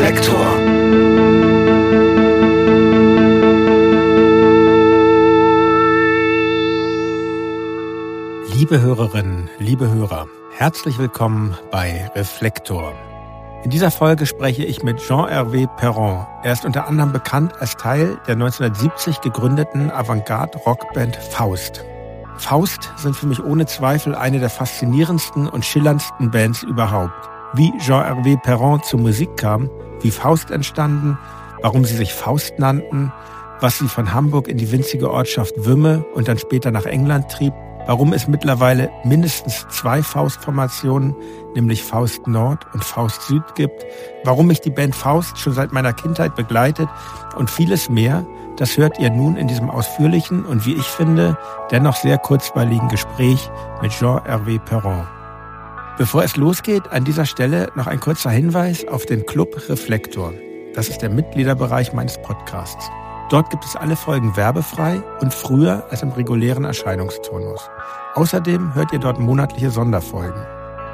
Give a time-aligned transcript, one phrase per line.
[0.00, 0.56] Reflektor.
[8.54, 10.26] Liebe Hörerinnen, liebe Hörer,
[10.56, 12.94] herzlich willkommen bei Reflektor.
[13.62, 16.26] In dieser Folge spreche ich mit Jean-Hervé Perron.
[16.44, 21.84] Er ist unter anderem bekannt als Teil der 1970 gegründeten Avantgarde-Rockband Faust.
[22.38, 27.29] Faust sind für mich ohne Zweifel eine der faszinierendsten und schillerndsten Bands überhaupt.
[27.52, 29.68] Wie Jean-Hervé Perron zur Musik kam,
[30.02, 31.18] wie Faust entstanden,
[31.62, 33.12] warum sie sich Faust nannten,
[33.60, 37.52] was sie von Hamburg in die winzige Ortschaft Wümme und dann später nach England trieb,
[37.86, 41.16] warum es mittlerweile mindestens zwei Faustformationen,
[41.54, 43.84] nämlich Faust Nord und Faust Süd gibt,
[44.24, 46.88] warum mich die Band Faust schon seit meiner Kindheit begleitet
[47.36, 48.24] und vieles mehr,
[48.56, 51.36] das hört ihr nun in diesem ausführlichen und wie ich finde,
[51.72, 53.50] dennoch sehr kurzweiligen Gespräch
[53.82, 55.06] mit Jean-Hervé Perron.
[55.98, 60.32] Bevor es losgeht, an dieser Stelle noch ein kurzer Hinweis auf den Club Reflektor.
[60.74, 62.88] Das ist der Mitgliederbereich meines Podcasts.
[63.28, 67.68] Dort gibt es alle Folgen werbefrei und früher als im regulären Erscheinungsturnus.
[68.14, 70.42] Außerdem hört ihr dort monatliche Sonderfolgen.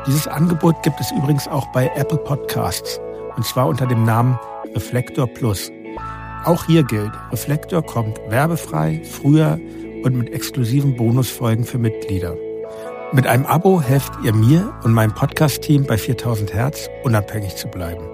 [0.07, 3.01] Dieses Angebot gibt es übrigens auch bei Apple Podcasts
[3.37, 4.39] und zwar unter dem Namen
[4.75, 5.71] Reflektor Plus.
[6.45, 9.59] Auch hier gilt, Reflektor kommt werbefrei, früher
[10.05, 12.37] und mit exklusiven Bonusfolgen für Mitglieder.
[13.13, 18.05] Mit einem Abo helft ihr mir und meinem Podcast-Team bei 4000 Hertz unabhängig zu bleiben.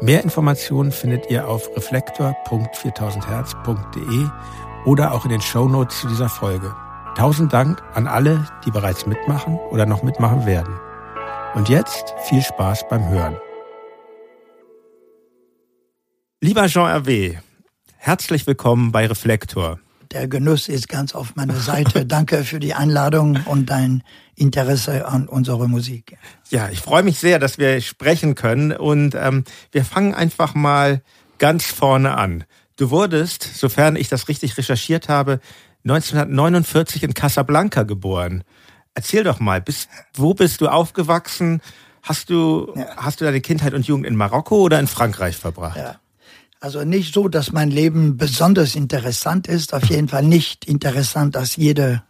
[0.00, 4.26] Mehr Informationen findet ihr auf reflektor.4000herz.de
[4.84, 6.74] oder auch in den Show Notes zu dieser Folge.
[7.16, 10.78] Tausend Dank an alle, die bereits mitmachen oder noch mitmachen werden.
[11.54, 13.36] Und jetzt viel Spaß beim Hören.
[16.40, 17.38] Lieber Jean Hervé,
[18.00, 19.80] Herzlich willkommen bei Reflektor.
[20.12, 22.06] Der Genuss ist ganz auf meiner Seite.
[22.06, 24.02] Danke für die Einladung und dein
[24.34, 26.16] Interesse an unserer Musik.
[26.50, 31.02] Ja, ich freue mich sehr, dass wir sprechen können und ähm, wir fangen einfach mal
[31.38, 32.44] ganz vorne an.
[32.76, 35.40] Du wurdest, sofern ich das richtig recherchiert habe,
[35.84, 38.44] 1949 in Casablanca geboren.
[38.94, 41.60] Erzähl doch mal, bist, wo bist du aufgewachsen?
[42.02, 42.96] Hast du, ja.
[42.96, 45.76] hast du deine Kindheit und Jugend in Marokko oder in Frankreich verbracht?
[45.76, 46.00] Ja.
[46.60, 51.54] Also nicht so, dass mein Leben besonders interessant ist, auf jeden Fall nicht interessant als
[51.54, 52.02] jeder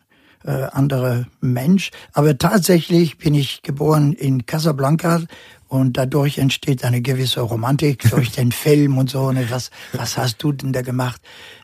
[0.44, 1.90] äh, andere Mensch.
[2.14, 5.20] Aber tatsächlich bin ich geboren in Casablanca
[5.66, 9.30] und dadurch entsteht eine gewisse Romantik durch den Film und so.
[9.32, 11.20] Ne, was, was hast du denn da gemacht?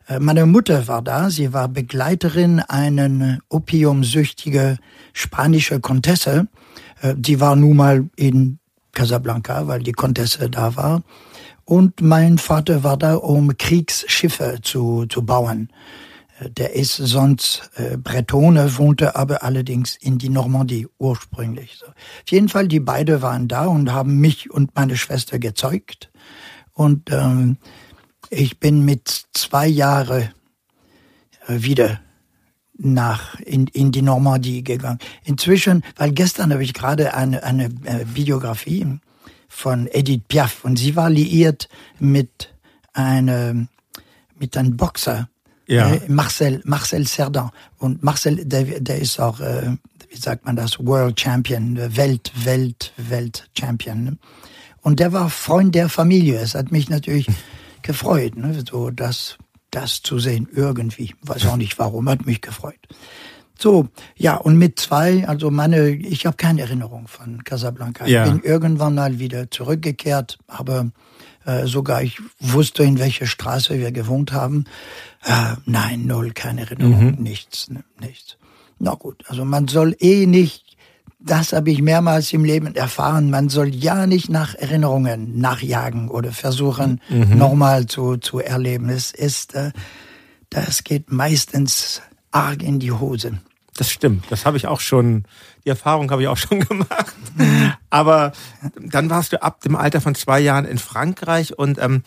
[0.07, 1.31] Äh, meine Mutter war da.
[1.31, 4.77] Sie war Begleiterin einer opiumsüchtige
[5.15, 6.49] spanische Kontesse.
[7.01, 8.59] Äh, die war nun mal in
[8.93, 11.03] Casablanca, weil die Kontesse da war.
[11.65, 15.71] Und mein Vater war da, um Kriegsschiffe zu, zu bauen.
[16.39, 21.77] Äh, der ist sonst äh, Bretone, wohnte aber allerdings in die Normandie ursprünglich.
[21.79, 21.87] So.
[21.87, 26.11] Auf jeden Fall, die beide waren da und haben mich und meine Schwester gezeugt.
[26.73, 27.57] Und ähm,
[28.31, 30.31] ich bin mit zwei Jahren
[31.47, 32.01] äh, wieder
[32.77, 34.99] nach in, in die Normandie gegangen.
[35.23, 38.99] Inzwischen, weil gestern habe ich gerade eine, eine äh, Biografie
[39.55, 41.69] von Edith Piaf und sie war liiert
[42.01, 42.53] mit
[42.93, 43.69] einem
[44.37, 45.29] mit einem Boxer,
[45.69, 45.95] ja.
[45.95, 49.77] äh, Marcel Marcel Cerdan und Marcel der, der ist auch äh,
[50.11, 54.19] wie sagt man das World Champion, Welt Welt Welt Champion ne?
[54.83, 56.41] und der war Freund der Familie.
[56.41, 57.29] Es hat mich natürlich
[57.83, 58.65] gefreut, ne?
[58.69, 59.39] so das
[59.71, 61.15] das zu sehen irgendwie.
[61.23, 62.81] Weiß auch nicht warum, hat mich gefreut.
[63.59, 68.07] So, ja, und mit zwei, also meine, ich habe keine Erinnerung von Casablanca.
[68.07, 68.25] Ja.
[68.27, 70.91] Ich bin irgendwann mal wieder zurückgekehrt, aber
[71.45, 74.65] äh, sogar ich wusste, in welcher Straße wir gewohnt haben.
[75.25, 77.23] Äh, nein, null, keine Erinnerung, mhm.
[77.23, 78.37] nichts, ne, nichts.
[78.79, 80.77] Na gut, also man soll eh nicht,
[81.21, 86.33] das habe ich mehrmals im Leben erfahren, man soll ja nicht nach Erinnerungen nachjagen oder
[86.33, 87.39] versuchen, mhm.
[87.39, 88.89] nochmal zu, zu erleben.
[88.89, 89.71] Es ist, äh,
[90.51, 92.03] das geht meistens
[92.35, 93.39] arg in die Hose.
[93.77, 94.25] Das stimmt.
[94.31, 95.25] Das habe ich auch schon,
[95.65, 97.15] die Erfahrung habe ich auch schon gemacht.
[97.91, 98.33] Aber
[98.81, 102.03] dann warst du ab dem Alter von zwei Jahren in Frankreich und ähm,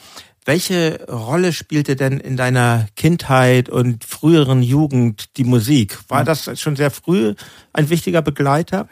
[0.46, 6.00] welche Rolle spielte denn in deiner Kindheit und früheren Jugend die Musik?
[6.08, 7.36] War das schon sehr früh
[7.74, 8.88] ein wichtiger Begleiter?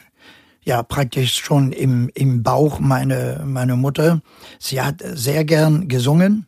[0.65, 4.21] Ja, praktisch schon im, im Bauch meine, meine Mutter.
[4.59, 6.45] Sie hat sehr gern gesungen.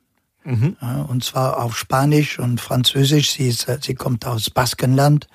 [0.47, 0.77] Mhm.
[1.09, 3.33] Und zwar auf Spanisch und Französisch.
[3.33, 5.27] Sie, ist, sie kommt aus Baskenland.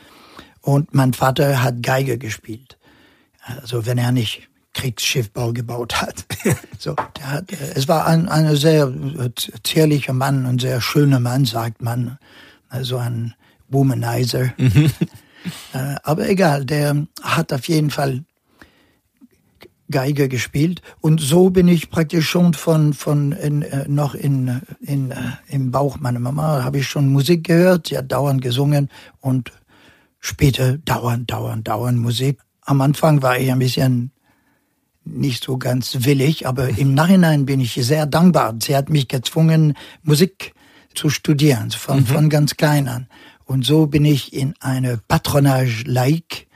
[0.62, 2.78] Und mein Vater hat Geige gespielt.
[3.42, 6.24] Also wenn er nicht Kriegsschiffbau gebaut hat.
[6.78, 9.30] so, der hat, es war ein, ein sehr äh,
[9.62, 12.18] zierlicher Mann, ein sehr schöner Mann, sagt man.
[12.70, 13.34] Also ein
[13.68, 14.52] Womanizer.
[14.56, 14.90] Mhm.
[15.72, 18.22] Äh, aber egal, der hat auf jeden Fall
[19.92, 25.12] Geige gespielt und so bin ich praktisch schon von von in, äh, noch in, in
[25.12, 25.16] äh,
[25.48, 28.90] im Bauch meiner Mama habe ich schon Musik gehört, sie hat dauernd gesungen
[29.20, 29.52] und
[30.18, 32.40] später dauernd dauernd dauernd Musik.
[32.62, 34.10] Am Anfang war ich ein bisschen
[35.04, 38.56] nicht so ganz willig, aber im Nachhinein bin ich sehr dankbar.
[38.60, 40.54] Sie hat mich gezwungen Musik
[40.94, 42.06] zu studieren von mhm.
[42.06, 43.06] von ganz klein an
[43.44, 46.46] und so bin ich in eine Patronage laïque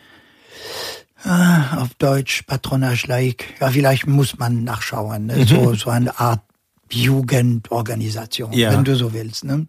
[1.26, 3.54] Ah, auf Deutsch Patronage Laik.
[3.60, 5.26] Ja, vielleicht muss man nachschauen.
[5.26, 5.36] Ne?
[5.36, 5.46] Mhm.
[5.46, 6.42] So, so eine Art
[6.90, 8.72] Jugendorganisation, ja.
[8.72, 9.44] wenn du so willst.
[9.44, 9.66] Ne?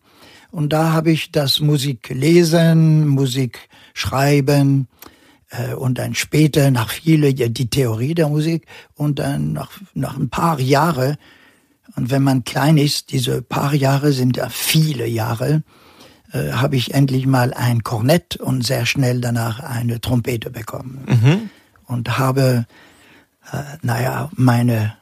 [0.52, 4.88] Und da habe ich das Musik lesen, Musik schreiben
[5.50, 10.30] äh, und dann später nach viele die Theorie der Musik und dann nach, nach ein
[10.30, 11.18] paar Jahre
[11.98, 15.64] und wenn man klein ist, diese paar Jahre sind ja viele Jahre,
[16.32, 21.06] äh, habe ich endlich mal ein Kornett und sehr schnell danach eine Trompete bekommen.
[21.08, 21.50] Mhm.
[21.86, 22.66] Und habe,
[23.52, 24.96] äh, naja, meine,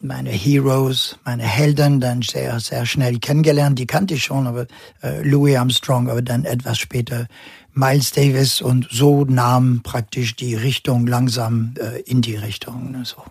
[0.00, 3.78] meine Heroes, meine Helden dann sehr, sehr schnell kennengelernt.
[3.78, 4.66] Die kannte ich schon, aber
[5.02, 7.26] äh, Louis Armstrong, aber dann etwas später
[7.72, 12.92] Miles Davis und so nahm praktisch die Richtung langsam äh, in die Richtung.
[12.92, 13.22] Ne, so.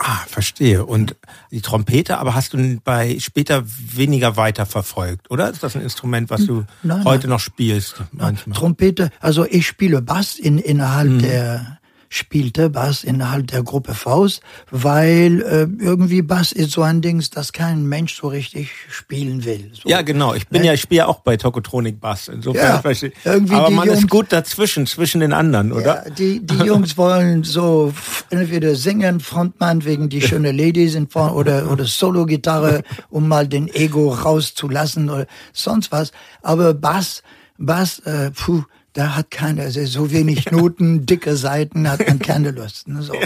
[0.00, 0.84] Ah, verstehe.
[0.84, 1.14] Und
[1.52, 5.50] die Trompete, aber hast du bei später weniger weiter verfolgt, oder?
[5.50, 7.34] Ist das ein Instrument, was du nein, heute nein.
[7.34, 8.02] noch spielst?
[8.10, 8.56] Manchmal?
[8.56, 11.18] Trompete, also ich spiele Bass in, innerhalb mhm.
[11.20, 11.78] der
[12.14, 14.40] spielte Bass innerhalb der Gruppe Faust,
[14.70, 19.72] weil äh, irgendwie Bass ist so ein Ding, das kein Mensch so richtig spielen will.
[19.72, 19.88] So.
[19.88, 20.32] Ja, genau.
[20.34, 20.68] Ich bin ne?
[20.68, 22.28] ja, ich spiele ja auch bei Tokotronik Bass.
[22.28, 26.04] Insofern ja, irgendwie Aber man Jungs, ist gut dazwischen, zwischen den anderen, oder?
[26.04, 27.92] Ja, die, die Jungs wollen so
[28.30, 33.66] entweder singen, Frontmann wegen die schöne Lady sind vorne oder, oder Solo-Gitarre, um mal den
[33.66, 36.12] Ego rauszulassen oder sonst was.
[36.42, 37.24] Aber Bass,
[37.58, 38.62] Bass, äh, puh,
[38.94, 42.88] da hat keiner, so wenig Noten, dicke Seiten, hat man keine Lust.
[42.88, 43.14] Ne, so.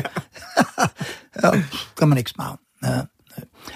[1.40, 1.52] Ja.
[1.94, 2.58] kann man nichts machen.
[2.80, 3.08] Ne.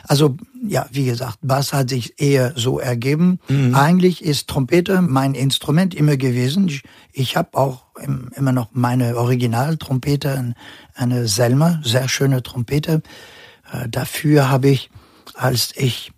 [0.08, 0.36] Also
[0.66, 3.38] ja, wie gesagt, Bass hat sich eher so ergeben.
[3.48, 3.74] Mhm.
[3.74, 6.68] Eigentlich ist Trompete mein Instrument immer gewesen.
[6.68, 10.54] Ich, ich habe auch im, immer noch meine Originaltrompete,
[10.94, 13.02] eine Selmer, sehr schöne Trompete.
[13.72, 14.90] Äh, dafür habe ich,
[15.34, 16.12] als ich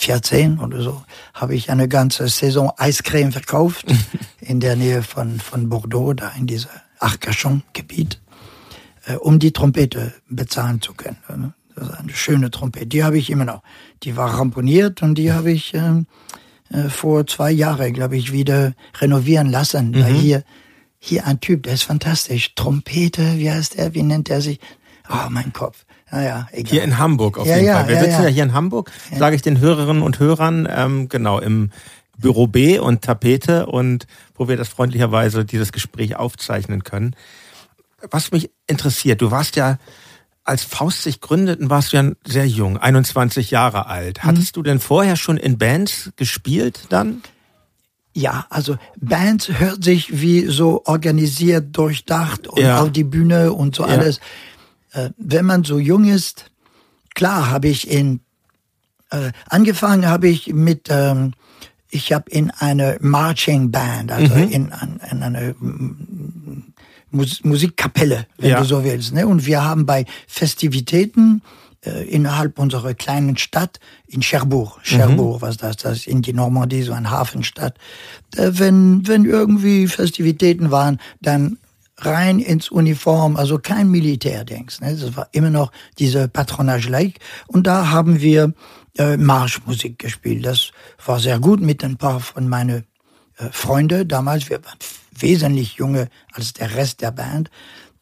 [0.00, 1.02] 14 oder so,
[1.34, 3.84] habe ich eine ganze Saison Eiscreme verkauft
[4.40, 6.70] in der Nähe von, von Bordeaux, da in dieser
[7.00, 8.18] Arcachon-Gebiet,
[9.04, 11.18] äh, um die Trompete bezahlen zu können.
[11.28, 11.52] Ne?
[11.74, 12.86] Das ist eine schöne Trompete.
[12.86, 13.62] Die habe ich immer noch.
[14.02, 16.02] Die war ramponiert und die habe ich äh,
[16.70, 19.90] äh, vor zwei Jahren, glaube ich, wieder renovieren lassen.
[19.90, 20.02] Mhm.
[20.02, 20.44] Weil hier,
[20.98, 22.54] hier ein Typ, der ist fantastisch.
[22.54, 23.94] Trompete, wie heißt der?
[23.94, 24.60] Wie nennt er sich?
[25.10, 25.84] Oh, mein Kopf.
[26.12, 26.70] Ja, egal.
[26.70, 27.88] Hier in Hamburg auf ja, jeden Fall.
[27.88, 28.28] Wir ja, sitzen ja.
[28.28, 31.70] hier in Hamburg, sage ich den Hörerinnen und Hörern, ähm, genau, im
[32.18, 37.16] Büro B und Tapete und wo wir das freundlicherweise dieses Gespräch aufzeichnen können.
[38.10, 39.78] Was mich interessiert, du warst ja,
[40.44, 44.24] als Faust sich gründeten, warst du ja sehr jung, 21 Jahre alt.
[44.24, 44.60] Hattest mhm.
[44.60, 47.22] du denn vorher schon in Bands gespielt dann?
[48.12, 52.80] Ja, also Bands hört sich wie so organisiert, durchdacht und ja.
[52.80, 54.18] auf die Bühne und so alles.
[54.92, 56.50] Äh, wenn man so jung ist,
[57.14, 58.20] klar habe ich in
[59.10, 61.32] äh, angefangen habe ich mit ähm,
[61.90, 64.42] ich habe in eine Marching Band, also mhm.
[64.42, 64.72] in,
[65.10, 65.54] in, eine
[67.10, 68.60] Mus Musikkapelle, wenn ja.
[68.60, 69.12] du so willst.
[69.12, 69.26] Ne?
[69.26, 71.42] Und wir haben bei Festivitäten
[71.84, 75.46] äh, innerhalb unserer kleinen Stadt in Cherbourg, Cherbourg, mhm.
[75.46, 77.76] was das, das ist in die Normandie, so ein Hafenstadt.
[78.36, 81.58] Äh, wenn, wenn irgendwie Festivitäten waren, dann
[82.04, 84.80] rein ins Uniform, also kein Militärdings.
[84.80, 84.96] Ne?
[84.96, 87.20] Das war immer noch diese Patronage Lake.
[87.46, 88.54] Und da haben wir
[88.98, 90.44] äh, Marschmusik gespielt.
[90.44, 90.72] Das
[91.04, 92.84] war sehr gut mit ein paar von meinen
[93.38, 94.50] äh, Freunden damals.
[94.50, 94.78] Wir waren
[95.18, 97.50] wesentlich junge als der Rest der Band.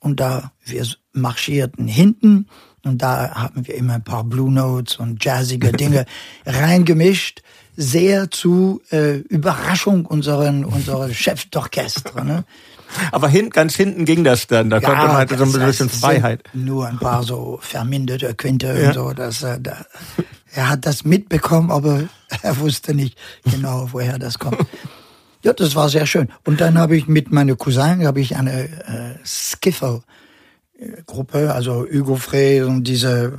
[0.00, 2.47] Und da wir marschierten hinten
[2.85, 6.07] und da haben wir immer ein paar Blue Notes und jazzige Dinge
[6.47, 7.43] reingemischt.
[7.76, 12.25] Sehr zu äh, Überraschung unseren, unserer Chef d'Orchestre.
[12.25, 12.45] Ne?
[13.12, 14.71] Aber hin, ganz hinten ging das dann.
[14.71, 16.42] Da ja, konnte man halt so ein bisschen Freiheit.
[16.52, 18.88] Nur ein paar so verminderte Quinte ja.
[18.88, 19.12] und so.
[19.12, 19.85] Dass, äh, da,
[20.52, 22.04] er hat das mitbekommen, aber
[22.42, 23.18] er wusste nicht
[23.50, 24.59] genau, woher das kommt.
[25.42, 26.28] Ja, das war sehr schön.
[26.45, 30.02] Und dann habe ich mit meiner Cousin habe ich eine äh, Skiffle
[31.07, 33.37] Gruppe, also Hugo Frey und diese,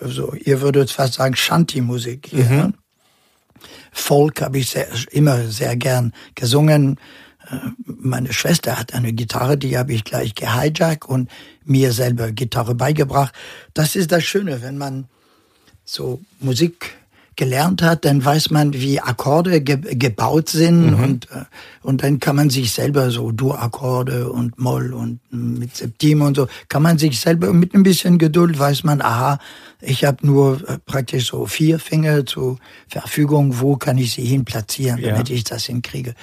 [0.00, 2.32] so, ihr würdet fast sagen Shanty-Musik.
[2.32, 2.38] Mhm.
[2.50, 2.70] Ja.
[3.92, 6.98] Folk habe ich sehr, immer sehr gern gesungen
[7.84, 11.30] meine Schwester hat eine Gitarre, die habe ich gleich gehijackt und
[11.64, 13.34] mir selber Gitarre beigebracht.
[13.74, 15.06] Das ist das Schöne, wenn man
[15.84, 16.98] so Musik
[17.38, 21.04] gelernt hat, dann weiß man, wie Akkorde ge gebaut sind mhm.
[21.04, 21.44] und, äh,
[21.82, 26.48] und dann kann man sich selber so Dur-Akkorde und Moll und mit Septim und so,
[26.68, 29.38] kann man sich selber mit ein bisschen Geduld weiß man, aha,
[29.80, 34.44] ich habe nur äh, praktisch so vier Finger zur Verfügung, wo kann ich sie hin
[34.44, 35.36] platzieren, damit ja.
[35.36, 36.14] ich das hinkriege.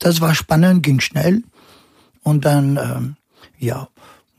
[0.00, 1.42] Das war spannend, ging schnell
[2.22, 3.16] und dann, ähm,
[3.58, 3.88] ja,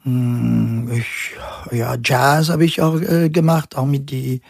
[0.04, 1.32] hm, ich,
[1.72, 4.42] ja, Jazz habe ich auch äh, gemacht, auch mit die,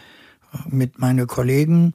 [0.66, 1.94] mit meinen Kollegen.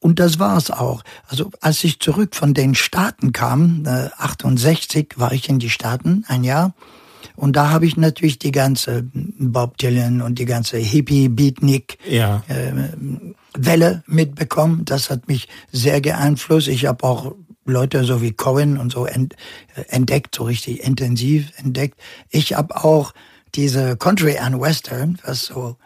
[0.00, 1.02] Und das war's auch.
[1.28, 6.24] Also als ich zurück von den Staaten kam, äh, 68 war ich in die Staaten,
[6.28, 6.74] ein Jahr.
[7.34, 12.42] Und da habe ich natürlich die ganze Bob Dylan und die ganze Hippie-Beatnik ja.
[12.48, 12.72] äh,
[13.54, 14.84] Welle mitbekommen.
[14.86, 16.68] Das hat mich sehr beeinflusst.
[16.68, 17.34] Ich habe auch
[17.66, 19.06] Leute so wie Cohen und so
[19.88, 21.98] entdeckt, so richtig intensiv entdeckt.
[22.30, 23.12] Ich habe auch
[23.54, 25.76] diese Country and Western, was so,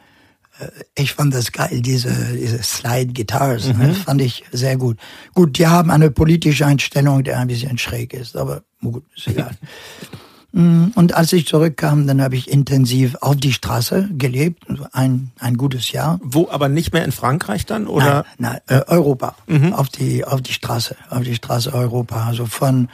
[0.59, 3.81] äh, ich fand das geil, diese, diese Slide Guitars, ne, mhm.
[3.81, 4.99] ne, fand ich sehr gut.
[5.35, 9.57] Gut, die haben eine politische Einstellung, die ein bisschen schräg ist, aber gut, ist egal.
[10.53, 15.57] Mm, und als ich zurückkam, dann habe ich intensiv auf die Straße gelebt, ein, ein
[15.57, 16.19] gutes Jahr.
[16.23, 18.25] Wo, aber nicht mehr in Frankreich dann, oder?
[18.39, 19.73] Nein, nein äh, Europa, mhm.
[19.73, 22.89] auf die, auf die Straße, auf die Straße Europa, also von,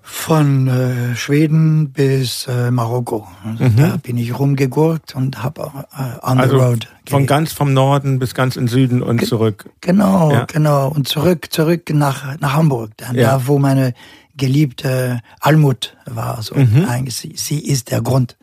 [0.00, 3.28] von äh, Schweden bis äh, Marokko.
[3.44, 3.76] Also mhm.
[3.76, 6.88] Da bin ich rumgegurkt und habe äh, on also the road.
[7.06, 9.68] Von ganz vom Norden bis ganz in Süden und Ge zurück.
[9.82, 10.46] Genau, ja.
[10.46, 10.88] genau.
[10.88, 13.32] Und zurück, zurück nach, nach Hamburg, dann ja.
[13.32, 13.92] da, wo meine
[14.38, 16.42] geliebte Almut war.
[16.42, 16.86] So mhm.
[16.86, 18.38] eigentlich, sie, ist der Grund,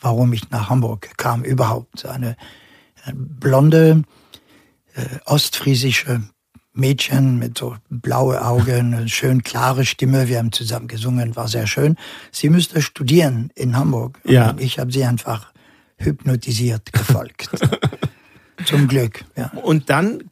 [0.00, 2.06] warum ich nach Hamburg kam überhaupt.
[2.06, 2.36] Eine,
[3.04, 4.04] eine blonde,
[4.94, 6.22] äh, ostfriesische
[6.72, 10.28] Mädchen mit so blaue Augen, schön klare Stimme.
[10.28, 11.96] Wir haben zusammen gesungen, war sehr schön.
[12.32, 14.20] Sie müsste studieren in Hamburg.
[14.24, 14.54] Ja.
[14.58, 15.52] ich habe sie einfach
[15.98, 17.50] hypnotisiert gefolgt.
[18.64, 19.50] Zum Glück, ja.
[19.62, 20.24] Und dann,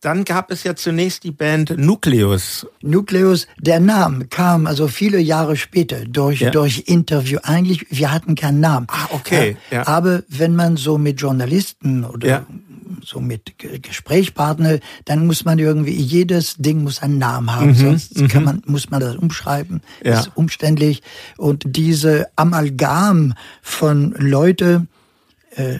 [0.00, 2.66] dann gab es ja zunächst die Band Nucleus.
[2.82, 6.50] Nucleus, der Name kam also viele Jahre später durch, ja.
[6.50, 7.38] durch Interview.
[7.42, 8.86] Eigentlich, wir hatten keinen Namen.
[8.90, 9.56] Ah, okay.
[9.70, 9.86] Ja.
[9.86, 12.46] Aber wenn man so mit Journalisten oder ja.
[13.04, 18.20] so mit Gesprächspartner, dann muss man irgendwie, jedes Ding muss einen Namen haben, mhm, sonst
[18.20, 18.28] mhm.
[18.28, 19.80] kann man, muss man das umschreiben.
[20.04, 20.12] Ja.
[20.12, 21.02] Das ist umständlich.
[21.36, 24.86] Und diese Amalgam von Leute,
[25.60, 25.78] äh,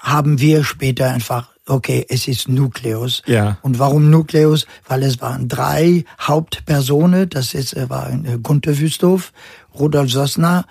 [0.00, 3.22] haben wir später einfach, okay, es ist Nukleus.
[3.26, 3.58] Ja.
[3.62, 4.66] Und warum Nukleus?
[4.86, 9.32] Weil es waren drei Hauptpersonen, das ist, äh, war äh, Gunther Wüsthof,
[9.78, 10.64] Rudolf Sosna,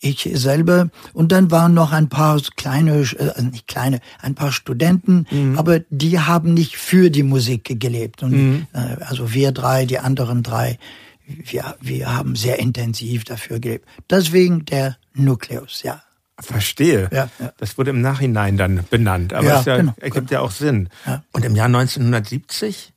[0.00, 5.26] ich selber und dann waren noch ein paar kleine, äh, nicht kleine, ein paar Studenten,
[5.30, 5.58] mhm.
[5.58, 8.22] aber die haben nicht für die Musik gelebt.
[8.22, 8.66] Und mhm.
[8.72, 10.78] äh, also wir drei, die anderen drei,
[11.26, 13.86] wir, wir haben sehr intensiv dafür gelebt.
[14.08, 16.02] Deswegen der Nukleus, ja.
[16.40, 17.08] Verstehe.
[17.12, 17.52] Ja, ja.
[17.58, 20.40] Das wurde im Nachhinein dann benannt, aber ja, es ja, genau, ergibt genau.
[20.40, 20.88] ja auch Sinn.
[21.32, 22.92] Und im Jahr 1970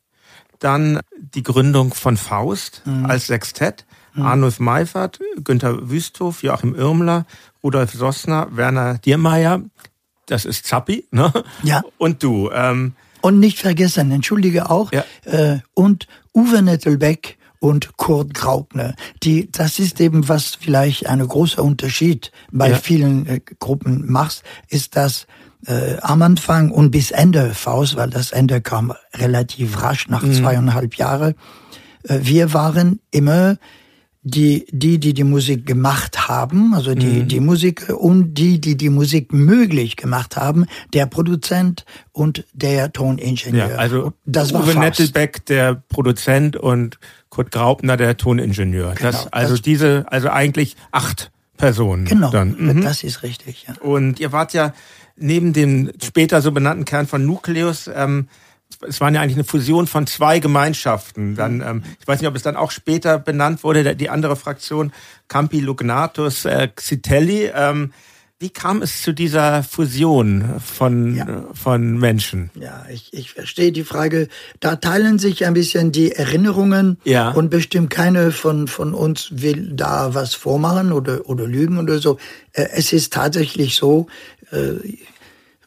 [0.59, 3.05] dann die Gründung von Faust mhm.
[3.05, 3.85] als Sextett.
[4.13, 4.25] Mhm.
[4.25, 7.25] Arnulf Meifert, Günther Wüsthof, Joachim Irmler,
[7.63, 9.61] Rudolf Sossner, Werner Diermeier,
[10.25, 11.31] das ist Zappi, ne?
[11.63, 11.81] Ja.
[11.97, 12.49] Und du.
[12.51, 15.03] Ähm, und nicht vergessen, entschuldige auch, ja.
[15.25, 18.95] äh, und Uwe Nettelbeck, und Kurt Graupner.
[19.23, 22.75] Die, das ist eben, was vielleicht ein großer Unterschied bei ja.
[22.75, 25.27] vielen äh, Gruppen macht, ist, dass
[25.67, 30.33] äh, am Anfang und bis Ende Faust, weil das Ende kam relativ rasch nach mhm.
[30.33, 31.35] zweieinhalb Jahren,
[32.03, 33.57] äh, wir waren immer
[34.23, 37.27] die, die, die die Musik gemacht haben, also die, mhm.
[37.27, 43.69] die Musiker und die, die die Musik möglich gemacht haben, der Produzent und der Toningenieur.
[43.69, 44.77] Ja, also das Uwe war Faust.
[44.77, 46.99] Nettelbeck, der Produzent und
[47.31, 48.93] Kurt Graupner, der Toningenieur.
[48.93, 52.05] Genau, das, also das, diese, also eigentlich acht Personen.
[52.05, 52.55] Genau, dann.
[52.57, 52.81] Mhm.
[52.83, 53.65] das ist richtig.
[53.67, 53.75] Ja.
[53.81, 54.73] Und ihr wart ja
[55.15, 58.27] neben dem später so benannten Kern von Nucleus, ähm,
[58.87, 61.35] es waren ja eigentlich eine Fusion von zwei Gemeinschaften.
[61.35, 64.91] Dann, ähm, ich weiß nicht, ob es dann auch später benannt wurde, die andere Fraktion
[65.27, 67.51] Campi Lugnatus äh, Xitelli.
[67.53, 67.93] Ähm,
[68.41, 71.45] wie kam es zu dieser Fusion von, ja.
[71.53, 72.49] von Menschen?
[72.59, 74.29] Ja, ich, ich verstehe die Frage.
[74.59, 77.29] Da teilen sich ein bisschen die Erinnerungen ja.
[77.29, 82.17] und bestimmt keine von, von uns will da was vormachen oder, oder lügen oder so.
[82.53, 84.07] Äh, es ist tatsächlich so,
[84.49, 84.73] äh,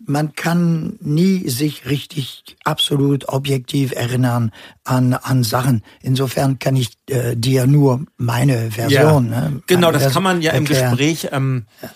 [0.04, 4.50] man kann nie sich richtig absolut objektiv erinnern
[4.82, 5.84] an, an Sachen.
[6.02, 9.30] Insofern kann ich äh, dir nur meine Version.
[9.30, 9.48] Ja.
[9.48, 10.90] Ne, genau, das Version kann man ja erklären.
[10.90, 11.90] im Gespräch ähm, ja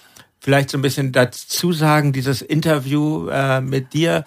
[0.48, 4.24] vielleicht so ein bisschen dazu sagen, dieses Interview äh, mit dir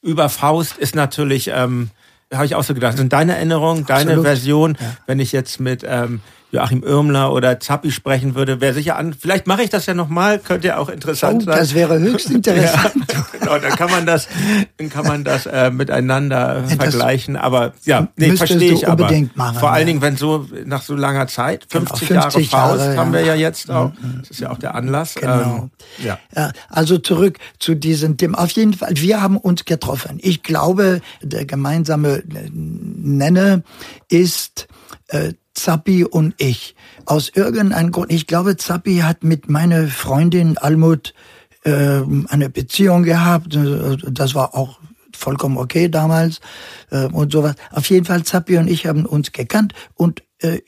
[0.00, 1.90] über Faust ist natürlich, ähm,
[2.32, 4.96] habe ich auch so gedacht, sind deine Erinnerungen, deine Version, ja.
[5.04, 9.14] wenn ich jetzt mit ähm, Joachim Irmler oder Zappi sprechen würde, wäre sicher an.
[9.14, 11.58] Vielleicht mache ich das ja nochmal, könnte ja auch interessant oh, sein.
[11.58, 12.94] Das wäre höchst interessant.
[13.12, 14.28] ja, genau, dann kann man das,
[14.76, 17.36] dann kann man das äh, miteinander das vergleichen.
[17.36, 19.10] Aber ja, nee, verstehe ich aber.
[19.34, 19.86] Machen, Vor allen ja.
[19.86, 23.24] Dingen, wenn so nach so langer Zeit, 50, genau, 50 Jahre Faust Jahre, haben wir
[23.24, 23.34] ja.
[23.34, 23.92] jetzt auch.
[23.92, 24.18] Mhm.
[24.20, 25.14] Das ist ja auch der Anlass.
[25.14, 25.40] Genau.
[25.42, 25.70] Ähm,
[26.04, 26.18] ja.
[26.34, 26.52] ja.
[26.68, 28.38] Also zurück zu diesem Thema.
[28.38, 30.18] Auf jeden Fall, wir haben uns getroffen.
[30.20, 33.62] Ich glaube, der gemeinsame Nenner
[34.08, 34.66] ist
[35.08, 36.74] äh, Zappi und ich.
[37.04, 38.10] Aus irgendeinem Grund.
[38.12, 41.14] Ich glaube, Zappi hat mit meiner Freundin Almut
[41.64, 43.58] äh, eine Beziehung gehabt.
[44.08, 44.78] Das war auch
[45.14, 46.40] vollkommen okay damals
[46.90, 47.54] äh, und sowas.
[47.72, 50.60] Auf jeden Fall, Zappi und ich haben uns gekannt und äh,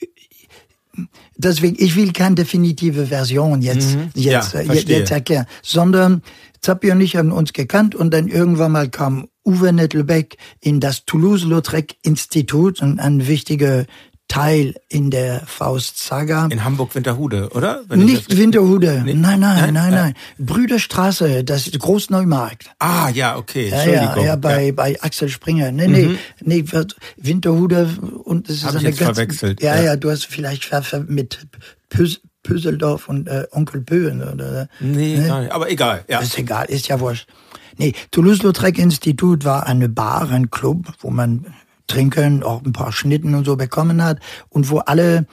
[1.37, 4.11] deswegen, ich will keine definitive Version jetzt, Mhm.
[4.15, 6.23] jetzt, Ja, äh, jetzt erklären, sondern
[6.61, 11.05] Zappi und ich haben uns gekannt und dann irgendwann mal kam Uwe Nettelbeck in das
[11.07, 13.87] Toulouse-Lautrec-Institut und ein wichtiger
[14.33, 16.47] Teil in der Faust-Saga.
[16.51, 17.83] In Hamburg-Winterhude, oder?
[17.89, 19.13] Wenn ich Nicht Winterhude, Nee.
[19.13, 19.75] nein, nein, Nein?
[19.75, 20.01] nein, Ja.
[20.05, 20.15] nein.
[20.39, 22.71] Brüderstraße, das ist Großneumarkt.
[22.79, 23.69] Ah, ja, okay.
[23.69, 24.17] Ja, Entschuldigung.
[24.17, 25.71] ja, ja, bei, bei Axel Springer.
[25.71, 26.11] Nee, nee,
[26.41, 27.91] nee, wird- Winterhude
[28.25, 29.83] und das ist Hab ich eine jetzt ganz, verwechselt, Ja, ja.
[29.83, 30.71] ja, du hast vielleicht
[31.09, 31.47] mit
[31.91, 34.69] Pös, Pöseldorf und äh, Onkel Pöhen oder.
[34.81, 35.27] Nee, ne?
[35.29, 35.53] gar nicht.
[35.53, 36.05] aber egal.
[36.09, 36.21] Ja.
[36.21, 37.29] Ist egal, ist ja wurscht.
[37.77, 41.47] Nee, Toulouse-Lautrec-Institut war eine Bar, ein Club, wo man
[41.87, 45.27] trinken, auch ein paar Schnitten und so bekommen hat und wo alle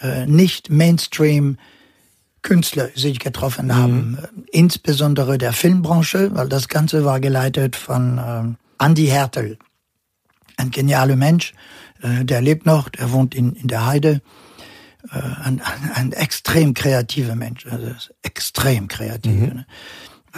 [0.00, 1.58] äh, nicht Mainstream
[2.42, 4.18] Künstler sich getroffen haben.
[4.22, 9.58] Äh, Insbesondere der Filmbranche, weil das Ganze war geleitet von ähm, Andy Hertel.
[10.56, 11.54] Ein genialer Mensch,
[12.02, 14.20] äh, der lebt noch, der wohnt in, in der Heide.
[15.10, 17.90] Äh, ein, ein, ein extrem kreativer Mensch, also
[18.22, 19.32] extrem kreativ.
[19.32, 19.66] Ne?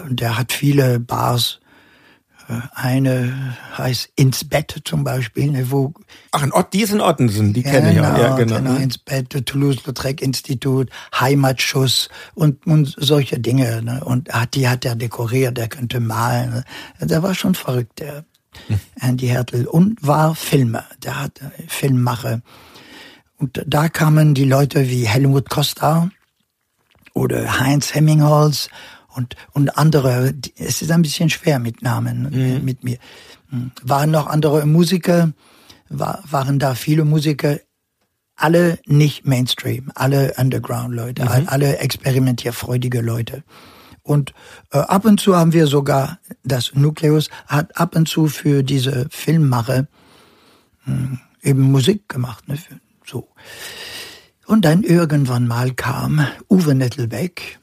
[0.04, 1.60] Und der hat viele Bars.
[2.72, 5.92] Eine heißt Ins Bett zum Beispiel, ne, wo
[6.32, 8.18] Ach, in Ott, ist in Ottensen, die kenne ich auch.
[8.18, 8.60] Ja, genau.
[8.60, 8.82] Mhm.
[8.82, 13.82] ins Bett, Toulouse-Lautrec-Institut, Heimatschuss und, und solche Dinge.
[13.82, 14.04] Ne?
[14.04, 16.50] Und hat, die hat er dekoriert, der könnte malen.
[16.50, 16.64] Ne?
[17.06, 18.24] Der war schon verrückt, der
[18.68, 18.80] Hm.
[19.00, 19.66] Andy Hertel.
[19.66, 22.42] Und war Filmer, der hat äh, Filmmacher.
[23.38, 26.10] Und da kamen die Leute wie Helmut Costa
[27.12, 28.68] oder Heinz Hemmingholz
[29.16, 30.34] und, und andere.
[30.56, 32.98] Es ist ein bisschen schwer mit Namen, äh, mit mir.
[33.50, 33.72] Hm.
[33.82, 35.32] Waren noch andere Musiker,
[35.88, 37.58] war, waren da viele Musiker,
[38.36, 43.42] alle nicht Mainstream, alle Underground-Leute, all- alle experimentierfreudige Leute.
[44.02, 44.34] Und
[44.70, 49.06] äh, ab und zu haben wir sogar, das Nukleus hat ab und zu für diese
[49.10, 49.88] Filmmacher
[50.84, 52.46] mh, eben Musik gemacht.
[52.46, 53.28] Ne, für, so.
[54.46, 57.58] Und dann irgendwann mal kam Uwe Nettelbeck.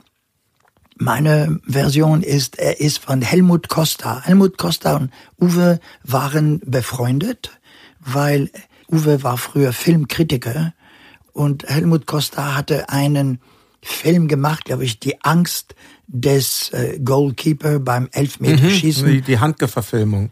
[1.03, 4.21] Meine Version ist, er ist von Helmut Costa.
[4.23, 7.59] Helmut Costa und Uwe waren befreundet,
[7.99, 8.49] weil
[8.89, 10.73] Uwe war früher Filmkritiker
[11.33, 13.41] und Helmut Costa hatte einen
[13.81, 15.75] Film gemacht, glaube ich, Die Angst
[16.07, 19.05] des äh, Goalkeeper beim Elfmeterschießen.
[19.05, 20.31] Die, die Handgeverfilmung.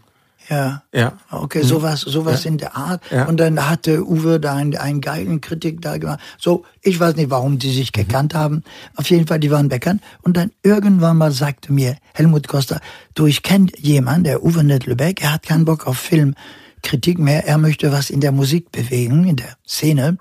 [0.51, 0.83] Ja.
[0.93, 1.17] Ja.
[1.31, 3.01] Okay, sowas, sowas in der Art.
[3.09, 3.25] Ja.
[3.25, 6.19] Und dann hatte Uwe da einen, einen geilen Kritik da gemacht.
[6.37, 8.63] So, ich weiß nicht, warum die sich gekannt haben.
[8.97, 10.01] Auf jeden Fall, die waren bekannt.
[10.21, 12.81] Und dann irgendwann mal sagte mir Helmut Costa,
[13.15, 17.57] du, ich kenne jemanden, der Uwe Nettelbeck, er hat keinen Bock auf Filmkritik mehr, er
[17.57, 20.17] möchte was in der Musik bewegen, in der Szene.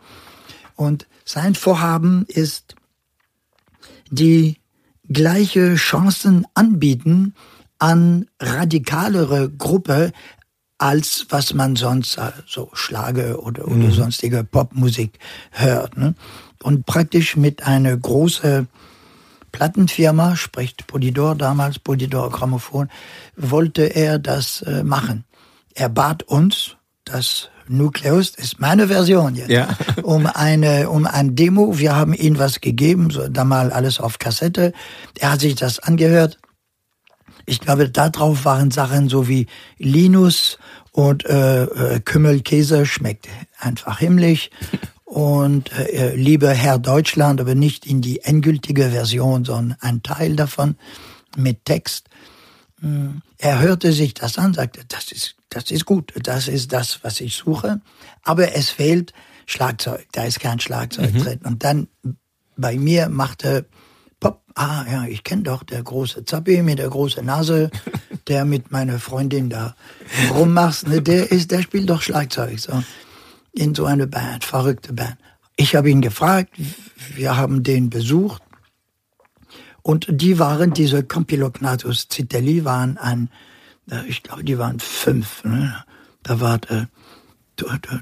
[0.76, 2.76] Und sein Vorhaben ist,
[4.10, 4.58] die
[5.08, 7.34] gleiche Chancen anbieten
[7.80, 10.12] an radikalere Gruppe
[10.78, 15.18] als was man sonst äh, so Schlager oder, oder sonstige Popmusik
[15.50, 15.98] hört.
[15.98, 16.14] Ne?
[16.62, 18.66] Und praktisch mit einer großen
[19.52, 22.88] Plattenfirma, spricht Polydor damals, Polydor Grammophon,
[23.36, 25.24] wollte er das äh, machen.
[25.74, 29.68] Er bat uns, das Nucleus, ist meine Version jetzt, Ja.
[30.02, 31.78] um eine, um ein Demo.
[31.78, 34.72] Wir haben ihm was gegeben, so damals alles auf Kassette.
[35.18, 36.38] Er hat sich das angehört.
[37.46, 39.46] Ich glaube, darauf waren Sachen so wie
[39.78, 40.58] Linus
[40.92, 44.50] und äh, äh, Kümmelkäse schmeckt einfach himmlisch.
[45.04, 50.76] Und äh, lieber Herr Deutschland, aber nicht in die endgültige Version, sondern ein Teil davon
[51.36, 52.08] mit Text.
[52.78, 53.20] Hm.
[53.36, 57.20] Er hörte sich das an, sagte, das ist, das ist gut, das ist das, was
[57.20, 57.80] ich suche.
[58.22, 59.12] Aber es fehlt
[59.46, 61.40] Schlagzeug, da ist kein Schlagzeug drin.
[61.42, 61.88] Und dann
[62.56, 63.66] bei mir machte
[64.54, 67.70] ah ja, ich kenne doch der große Zappi mit der großen Nase,
[68.28, 69.74] der mit meiner Freundin da
[70.34, 72.82] rummacht, ne, der ist, der spielt doch Schlagzeug, so.
[73.52, 75.16] In so eine Band, verrückte Band.
[75.56, 76.52] Ich habe ihn gefragt,
[77.14, 78.42] wir haben den besucht,
[79.82, 83.30] und die waren, diese Compilognathus Citelli waren ein,
[84.06, 85.42] ich glaube, die waren fünf.
[85.44, 85.74] Ne?
[86.22, 86.86] Da war äh,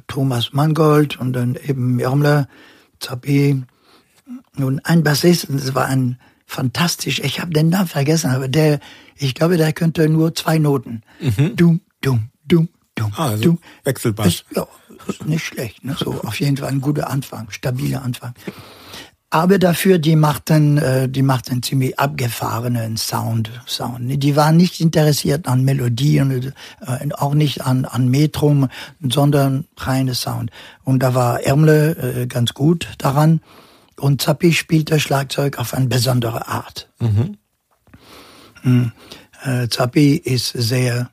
[0.06, 2.48] Thomas Mangold und dann eben Irmler,
[3.00, 3.62] Zappi.
[4.56, 8.80] Nun, ein Bassist, das war ein fantastisch, ich habe den Namen vergessen, aber der,
[9.16, 11.02] ich glaube, der könnte nur zwei Noten.
[11.20, 11.54] Mhm.
[11.54, 13.58] Dum, dum, dum, dum, ah, also dum.
[13.84, 14.26] Wechselbass.
[14.26, 14.66] Ist, ja,
[15.06, 15.84] ist nicht schlecht.
[15.84, 15.94] Ne?
[15.96, 18.34] So auf jeden Fall ein guter Anfang, stabiler Anfang.
[19.30, 24.22] Aber dafür, die machten, äh, die machten ziemlich abgefahrenen Sound, Sound.
[24.22, 28.68] Die waren nicht interessiert an Melodien, äh, auch nicht an, an Metrum,
[29.06, 30.50] sondern reine Sound.
[30.82, 33.42] Und da war Ärmle äh, ganz gut daran.
[33.98, 36.88] Und Zappi spielte Schlagzeug auf eine besondere Art.
[37.00, 37.36] Mhm.
[38.62, 38.92] Mhm.
[39.44, 41.10] Äh, Zappi ist sehr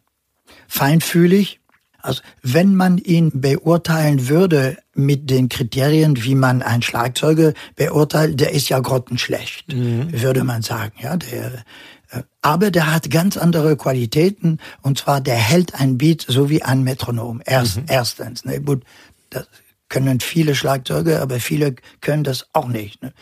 [0.67, 1.59] feinfühlig.
[2.01, 8.51] Also wenn man ihn beurteilen würde mit den Kriterien, wie man einen Schlagzeuger beurteilt, der
[8.51, 10.21] ist ja grottenschlecht, mhm.
[10.21, 10.93] würde man sagen.
[11.01, 11.63] Ja, der,
[12.11, 16.61] äh, aber der hat ganz andere Qualitäten und zwar der hält ein Beat so wie
[16.61, 17.41] ein Metronom.
[17.43, 17.85] Erst, mhm.
[17.87, 18.83] Erstens, ne, gut,
[19.31, 19.47] das
[19.95, 23.01] können viele Schlagzeuger, aber viele können das auch nicht.
[23.01, 23.13] Ne?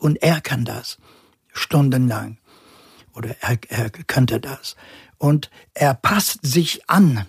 [0.00, 0.98] Und er kann das
[1.52, 2.38] stundenlang
[3.14, 4.74] oder er, er könnte das
[5.18, 7.26] und er passt sich an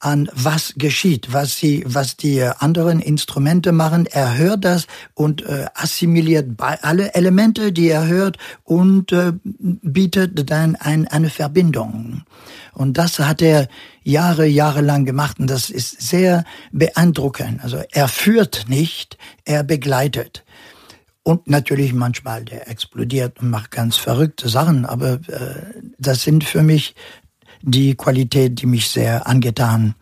[0.00, 4.06] an was geschieht, was sie, was die anderen Instrumente machen.
[4.06, 10.74] Er hört das und äh, assimiliert alle Elemente, die er hört und äh, bietet dann
[10.76, 12.22] ein, eine Verbindung.
[12.72, 13.68] Und das hat er
[14.02, 17.62] Jahre, Jahre lang gemacht und das ist sehr beeindruckend.
[17.62, 20.44] Also er führt nicht, er begleitet.
[21.22, 26.62] Und natürlich manchmal, der explodiert und macht ganz verrückte Sachen, aber äh, das sind für
[26.62, 26.94] mich
[27.62, 29.94] die Qualität, die mich sehr angetan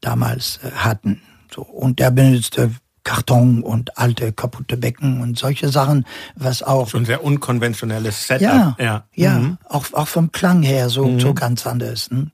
[0.00, 1.22] damals äh, hatten.
[1.54, 2.70] So, und er benutzte
[3.02, 6.04] Karton und alte kaputte Becken und solche Sachen,
[6.36, 8.42] was auch schon sehr unkonventionelles Setup.
[8.42, 9.58] Ja, ja, ja mhm.
[9.68, 11.20] auch auch vom Klang her so mhm.
[11.20, 12.10] so ganz anders.
[12.10, 12.30] Ne?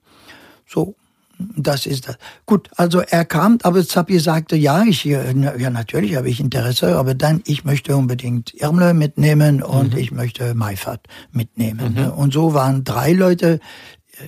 [0.67, 0.95] So,
[1.55, 2.17] das ist das.
[2.45, 7.13] Gut, also er kam, aber Zappi sagte, ja, ich ja natürlich habe ich Interesse, aber
[7.13, 9.99] dann ich möchte unbedingt Irmle mitnehmen und mhm.
[9.99, 11.95] ich möchte Meifert mitnehmen.
[11.97, 12.11] Mhm.
[12.11, 13.59] Und so waren drei Leute,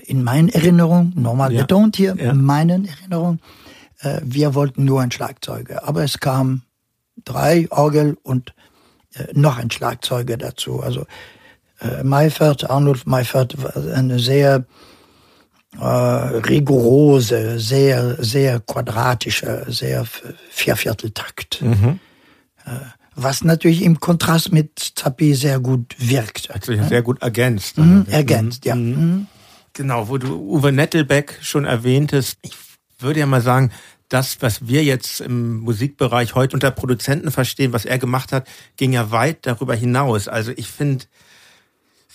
[0.05, 1.61] in meinen Erinnerungen, nochmal ja.
[1.61, 2.31] betont hier, ja.
[2.31, 3.39] in meinen Erinnerungen,
[3.99, 5.87] äh, wir wollten nur ein Schlagzeuger.
[5.87, 6.63] Aber es kam
[7.25, 8.53] drei Orgel und
[9.15, 10.81] äh, noch ein Schlagzeuger dazu.
[10.81, 11.05] Also
[11.81, 14.65] äh, Meifert, Arnold Meifert war eine sehr
[15.79, 20.05] äh, rigorose, sehr, sehr quadratische, sehr
[20.49, 21.61] Viervierteltakt.
[21.61, 21.99] Mhm.
[22.65, 22.69] Äh,
[23.15, 26.49] was natürlich im Kontrast mit Zappi sehr gut wirkt.
[26.49, 27.77] Hat sich sehr gut ergänzt.
[27.77, 28.75] Mhm, ergänzt, ja.
[28.75, 28.89] Mhm.
[28.89, 29.27] mhm.
[29.73, 32.37] Genau, wo du Uwe Nettelbeck schon erwähntest.
[32.41, 32.53] Ich
[32.99, 33.71] würde ja mal sagen,
[34.09, 38.91] das, was wir jetzt im Musikbereich heute unter Produzenten verstehen, was er gemacht hat, ging
[38.91, 40.27] ja weit darüber hinaus.
[40.27, 41.05] Also ich finde,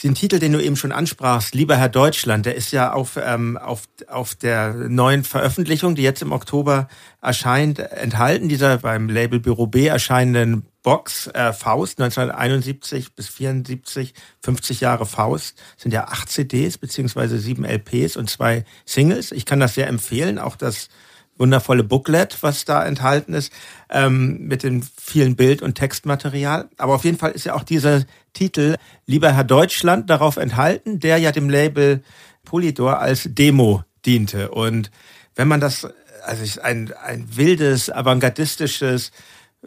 [0.03, 3.57] den Titel, den du eben schon ansprachst, Lieber Herr Deutschland, der ist ja auf, ähm,
[3.57, 6.89] auf, auf der neuen Veröffentlichung, die jetzt im Oktober
[7.23, 14.81] erscheint, enthalten, dieser beim Label Büro B erscheinenden Box äh, Faust 1971 bis 74, 50
[14.81, 19.33] Jahre Faust, sind ja acht CDs beziehungsweise sieben LPs und zwei Singles.
[19.33, 20.91] Ich kann das sehr empfehlen, auch das
[21.37, 23.51] wundervolle Booklet, was da enthalten ist,
[23.91, 26.69] ähm, mit dem vielen Bild- und Textmaterial.
[26.77, 31.17] Aber auf jeden Fall ist ja auch dieser Titel Lieber Herr Deutschland darauf enthalten, der
[31.17, 32.05] ja dem Label
[32.45, 34.51] Polydor als Demo diente.
[34.51, 34.91] Und
[35.35, 35.89] wenn man das,
[36.25, 39.13] also ein, ein wildes, avantgardistisches,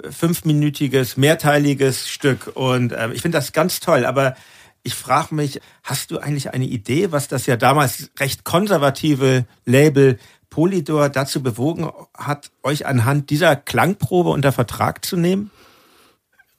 [0.10, 2.52] fünfminütiges, mehrteiliges Stück.
[2.56, 4.06] Und äh, ich finde das ganz toll.
[4.06, 4.36] Aber
[4.84, 10.18] ich frage mich, hast du eigentlich eine Idee, was das ja damals recht konservative Label
[10.50, 15.52] Polydor dazu bewogen hat, euch anhand dieser Klangprobe unter Vertrag zu nehmen?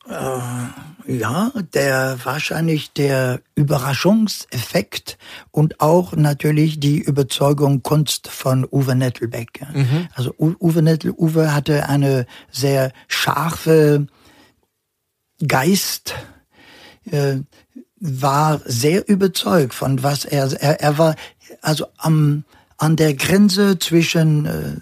[0.09, 5.17] Äh, ja, der wahrscheinlich der Überraschungseffekt
[5.51, 9.63] und auch natürlich die Überzeugung Kunst von Uwe Nettelbeck.
[9.73, 10.09] Mhm.
[10.15, 14.07] Also Uwe Nettel, Uwe hatte eine sehr scharfe
[15.47, 16.15] Geist,
[17.11, 17.39] äh,
[18.01, 21.17] war sehr überzeugt von was er, er, er war
[21.63, 22.45] also am,
[22.77, 24.77] an der Grenze zwischen äh,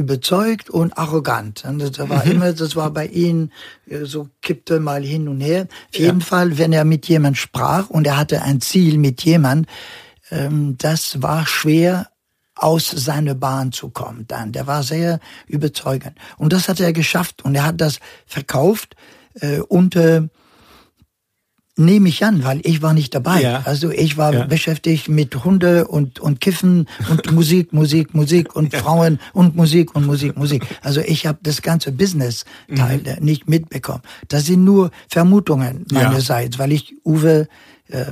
[0.00, 1.64] überzeugt und arrogant.
[1.64, 2.32] Und das war mhm.
[2.32, 3.50] immer, das war bei ihm
[3.86, 5.68] äh, so kippte mal hin und her.
[5.88, 6.06] Auf ja.
[6.06, 9.66] jeden Fall, wenn er mit jemand sprach und er hatte ein Ziel mit jemand,
[10.30, 12.08] ähm, das war schwer
[12.54, 14.52] aus seiner Bahn zu kommen dann.
[14.52, 16.16] Der war sehr überzeugend.
[16.36, 18.96] Und das hat er geschafft und er hat das verkauft
[19.40, 20.28] äh, unter
[21.76, 23.42] nehme ich an, weil ich war nicht dabei.
[23.42, 23.62] Ja.
[23.64, 24.44] Also ich war ja.
[24.44, 28.80] beschäftigt mit Hunde und, und Kiffen und Musik, Musik, Musik und ja.
[28.80, 30.64] Frauen und Musik und Musik, Musik.
[30.82, 33.24] Also ich habe das ganze Business-Teil mhm.
[33.24, 34.02] nicht mitbekommen.
[34.28, 37.48] Das sind nur Vermutungen meinerseits, weil ich Uwe
[37.88, 38.06] äh,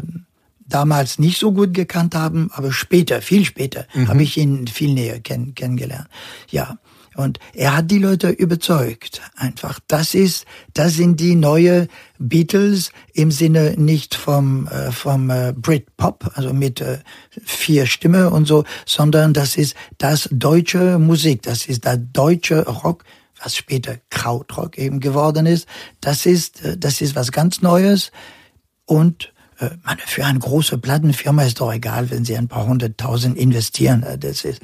[0.68, 4.08] damals nicht so gut gekannt habe, aber später, viel später, mhm.
[4.08, 6.08] habe ich ihn viel näher kenn kennengelernt.
[6.50, 6.78] Ja.
[7.18, 9.20] Und er hat die Leute überzeugt.
[9.34, 11.88] Einfach, das ist, das sind die neue
[12.20, 16.98] Beatles im Sinne nicht vom äh, vom äh, Britpop, also mit äh,
[17.44, 23.02] vier Stimme und so, sondern das ist das deutsche Musik, das ist der deutsche Rock,
[23.42, 25.66] was später Krautrock eben geworden ist.
[26.00, 28.12] Das ist äh, das ist was ganz Neues
[28.84, 33.36] und äh, meine, für eine große Plattenfirma ist doch egal, wenn sie ein paar hunderttausend
[33.36, 34.04] investieren.
[34.04, 34.62] Äh, das ist,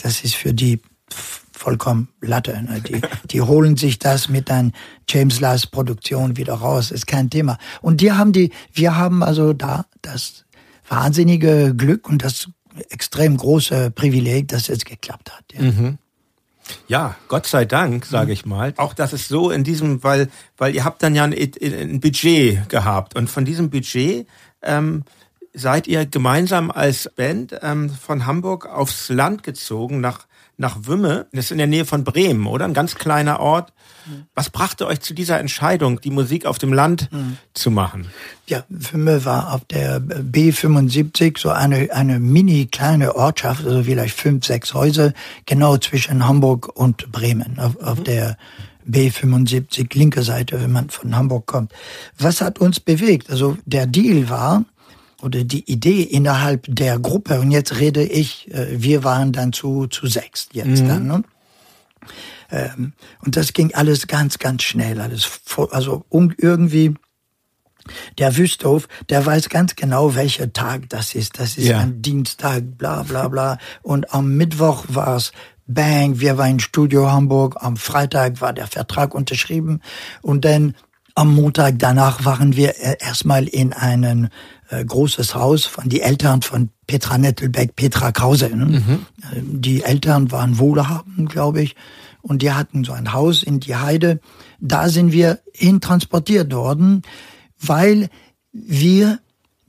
[0.00, 0.80] das ist für die
[1.56, 2.62] vollkommen Latte.
[2.62, 2.80] Ne?
[2.80, 4.72] Die, die holen sich das mit einer
[5.08, 6.90] James Last Produktion wieder raus.
[6.90, 7.58] Ist kein Thema.
[7.80, 10.44] Und die haben die, wir haben also da das
[10.88, 12.48] wahnsinnige Glück und das
[12.90, 15.44] extrem große Privileg, dass es geklappt hat.
[15.52, 15.62] Ja.
[15.62, 15.98] Mhm.
[16.88, 18.74] Ja, Gott sei Dank, sage ich mal.
[18.76, 22.68] Auch dass es so in diesem, weil, weil ihr habt dann ja ein, ein Budget
[22.68, 24.26] gehabt und von diesem Budget
[24.62, 25.04] ähm,
[25.54, 31.26] seid ihr gemeinsam als Band ähm, von Hamburg aufs Land gezogen nach nach Wümme.
[31.32, 32.64] Das ist in der Nähe von Bremen, oder?
[32.64, 33.72] Ein ganz kleiner Ort.
[34.34, 37.38] Was brachte euch zu dieser Entscheidung, die Musik auf dem Land mhm.
[37.54, 38.06] zu machen?
[38.46, 44.46] Ja, Wümme war auf der B75 so eine, eine mini kleine Ortschaft, also vielleicht fünf,
[44.46, 45.12] sechs Häuser,
[45.44, 48.04] genau zwischen Hamburg und Bremen, auf, auf mhm.
[48.04, 48.36] der
[48.88, 51.72] B75 linke Seite, wenn man von Hamburg kommt.
[52.18, 53.30] Was hat uns bewegt?
[53.30, 54.64] Also der Deal war,
[55.22, 59.86] oder die Idee innerhalb der Gruppe, und jetzt rede ich, äh, wir waren dann zu,
[59.86, 60.88] zu sechs jetzt mhm.
[60.88, 61.22] dann, ne?
[62.50, 62.92] Ähm,
[63.24, 65.28] und das ging alles ganz, ganz schnell, alles,
[65.70, 66.94] also irgendwie,
[68.18, 71.38] der Wüsthof, der weiß ganz genau, welcher Tag das ist.
[71.38, 71.80] Das ist ja.
[71.80, 73.58] ein Dienstag, bla bla bla.
[73.82, 75.32] Und am Mittwoch war es
[75.68, 77.56] Bang, wir waren im Studio Hamburg.
[77.58, 79.80] Am Freitag war der Vertrag unterschrieben.
[80.22, 80.74] Und dann
[81.16, 84.28] am Montag danach waren wir äh, erstmal in einen
[84.68, 88.54] äh, großes Haus von die Eltern von Petra Nettelbeck, Petra Krause.
[88.54, 88.66] Ne?
[88.66, 89.06] Mhm.
[89.22, 91.74] Äh, die Eltern waren wohlhabend, glaube ich,
[92.20, 94.20] und die hatten so ein Haus in die Heide.
[94.60, 97.02] Da sind wir hin transportiert worden,
[97.58, 98.10] weil
[98.52, 99.18] wir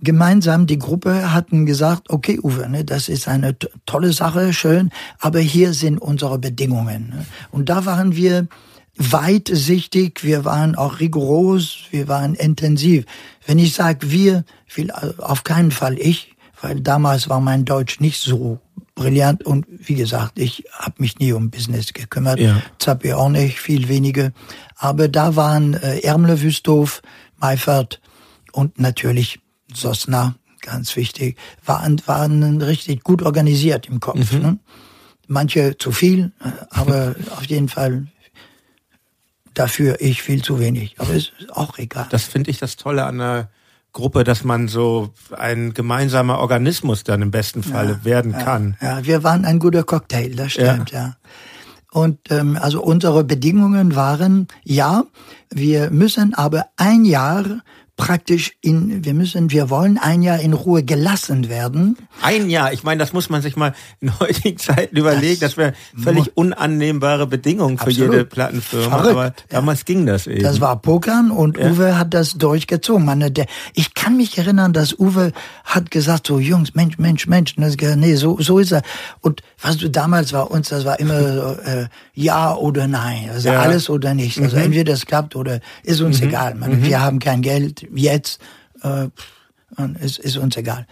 [0.01, 3.55] gemeinsam die Gruppe hatten gesagt, okay, Uwe, ne, das ist eine
[3.85, 7.09] tolle Sache, schön, aber hier sind unsere Bedingungen.
[7.09, 7.25] Ne?
[7.51, 8.47] Und da waren wir
[8.97, 13.05] weitsichtig, wir waren auch rigoros, wir waren intensiv.
[13.45, 14.43] Wenn ich sage wir,
[14.75, 18.59] will auf keinen Fall ich, weil damals war mein Deutsch nicht so
[18.95, 22.61] brillant und wie gesagt, ich habe mich nie um Business gekümmert, ja.
[22.79, 24.31] Zappi auch nicht, viel weniger.
[24.75, 27.01] Aber da waren äh, Ermle Wüsthof,
[27.37, 28.01] Meifert
[28.51, 29.39] und natürlich
[29.71, 34.31] Sosna, ganz wichtig, waren, waren richtig gut organisiert im Kopf.
[34.33, 34.41] Mhm.
[34.41, 34.57] Ne?
[35.27, 38.07] Manche zu viel, äh, aber auf jeden Fall
[39.57, 40.95] dafür ich viel zu wenig.
[40.99, 42.07] Aber ist auch egal.
[42.09, 43.49] Das finde ich das Tolle an der
[43.93, 48.77] Gruppe, dass man so ein gemeinsamer Organismus dann im besten Falle ja, werden ja, kann.
[48.81, 50.99] Ja, wir waren ein guter Cocktail, das stimmt, ja.
[50.99, 51.15] ja.
[51.91, 55.05] Und ähm, also unsere Bedingungen waren, ja,
[55.49, 57.61] wir müssen aber ein Jahr
[57.97, 61.97] praktisch in, wir müssen, wir wollen ein Jahr in Ruhe gelassen werden.
[62.21, 65.57] Ein Jahr, ich meine, das muss man sich mal in heutigen Zeiten überlegen, das, das
[65.57, 69.11] wäre völlig unannehmbare Bedingungen für jede Plattenfirma, Verrückt.
[69.11, 69.85] aber damals ja.
[69.85, 70.43] ging das eben.
[70.43, 71.71] Das war Pokern und ja.
[71.71, 73.03] Uwe hat das durchgezogen.
[73.03, 75.33] Man, der, ich kann mich erinnern, dass Uwe
[75.65, 78.83] hat gesagt, so Jungs, Mensch, Mensch, Mensch, das, nee, so, so ist er.
[79.21, 83.49] Und was du damals war uns, das war immer so, äh, ja oder nein, also
[83.49, 83.59] ja.
[83.59, 84.39] alles oder nichts.
[84.39, 84.63] Also mhm.
[84.63, 86.27] entweder es klappt oder ist uns mhm.
[86.27, 86.55] egal.
[86.55, 86.83] Man, mhm.
[86.83, 88.39] Wir haben kein Geld, jetzt
[88.83, 89.07] äh,
[89.99, 90.87] ist, ist uns egal.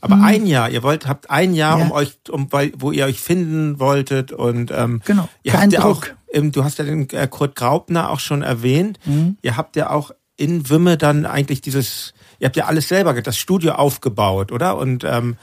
[0.00, 0.24] Aber hm.
[0.24, 1.84] ein Jahr, ihr wollt, habt ein Jahr, ja.
[1.84, 5.28] um euch, um, weil, wo ihr euch finden wolltet und ähm, genau.
[5.42, 5.96] ihr Kein habt ja Druck.
[5.96, 8.98] auch, ähm, du hast ja den äh, Kurt Graupner auch schon erwähnt.
[9.04, 9.36] Mhm.
[9.42, 13.36] Ihr habt ja auch in Wimme dann eigentlich dieses, ihr habt ja alles selber, das
[13.36, 14.76] Studio aufgebaut, oder?
[14.76, 15.36] Und ähm,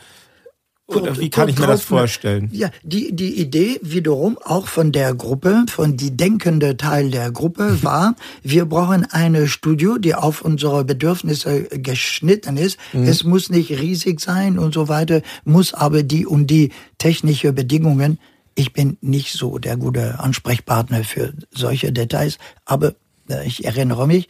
[0.95, 2.49] oder wie kann ich mir das vorstellen?
[2.51, 7.79] Ja, die, die Idee wiederum auch von der Gruppe, von die denkende Teil der Gruppe
[7.83, 12.77] war, wir brauchen eine Studio, die auf unsere Bedürfnisse geschnitten ist.
[12.93, 13.03] Mhm.
[13.03, 18.19] Es muss nicht riesig sein und so weiter, muss aber die und die technische Bedingungen.
[18.55, 22.95] Ich bin nicht so der gute Ansprechpartner für solche Details, aber
[23.29, 24.27] äh, ich erinnere mich.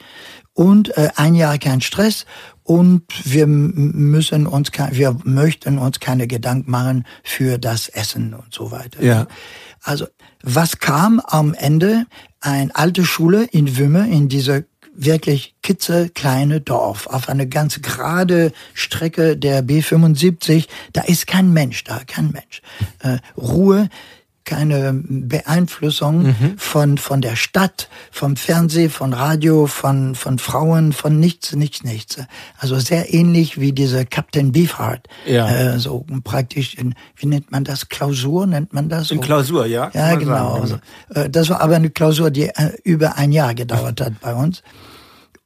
[0.53, 2.25] Und äh, ein Jahr kein Stress
[2.63, 8.71] und wir müssen uns, wir möchten uns keine Gedanken machen für das Essen und so
[8.71, 9.03] weiter.
[9.03, 9.27] Ja.
[9.83, 10.07] Also,
[10.43, 12.05] was kam am Ende?
[12.39, 19.37] Eine alte Schule in Wümme, in dieser wirklich kitzekleine Dorf, auf eine ganz gerade Strecke
[19.37, 22.61] der B75, da ist kein Mensch da, kein Mensch.
[22.99, 23.89] Äh, Ruhe,
[24.45, 26.53] keine Beeinflussung mhm.
[26.57, 32.17] von, von der Stadt, vom Fernsehen, von Radio, von, von Frauen, von nichts, nichts, nichts.
[32.57, 35.07] Also sehr ähnlich wie diese Captain Beefheart.
[35.25, 35.49] Ja.
[35.49, 37.89] Äh, so praktisch in, wie nennt man das?
[37.89, 39.11] Klausur nennt man das?
[39.11, 39.91] In Klausur, ja.
[39.93, 40.53] Ja, genau.
[40.53, 40.77] Also,
[41.09, 44.63] äh, das war aber eine Klausur, die äh, über ein Jahr gedauert hat bei uns.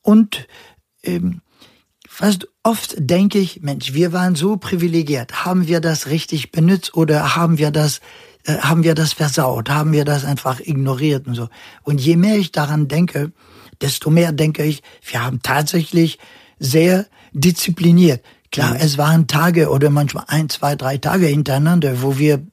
[0.02, 0.48] Und
[1.04, 1.42] ähm,
[2.08, 5.46] fast oft denke ich, Mensch, wir waren so privilegiert.
[5.46, 8.00] Haben wir das richtig benutzt oder haben wir das
[8.46, 11.50] äh, haben wir das versaut, haben wir das einfach ignoriert und so.
[11.84, 13.32] Und je mehr ich daran denke,
[13.82, 16.20] desto mehr denke ich, wir haben tatsächlich
[16.60, 18.24] sehr diszipliniert.
[18.52, 18.80] Klar, mhm.
[18.80, 22.46] es waren Tage oder manchmal ein, zwei, drei Tage hintereinander, wo wir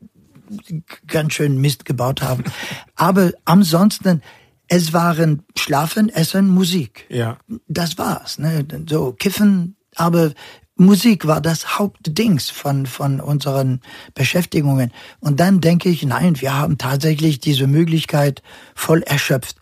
[1.07, 2.45] ganz schön Mist gebaut haben.
[2.97, 4.23] Aber ansonsten,
[4.69, 7.07] es waren Schlafen, Essen, Musik.
[7.11, 7.39] Ja.
[7.69, 8.39] Das war's.
[8.39, 8.67] Ne?
[8.89, 10.33] So kiffen, aber
[10.77, 13.81] Musik war das Hauptdings von, von unseren
[14.15, 14.91] Beschäftigungen.
[15.21, 18.43] Und dann denke ich, nein, wir haben tatsächlich diese Möglichkeit
[18.75, 19.57] voll erschöpft.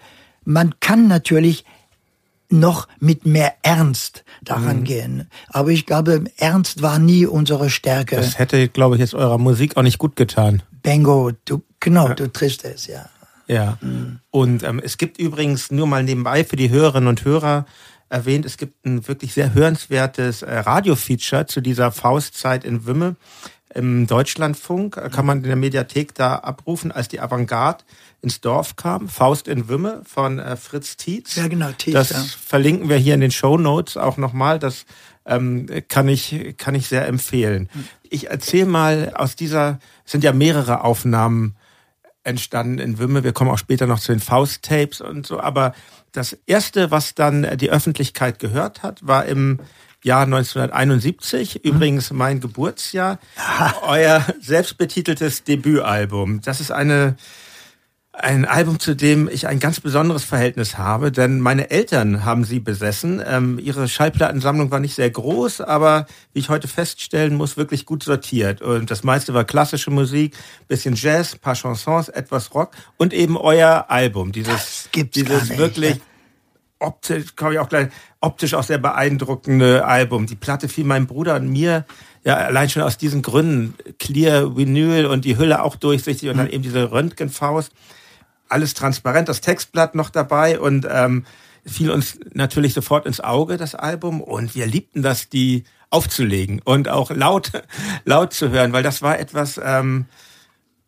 [0.44, 1.64] Man kann natürlich
[2.48, 4.84] noch mit mehr Ernst daran mhm.
[4.84, 5.28] gehen.
[5.48, 8.16] Aber ich glaube, Ernst war nie unsere Stärke.
[8.16, 10.62] Das hätte, glaube ich, jetzt eurer Musik auch nicht gut getan.
[10.82, 12.14] Bingo, du, genau, ja.
[12.14, 13.08] du triffst es, ja.
[13.46, 13.78] Ja.
[13.80, 14.20] Mhm.
[14.30, 17.66] Und ähm, es gibt übrigens nur mal nebenbei für die Hörerinnen und Hörer
[18.10, 23.16] erwähnt, es gibt ein wirklich sehr hörenswertes äh, Radio-Feature zu dieser Faustzeit in Wümme
[23.72, 24.96] im Deutschlandfunk.
[24.96, 27.84] Äh, kann man in der Mediathek da abrufen, als die Avantgarde
[28.20, 29.08] ins Dorf kam.
[29.08, 31.36] Faust in Wümme von äh, Fritz Tietz.
[31.36, 31.94] Ja, genau, Tietz.
[31.94, 32.24] Das ja.
[32.44, 34.58] verlinken wir hier in den Show Notes auch nochmal.
[34.58, 34.84] Das
[35.24, 37.70] ähm, kann ich kann ich sehr empfehlen.
[37.72, 37.84] Hm.
[38.10, 41.54] Ich erzähle mal aus dieser es sind ja mehrere Aufnahmen
[42.24, 43.24] entstanden in Wümme.
[43.24, 45.40] Wir kommen auch später noch zu den Faust-Tapes und so.
[45.40, 45.74] Aber
[46.12, 49.60] das erste, was dann die Öffentlichkeit gehört hat, war im
[50.02, 53.18] Jahr 1971, übrigens mein Geburtsjahr,
[53.82, 56.40] euer selbstbetiteltes Debütalbum.
[56.40, 57.16] Das ist eine
[58.12, 62.58] ein Album, zu dem ich ein ganz besonderes Verhältnis habe, denn meine Eltern haben sie
[62.58, 63.22] besessen.
[63.24, 68.02] Ähm, ihre Schallplattensammlung war nicht sehr groß, aber wie ich heute feststellen muss, wirklich gut
[68.02, 68.62] sortiert.
[68.62, 73.86] Und das meiste war klassische Musik, bisschen Jazz, paar Chansons, etwas Rock und eben euer
[73.88, 74.32] Album.
[74.32, 76.00] Dieses, dieses wirklich
[76.80, 80.26] optisch, komme ich auch gleich, optisch auch sehr beeindruckende Album.
[80.26, 81.86] Die Platte fiel meinem Bruder und mir
[82.24, 86.46] ja, allein schon aus diesen Gründen, Clear Vinyl und die Hülle auch durchsichtig und dann
[86.46, 86.52] mhm.
[86.52, 87.70] eben diese Röntgenfaust
[88.50, 91.24] alles transparent, das Textblatt noch dabei und ähm,
[91.64, 94.20] fiel uns natürlich sofort ins Auge, das Album.
[94.20, 97.52] Und wir liebten das, die aufzulegen und auch laut,
[98.04, 100.06] laut zu hören, weil das war etwas, ähm,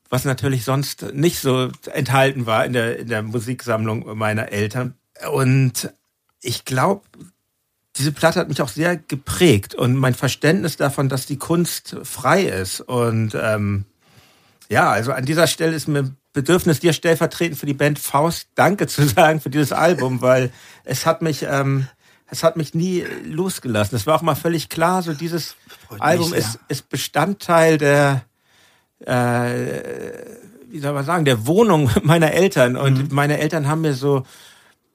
[0.09, 4.95] was natürlich sonst nicht so enthalten war in der, in der Musiksammlung meiner Eltern.
[5.31, 5.93] Und
[6.41, 7.03] ich glaube,
[7.97, 12.45] diese Platte hat mich auch sehr geprägt und mein Verständnis davon, dass die Kunst frei
[12.45, 12.81] ist.
[12.81, 13.85] Und ähm,
[14.69, 18.87] ja, also an dieser Stelle ist mir Bedürfnis, dir stellvertretend für die Band Faust Danke
[18.87, 20.51] zu sagen für dieses Album, weil
[20.85, 21.87] es hat mich, ähm,
[22.27, 23.97] es hat mich nie losgelassen.
[23.97, 25.57] Es war auch mal völlig klar, so dieses
[25.99, 28.23] Album mich, ist, ist Bestandteil der,
[29.01, 29.83] äh,
[30.71, 32.77] wie soll man sagen, der Wohnung meiner Eltern.
[32.77, 33.15] Und mhm.
[33.15, 34.25] meine Eltern haben mir so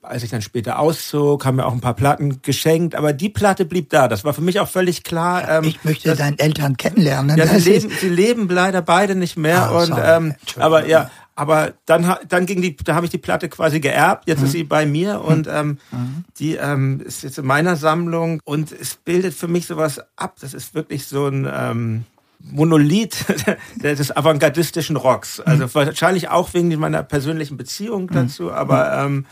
[0.07, 3.65] als ich dann später auszog, haben mir auch ein paar Platten geschenkt, aber die Platte
[3.65, 4.07] blieb da.
[4.07, 5.49] Das war für mich auch völlig klar.
[5.49, 7.37] Ähm, ich möchte dass, deine Eltern kennenlernen.
[7.37, 9.63] Ja, sie leben, sie leben leider beide nicht mehr.
[9.63, 13.47] Ah, und ähm, aber ja, aber dann, dann ging die, da habe ich die Platte
[13.47, 14.27] quasi geerbt.
[14.27, 14.45] Jetzt mhm.
[14.45, 15.53] ist sie bei mir und mhm.
[15.53, 16.25] ähm, mhm.
[16.39, 20.37] die ähm, ist jetzt in meiner Sammlung und es bildet für mich sowas ab.
[20.41, 22.05] Das ist wirklich so ein ähm,
[22.39, 23.23] Monolith
[23.75, 25.39] des avantgardistischen Rocks.
[25.39, 25.75] Also mhm.
[25.75, 28.13] wahrscheinlich auch wegen meiner persönlichen Beziehung mhm.
[28.13, 29.27] dazu, aber ähm,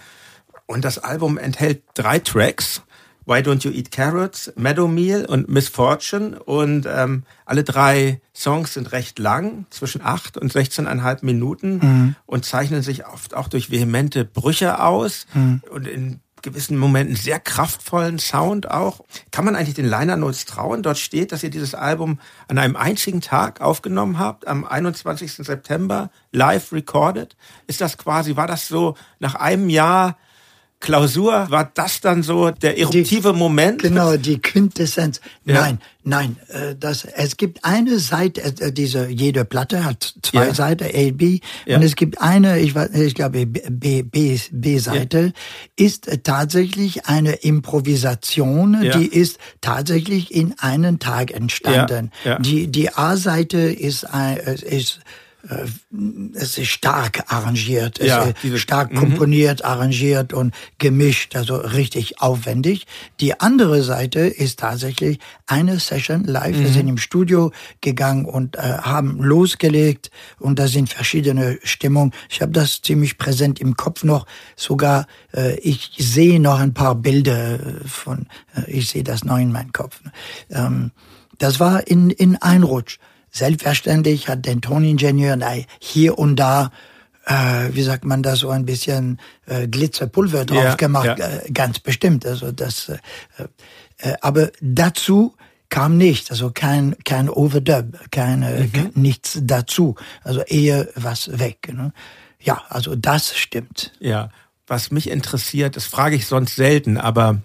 [0.67, 2.83] und das Album enthält drei Tracks
[3.25, 6.41] Why Don't You Eat Carrots, Meadow Meal und Misfortune.
[6.43, 12.15] Und ähm, alle drei Songs sind recht lang, zwischen acht und 16,5 Minuten mhm.
[12.25, 15.61] und zeichnen sich oft auch durch vehemente Brüche aus mhm.
[15.69, 19.01] und in gewissen Momenten sehr kraftvollen Sound auch.
[19.31, 20.83] Kann man eigentlich den Liner Notes trauen?
[20.83, 25.33] Dort steht, dass ihr dieses Album an einem einzigen Tag aufgenommen habt, am 21.
[25.33, 27.35] September, live recorded.
[27.65, 30.17] Ist das quasi, war das so nach einem Jahr
[30.85, 33.81] Klausur, war das dann so der eruptive die, Moment?
[33.81, 35.19] Genau, die Quintessenz.
[35.43, 35.55] Ja.
[35.55, 40.53] Nein, nein, äh, das, es gibt eine Seite, äh, diese, jede Platte hat zwei ja.
[40.53, 41.77] Seiten, A, B, ja.
[41.77, 45.33] und es gibt eine, ich, weiß, ich glaube, B, B, B Seite,
[45.75, 52.11] ist tatsächlich eine Improvisation, die ist tatsächlich in einen Tag entstanden.
[52.39, 54.05] Die, die A-Seite ist,
[54.61, 54.99] ist äh,
[56.33, 58.97] es ist stark arrangiert, es Ja, ist stark mhm.
[58.97, 62.87] komponiert, arrangiert und gemischt, also richtig aufwendig.
[63.19, 66.55] Die andere Seite ist tatsächlich eine Session live.
[66.57, 66.61] Mhm.
[66.61, 67.51] Wir sind im Studio
[67.81, 70.09] gegangen und äh, haben losgelegt
[70.39, 72.13] und da sind verschiedene Stimmungen.
[72.29, 74.25] Ich habe das ziemlich präsent im Kopf noch.
[74.55, 79.51] Sogar äh, ich sehe noch ein paar Bilder von, äh, ich sehe das noch in
[79.51, 80.01] meinem Kopf.
[80.49, 80.91] Ähm,
[81.37, 82.97] das war in, in Einrutsch.
[83.35, 86.71] Selbstverständlich hat der Toningenieur da hier und da,
[87.25, 91.27] äh, wie sagt man das, so ein bisschen äh, Glitzerpulver drauf Ja, gemacht, ja.
[91.27, 92.25] Äh, ganz bestimmt.
[92.25, 92.97] Also das, äh,
[93.97, 95.35] äh, aber dazu
[95.67, 101.73] kam nicht, also kein kein Overdub, keine kein, nichts dazu, also eher was weg.
[101.73, 101.91] Ne?
[102.39, 103.91] Ja, also das stimmt.
[103.99, 104.29] Ja,
[104.65, 107.41] was mich interessiert, das frage ich sonst selten, aber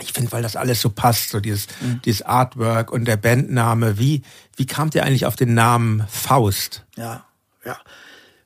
[0.00, 1.68] ich finde, weil das alles so passt, so dieses,
[2.04, 4.22] dieses Artwork und der Bandname, wie,
[4.56, 6.84] wie kamt ihr eigentlich auf den Namen Faust?
[6.96, 7.24] Ja,
[7.64, 7.78] ja.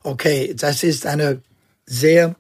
[0.03, 1.43] Okay, das ist eine
[1.87, 2.37] sehr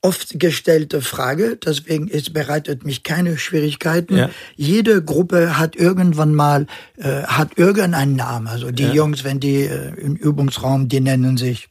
[0.00, 4.16] oft gestellte Frage, deswegen es bereitet mich keine Schwierigkeiten.
[4.16, 4.30] Ja.
[4.56, 8.48] Jede Gruppe hat irgendwann mal äh, hat irgendeinen Namen.
[8.48, 8.92] Also die Ja.
[8.92, 11.68] Jungs, wenn die äh, im Übungsraum, die nennen sich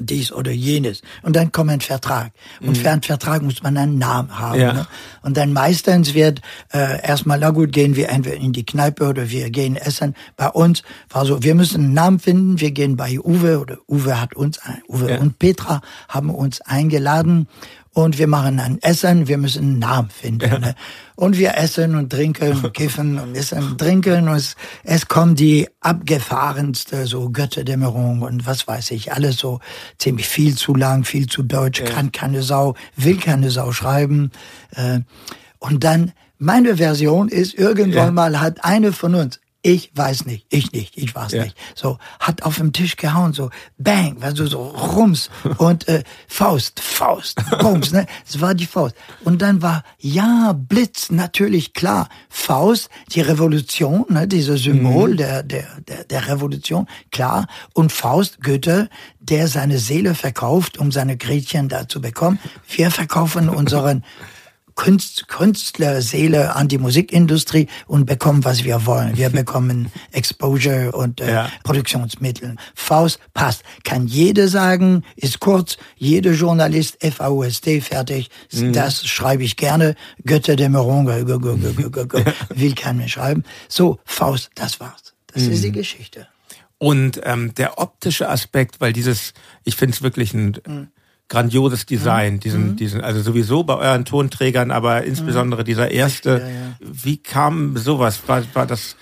[0.00, 1.02] dies oder jenes.
[1.22, 2.32] Und dann kommt ein Vertrag.
[2.60, 4.56] Und für einen Vertrag muss man einen Namen haben.
[4.56, 4.62] Mhm.
[4.62, 4.72] Ja.
[4.72, 4.86] Ne?
[5.22, 6.40] Und dann meistens wird
[6.72, 10.14] äh, erstmal, na gut, gehen wir entweder in die Kneipe oder wir gehen essen.
[10.36, 12.60] Bei uns war so, wir müssen einen Namen finden.
[12.60, 15.18] Wir gehen bei Uwe oder Uwe hat uns, Uwe Ja.
[15.18, 17.48] und Petra haben uns eingeladen.
[17.94, 20.60] Und wir machen ein Essen, wir müssen einen Namen finden.
[20.60, 20.74] Ne?
[21.16, 24.28] Und wir essen und trinken und kiffen und essen und trinken.
[24.28, 29.60] Und es, es kommt die abgefahrenste, so Götterdämmerung und was weiß ich, alles so
[29.98, 34.30] ziemlich viel zu lang, viel zu deutsch, kann keine Sau, will keine Sau schreiben.
[34.76, 35.00] Äh,
[35.58, 38.10] Und dann, meine Version ist, irgendwann Ja.
[38.12, 41.42] mal hat eine von uns, ich weiß nicht, ich nicht, ich weiß Ja.
[41.44, 46.80] nicht, so, hat auf den Tisch gehauen, so, bang, also so rums und äh, Faust,
[46.80, 48.94] Faust, Bums, ne, es war die Faust.
[49.24, 55.66] Und dann war, ja, Blitz, natürlich, klar, Faust, die Revolution, ne, dieses Symbol der, der,
[55.88, 58.88] der, der Revolution, klar, und Faust, Goethe,
[59.18, 62.38] der seine Seele verkauft, um seine Gretchen da zu bekommen.
[62.68, 64.04] Wir verkaufen unseren
[64.78, 69.16] Kunst, Künstlerseele an die Musikindustrie und bekommen, was wir wollen.
[69.16, 71.50] Wir bekommen Exposure und äh, Ja.
[71.64, 72.54] Produktionsmittel.
[72.76, 73.64] Faust passt.
[73.82, 78.30] Kann jeder sagen, ist kurz, jeder Journalist, F-A-U-S-T, fertig.
[78.52, 79.96] Das schreibe ich gerne.
[80.24, 83.42] Götterdämmerung, äh, g- g- g- g- g- will kein Mensch schreiben.
[83.68, 85.12] So, Faust, das war's.
[85.34, 86.28] Das ist die Geschichte.
[86.78, 89.32] Und ähm, der optische Aspekt, weil dieses,
[89.64, 90.90] ich finde es wirklich ein
[91.28, 96.30] grandioses Design, diesen, diesen, also sowieso bei euren Tonträgern, aber insbesondere dieser erste.
[96.30, 96.76] Ja, ja.
[96.80, 98.20] Wie kam sowas?
[98.26, 98.96] War, war das,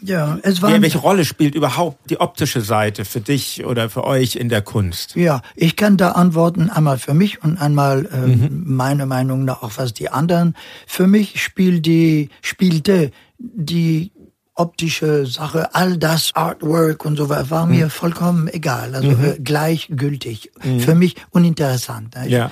[0.00, 0.80] Ja, es war.
[0.82, 5.14] welche Rolle spielt überhaupt die optische Seite für dich oder für euch in der Kunst?
[5.16, 9.72] Ja, ich kann da antworten, einmal für mich und einmal ähm, meine Meinung nach auch
[9.76, 10.56] was die anderen.
[10.86, 14.10] Für mich spielt die, spielte die
[14.58, 20.50] optische Sache, all das Artwork und so weiter, war mir vollkommen egal, also äh, gleichgültig.
[20.80, 22.14] Für mich uninteressant.
[22.24, 22.50] Ich- Ja.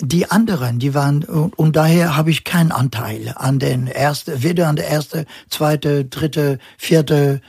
[0.00, 4.68] die anderen, die waren, und, und daher habe ich keinen Anteil an den erste, weder
[4.68, 7.40] an der erste, zweite, dritte, vierte,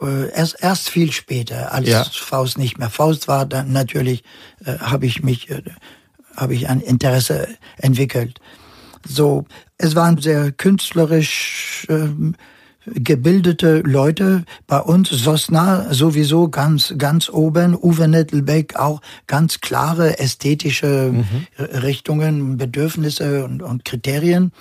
[0.00, 2.04] äh, erst, erst viel später, als Ja.
[2.04, 4.22] Faust nicht mehr Faust war, dann natürlich
[4.64, 5.62] äh, habe ich mich, äh,
[6.36, 7.48] habe ich ein Interesse
[7.78, 8.38] entwickelt.
[9.08, 9.44] So,
[9.78, 12.34] es waren sehr künstlerisch ähm,
[12.94, 21.24] gebildete Leute bei uns, Sosna sowieso ganz, ganz oben, Uwe Nettelbeck auch ganz klare ästhetische
[21.58, 24.52] Richtungen, Bedürfnisse und, und Kriterien.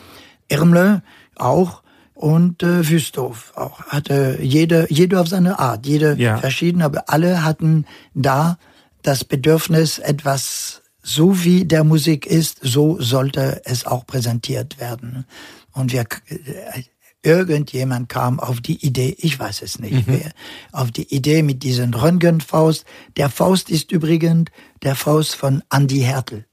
[0.48, 1.02] Irmle
[1.36, 1.82] auch
[2.14, 3.82] und äh, Wüsthof auch.
[3.88, 6.38] Hatte jede, jede auf seine Art, jede Ja.
[6.38, 8.58] verschieden, aber alle hatten da
[9.02, 15.26] das Bedürfnis, etwas so wie der Musik ist, so sollte es auch präsentiert werden.
[15.72, 16.84] Und wir, äh,
[17.26, 20.32] irgendjemand kam auf die Idee, ich weiß es nicht, wer,
[20.72, 22.86] auf die Idee mit diesem Röntgenfaust.
[23.18, 24.52] Der Faust ist übrigens
[24.84, 26.46] der Faust von Andy Hertel.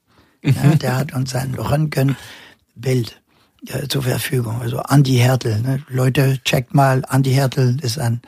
[0.42, 3.20] Ja, der hat uns ein Röntgenbild
[3.68, 4.60] äh, zur Verfügung.
[4.60, 5.60] Also Andy Hertel.
[5.60, 5.82] Ne?
[5.88, 8.22] Leute, checkt mal, Andy Hertel ist ein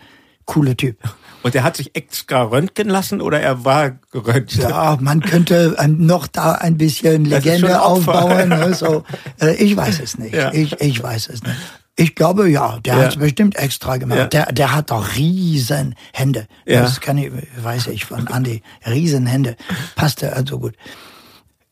[0.44, 0.98] cooler Typ.
[1.42, 4.54] Und er hat sich extra röntgen lassen oder er war geröntgt?
[4.54, 8.48] Ja, man könnte ähm, noch da ein bisschen Legende aufbauen.
[8.48, 8.74] Ne?
[8.74, 9.04] So,
[9.40, 10.34] äh, ich weiß es nicht.
[10.34, 10.52] Ja.
[10.52, 11.56] Ich, ich weiß es nicht.
[11.96, 13.02] Ich glaube, ja, der Ja.
[13.02, 14.18] hat es bestimmt extra gemacht.
[14.18, 14.26] Ja.
[14.26, 16.46] Der, der hat auch riesen Hände.
[16.66, 16.82] Ja.
[16.82, 17.30] Das kann ich,
[17.62, 18.62] weiß ich von Andi.
[18.86, 19.56] Riesen Hände.
[19.94, 20.74] Passte also gut.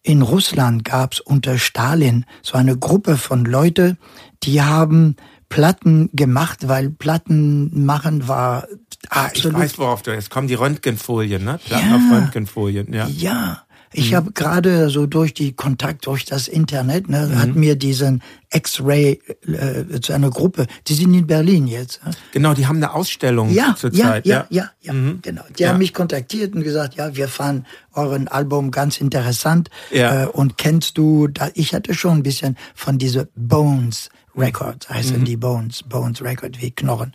[0.04, 3.96] In Russland gab's unter Stalin so eine Gruppe von Leute,
[4.42, 5.16] die haben
[5.48, 8.66] Platten gemacht, weil Platten machen war
[9.08, 9.56] Absolut.
[9.56, 11.58] Ich weiß, worauf du, jetzt kommen die Röntgenfolien, ne?
[11.64, 11.96] Platten ja.
[11.96, 13.08] auf Röntgenfolien, ja.
[13.08, 13.62] Ja.
[13.92, 14.16] Ich mhm.
[14.16, 17.38] habe gerade so durch die Kontakt, durch das Internet, ne, mhm.
[17.38, 18.22] hat mir diesen
[18.52, 22.00] X-Ray äh, zu einer Gruppe, die sind in Berlin jetzt.
[22.32, 24.26] Genau, die haben eine Ausstellung ja, zurzeit.
[24.26, 25.20] Ja, ja, ja, ja, mhm.
[25.22, 25.42] genau.
[25.56, 25.70] Die ja.
[25.70, 29.70] haben mich kontaktiert und gesagt, ja, wir fanden euren Album ganz interessant.
[29.90, 30.24] Ja.
[30.24, 35.20] Äh, und kennst du, da, ich hatte schon ein bisschen von diese Bones Records, heißen
[35.20, 35.24] mhm.
[35.24, 37.12] die Bones, Bones Record wie Knochen.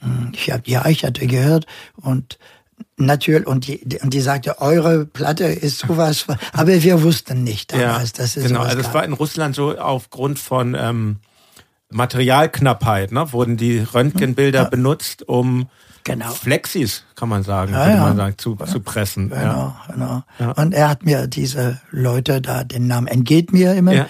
[0.00, 2.38] Hm, ich hab, ja, ich hatte gehört und
[2.96, 8.12] Natürlich, und die, und die sagte, eure Platte ist sowas, aber wir wussten nicht damals,
[8.12, 11.16] ja, dass es Genau, also es war in Russland so aufgrund von ähm,
[11.90, 14.68] Materialknappheit, ne, wurden die Röntgenbilder ja.
[14.68, 15.68] benutzt, um
[16.08, 16.30] genau.
[16.30, 17.96] Flexis, kann man sagen, ja, ja.
[17.96, 19.28] man sagen, zu, zu pressen.
[19.28, 19.80] Genau, ja.
[19.92, 20.22] genau.
[20.38, 20.50] Ja.
[20.52, 24.06] Und er hat mir diese Leute da, den Namen entgeht mir immer,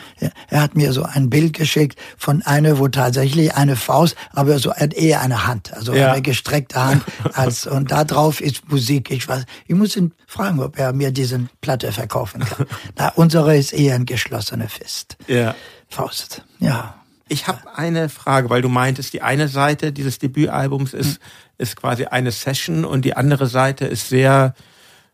[0.49, 4.73] er hat mir so ein Bild geschickt von einer, wo tatsächlich eine Faust, aber so
[4.73, 7.05] eher eine Hand, also eine gestreckte Hand.
[7.35, 9.11] Als, und da drauf ist Musik.
[9.11, 12.67] Ich weiß, ich muss ihn fragen, ob er mir diesen Platte verkaufen kann.
[12.97, 15.17] Na, unsere ist eher ein geschlossener Fist.
[15.27, 15.55] Ja.
[15.89, 16.95] Faust, ja.
[17.29, 21.23] Ich habe eine Frage, weil du meintest, die eine Seite dieses Debütalbums ist, hm.
[21.59, 24.55] ist quasi eine Session und die andere Seite ist sehr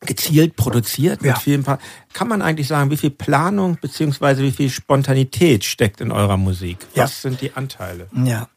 [0.01, 1.37] gezielt produziert mit ja.
[1.39, 1.79] vielen pa
[2.13, 6.79] Kann man eigentlich sagen, wie viel Planung beziehungsweise wie viel Spontanität steckt in eurer Musik?
[6.95, 7.07] Was ja.
[7.31, 8.09] sind die Anteile?
[8.25, 8.49] Ja,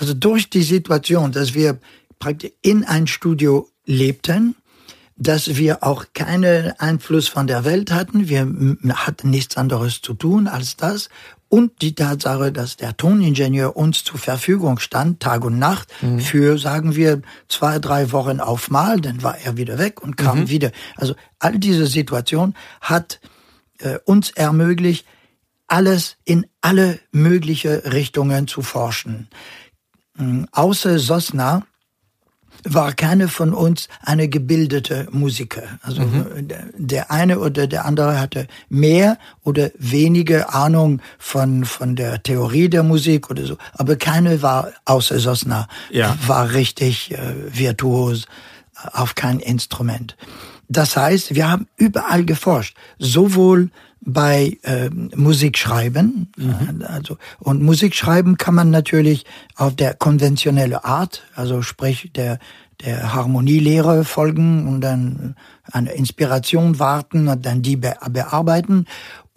[0.00, 1.78] also durch die Situation, dass wir
[2.18, 4.56] praktisch in ein Studio lebten,
[5.16, 8.28] dass wir auch keinen Einfluss von der Welt hatten.
[8.28, 8.46] Wir
[8.94, 11.08] hatten nichts anderes zu tun als das
[11.48, 16.20] und die Tatsache, dass der Toningenieur uns zur Verfügung stand, Tag und Nacht, mhm.
[16.20, 20.40] für, sagen wir, zwei, drei Wochen auf Mal, dann war er wieder weg und kam
[20.40, 20.48] mhm.
[20.50, 20.72] wieder.
[20.96, 23.20] Also all diese Situation hat
[23.78, 25.06] äh, uns ermöglicht,
[25.66, 29.28] alles in alle mögliche Richtungen zu forschen.
[30.18, 31.66] Ähm, außer Sosna
[32.74, 35.62] war keine von uns eine gebildete Musiker.
[35.82, 36.48] Also mhm.
[36.76, 42.82] der eine oder der andere hatte mehr oder wenige Ahnung von, von der Theorie der
[42.82, 43.56] Musik oder so.
[43.72, 46.16] Aber keine war, außer Sosna, ja.
[46.26, 47.18] war richtig äh,
[47.50, 48.26] virtuos
[48.92, 50.16] auf kein Instrument.
[50.68, 53.70] Das heißt, wir haben überall geforscht, sowohl
[54.08, 56.32] bei äh, Musikschreiben.
[56.36, 56.84] Mhm.
[56.86, 62.38] Also, und Musikschreiben kann man natürlich auf der konventionelle Art, also sprich der,
[62.80, 65.36] der Harmonielehre folgen und dann
[65.70, 68.86] eine Inspiration warten und dann die bearbeiten.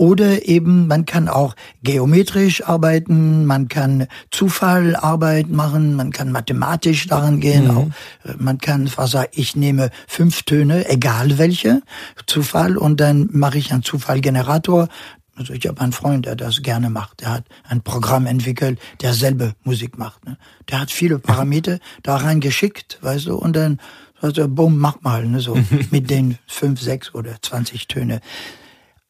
[0.02, 7.39] Oder eben, man kann auch geometrisch arbeiten, man kann Zufallarbeit machen, man kann mathematisch daran
[7.39, 7.66] gehen.
[7.66, 7.78] Mhm.
[7.78, 7.88] Auch,
[8.28, 11.84] äh, man kann was sagen, ich nehme fünf Töne, egal welche,
[12.26, 14.88] Zufall, und dann mache ich einen Zufallgenerator.
[15.36, 17.22] Also ich habe einen Freund, der das gerne macht.
[17.22, 20.26] Der hat ein Programm entwickelt, der selber Musik macht.
[20.26, 20.36] Ne?
[20.72, 23.80] Der hat viele Parameter da reingeschickt, weißt du, und dann
[24.20, 25.56] er, bumm, mach mal, ne, so
[25.91, 28.20] mit den fünf, sechs oder zwanzig Töne.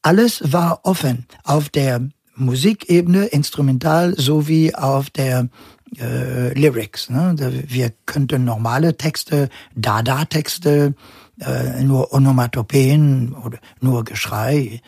[0.02, 5.50] Alles war offen auf der Musikebene, instrumental sowie auf der
[6.00, 7.10] äh, Lyrics.
[7.10, 7.36] Ne?
[7.68, 10.96] Wir könnten normale Texte, Dada-Texte,
[11.40, 14.82] äh, nur Onomatopoeien oder nur Geschrei.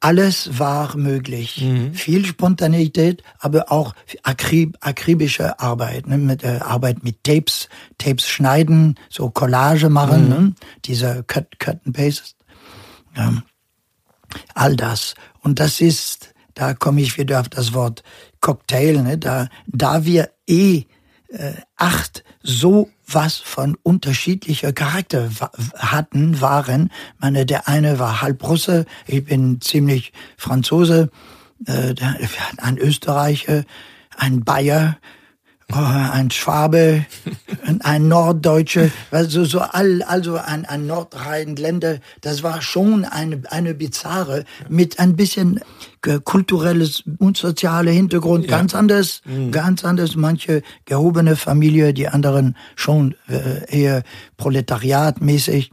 [0.00, 1.62] Alles war möglich.
[1.62, 1.94] Mhm.
[1.94, 6.18] Viel Spontaneität, aber auch akrib akribische Arbeit, ne?
[6.18, 10.28] mit äh, Arbeit mit Tapes, Tapes schneiden, so Collage machen, mhm.
[10.28, 10.54] ne?
[10.84, 12.34] diese Cut, Cut and Paste.
[13.16, 13.42] Ja.
[14.54, 15.14] All das.
[15.40, 18.02] Und das ist, da komme ich wieder auf das Wort
[18.40, 19.18] Cocktail, ne?
[19.18, 20.84] da, da wir eh
[21.28, 25.30] äh, acht so was von unterschiedlicher Charakter
[25.76, 26.90] hatten, waren.
[27.18, 31.10] Meine, der eine war halb Russe, ich bin ziemlich Franzose,
[31.66, 31.94] äh,
[32.58, 33.64] ein Österreicher,
[34.16, 34.98] ein Bayer,
[35.72, 37.06] oh, ein Schwabe,
[37.80, 44.44] ein Norddeutsche, also so all, also ein, ein Nordrheinländer, das war schon eine, eine bizarre
[44.68, 45.60] mit ein bisschen
[46.24, 48.50] kulturelles und soziale Hintergrund, ja.
[48.58, 49.50] ganz anders, mhm.
[49.50, 50.16] ganz anders.
[50.16, 54.02] Manche gehobene Familie, die anderen schon äh, eher
[54.36, 55.70] proletariatmäßig.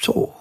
[0.00, 0.34] So.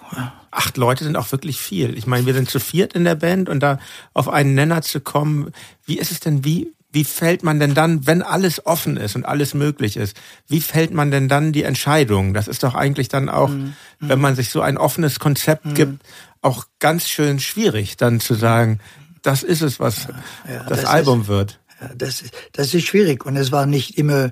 [0.51, 1.97] Acht Leute sind auch wirklich viel.
[1.97, 3.79] Ich meine, wir sind zu viert in der Band und da
[4.13, 5.51] auf einen Nenner zu kommen,
[5.85, 9.23] wie ist es denn, wie, wie fällt man denn dann, wenn alles offen ist und
[9.23, 10.17] alles möglich ist,
[10.47, 12.33] wie fällt man denn dann die Entscheidung?
[12.33, 13.75] Das ist doch eigentlich dann auch, mhm.
[13.99, 15.73] wenn man sich so ein offenes Konzept mhm.
[15.75, 16.03] gibt,
[16.41, 18.79] auch ganz schön schwierig, dann zu sagen,
[19.21, 21.59] das ist es, was ja, ja, das, das, Album ist, wird.
[21.79, 22.23] Ja, das,
[22.53, 24.31] das ist schwierig und es war nicht immer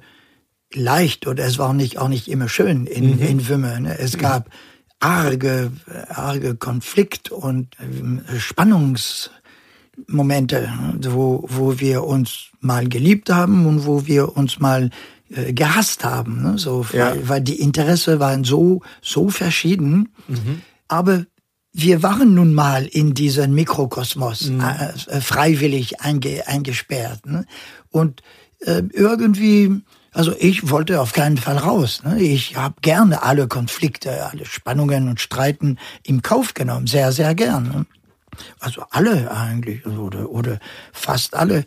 [0.73, 3.21] leicht oder es war nicht auch nicht immer schön in, mhm.
[3.21, 3.79] in Wümme.
[3.79, 3.99] Ne?
[3.99, 4.49] Es gab
[4.99, 5.71] arge,
[6.09, 9.29] arge Konflikt und äh, Spannungs
[10.07, 10.71] Momente,
[11.01, 14.89] wo, wo wir uns mal geliebt haben und wo wir uns mal
[15.29, 16.57] äh, gehasst haben, ne?
[16.57, 17.11] so, ja.
[17.11, 20.09] weil, weil die Interesse waren so, so verschieden.
[20.27, 20.61] Mhm.
[20.87, 21.25] Aber
[21.73, 24.61] wir waren nun mal in diesen Mikrokosmos mhm.
[24.61, 27.25] äh, freiwillig einge, eingesperrt.
[27.25, 27.45] Ne?
[27.89, 28.21] Und
[28.59, 29.81] äh, irgendwie,
[30.11, 32.01] also ich wollte auf keinen Fall raus.
[32.05, 32.21] Ne?
[32.21, 37.87] Ich habe gerne alle Konflikte, alle Spannungen und Streiten im Kauf genommen, sehr, sehr gern.
[38.59, 40.59] Also alle eigentlich oder, oder
[40.91, 41.65] fast alle.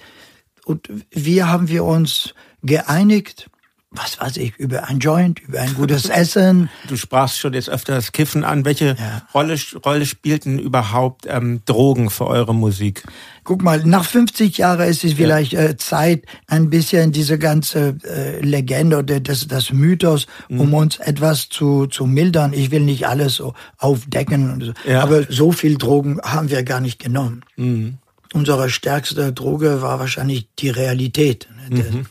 [0.65, 3.51] Und wie haben wir uns geeinigt?
[3.91, 6.69] was weiß ich, über ein Joint, über ein gutes Essen.
[6.89, 8.65] Du sprachst schon jetzt öfter das Kiffen an.
[8.65, 9.23] Welche ja.
[9.33, 13.05] Rolle, Rolle spielten überhaupt ähm, Drogen für eure Musik?
[13.49, 15.63] Guck mal, nach 50 Jahren ist es vielleicht ja.
[15.63, 20.61] äh, Zeit, ein bisschen diese ganze äh, Legende oder das, das Mythos, mhm.
[20.61, 22.53] um uns etwas zu, zu mildern.
[22.53, 24.91] Ich will nicht alles so aufdecken, so.
[24.91, 25.03] Ja.
[25.03, 27.43] aber so viel Drogen haben wir gar nicht genommen.
[27.57, 27.97] Mhm.
[28.35, 31.49] Unsere stärkste Droge war wahrscheinlich die Realität.
[31.71, 31.83] Ne?
[31.83, 32.07] Mhm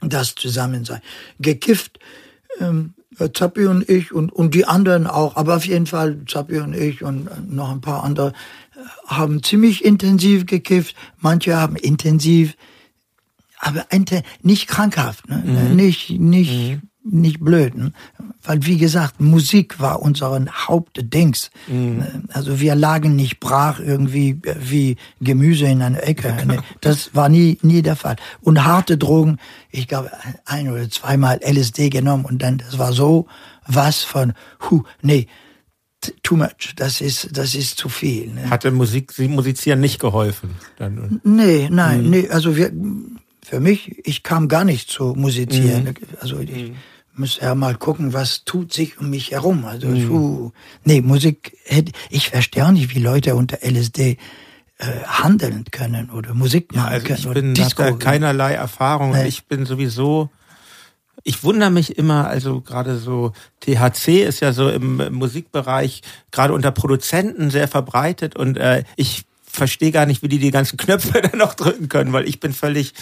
[0.00, 1.00] das Zusammensein.
[1.38, 2.00] Gekifft,
[2.60, 2.94] ähm,
[3.34, 7.02] Zappi und ich und, und die anderen auch, aber auf jeden Fall Zappi und ich
[7.04, 8.32] und noch ein paar andere äh,
[9.06, 10.94] haben ziemlich intensiv gekifft.
[11.18, 12.56] Manche haben intensiv,
[13.58, 13.86] aber
[14.42, 15.42] nicht krankhaft, ne?
[15.44, 15.76] Mhm.
[15.76, 17.76] nicht, nicht, mhm nicht blöd.
[17.76, 17.92] Ne?
[18.42, 21.50] Weil, wie gesagt, Musik war unseren Hauptdings.
[21.66, 22.28] Mhm.
[22.32, 26.34] Also wir lagen nicht brach irgendwie wie Gemüse in einer Ecke.
[26.46, 26.58] Ne?
[26.80, 28.16] Das war nie, nie der Fall.
[28.40, 29.38] Und harte Drogen,
[29.70, 30.10] ich glaube,
[30.44, 33.26] ein oder zweimal LSD genommen und dann, das war so
[33.66, 35.28] was von, hu, nee,
[36.22, 36.74] too much.
[36.76, 38.28] Das ist, das ist zu viel.
[38.32, 38.50] Ne?
[38.50, 40.50] Hatte Musik, Sie musizieren nicht geholfen?
[40.76, 41.20] Dann?
[41.24, 42.10] Nee, nein, mhm.
[42.10, 42.72] nee, also wir,
[43.44, 45.84] für mich, ich kam gar nicht zu musizieren.
[45.84, 45.94] Mhm.
[46.20, 46.76] Also ich, mhm
[47.14, 49.64] muss ja mal gucken, was tut sich um mich herum.
[49.64, 50.08] Also, mhm.
[50.08, 50.52] puh,
[50.84, 51.56] nee, Musik,
[52.10, 54.16] ich verstehe auch nicht, wie Leute unter LSD
[54.78, 57.18] äh, handeln können oder Musik machen ja, also können.
[57.18, 57.82] Ich bin, Disco.
[57.82, 59.12] da keinerlei Erfahrung.
[59.12, 59.28] Nee.
[59.28, 60.30] Ich bin sowieso,
[61.24, 66.70] ich wundere mich immer, also gerade so THC ist ja so im Musikbereich gerade unter
[66.70, 71.38] Produzenten sehr verbreitet und äh, ich verstehe gar nicht, wie die die ganzen Knöpfe dann
[71.38, 72.94] noch drücken können, weil ich bin völlig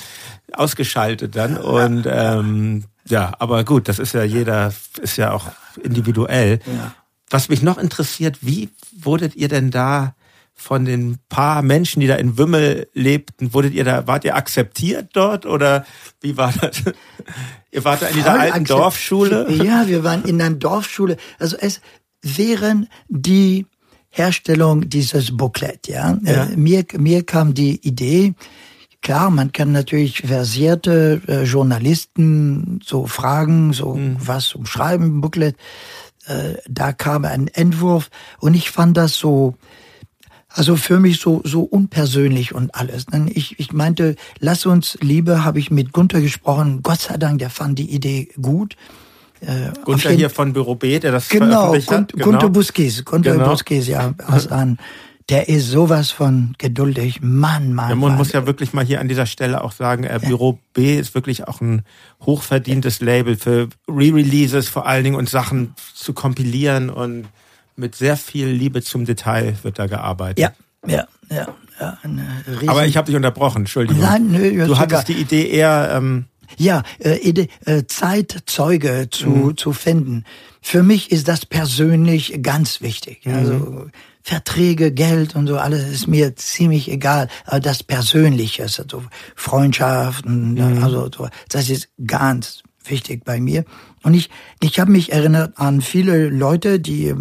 [0.53, 5.47] ausgeschaltet dann und ähm, ja, aber gut, das ist ja jeder, ist ja auch
[5.83, 6.61] individuell.
[6.67, 6.95] Ja.
[7.31, 10.15] Was mich noch interessiert, wie wurdet ihr denn da
[10.61, 15.09] von den paar Menschen, die da in Wümmel lebten, wurdet ihr da, wart ihr akzeptiert
[15.15, 15.87] dort oder
[16.21, 16.83] wie war das?
[17.71, 19.47] ihr wart da in dieser Voll alten Dorfschule?
[19.65, 21.17] Ja, wir waren in einer Dorfschule.
[21.39, 21.81] Also es
[22.21, 23.67] wären die
[24.11, 26.19] Herstellung dieses Booklet, ja.
[26.23, 26.45] ja.
[26.45, 28.35] Äh, mir, mir kam die Idee,
[29.03, 34.19] Klar, man kann natürlich versierte äh, Journalisten so fragen, so mhm.
[34.19, 35.57] was umschreiben, Booklet.
[36.27, 39.55] Äh, da kam ein Entwurf und ich fand das so,
[40.53, 43.07] also für mich so, so unpersönlich und alles.
[43.29, 46.81] Ich, ich meinte, lass uns Liebe, habe ich mit Gunther gesprochen.
[46.83, 48.77] Gott sei Dank, der fand die Idee gut.
[49.41, 52.13] Äh, Gunther hier von Büro B, der das genau, veröffentlicht hat.
[52.13, 53.49] Genau, Gunther Buskis, Gunther genau.
[53.49, 54.79] Buskis, ja, aus an
[55.31, 57.21] der ist sowas von geduldig.
[57.23, 57.91] Mann, Mann.
[57.91, 58.19] Ja, man Mann.
[58.19, 61.47] muss ja wirklich mal hier an dieser Stelle auch sagen, äh, Büro B ist wirklich
[61.47, 61.83] auch ein
[62.21, 67.27] hochverdientes Label für Re-Releases vor allen Dingen und Sachen zu kompilieren und
[67.81, 70.39] mit sehr viel Liebe zum Detail wird da gearbeitet.
[70.39, 70.53] Ja,
[70.87, 71.49] ja, ja.
[71.81, 71.99] ja
[72.67, 74.03] Aber ich habe dich unterbrochen, Entschuldigung.
[74.03, 75.91] Nein, nö, du hattest die Idee eher...
[75.95, 76.27] Ähm,
[76.57, 79.57] ja, äh, äh, Zeitzeuge zu, mhm.
[79.57, 80.25] zu finden.
[80.61, 83.25] Für mich ist das persönlich ganz wichtig.
[83.25, 83.35] Mhm.
[83.35, 83.87] Also
[84.23, 87.29] Verträge, Geld und so, alles ist mir ziemlich egal.
[87.47, 88.85] Aber das Persönliche, also
[89.35, 90.83] Freundschaften, mhm.
[90.83, 93.65] also so, das ist ganz wichtig bei mir.
[94.03, 97.15] Und ich, ich habe mich erinnert an viele Leute, die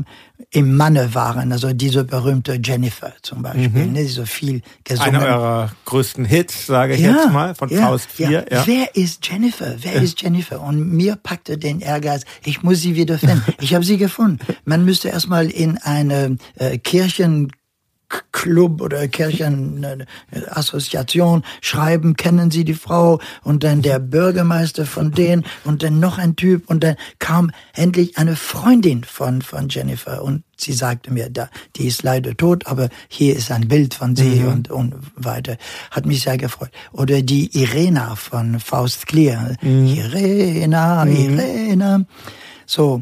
[0.51, 3.93] im Manne waren, also diese berühmte Jennifer zum Beispiel, mhm.
[3.93, 5.15] ne, die so viel gesungen.
[5.15, 8.31] Einer eurer größten Hits, sage ich ja, jetzt mal, von ja, Faust 4.
[8.31, 8.43] Ja.
[8.49, 8.63] ja.
[8.65, 9.75] Wer ist Jennifer?
[9.79, 10.61] Wer ist Jennifer?
[10.61, 13.43] Und mir packte den Ehrgeiz, ich muss sie wieder finden.
[13.59, 14.39] ich habe sie gefunden.
[14.65, 17.51] Man müsste erstmal in eine äh, Kirchen
[18.31, 23.19] Club oder Kirchenassoziation schreiben, kennen Sie die Frau?
[23.43, 28.17] Und dann der Bürgermeister von denen und dann noch ein Typ und dann kam endlich
[28.17, 32.89] eine Freundin von, von Jennifer und sie sagte mir, da, die ist leider tot, aber
[33.07, 34.47] hier ist ein Bild von sie mhm.
[34.47, 35.57] und, und weiter.
[35.91, 36.71] Hat mich sehr gefreut.
[36.91, 39.55] Oder die Irena von Faust Clear.
[39.61, 39.87] Mhm.
[39.87, 41.39] Irena, mhm.
[41.39, 42.05] Irena.
[42.65, 43.01] So,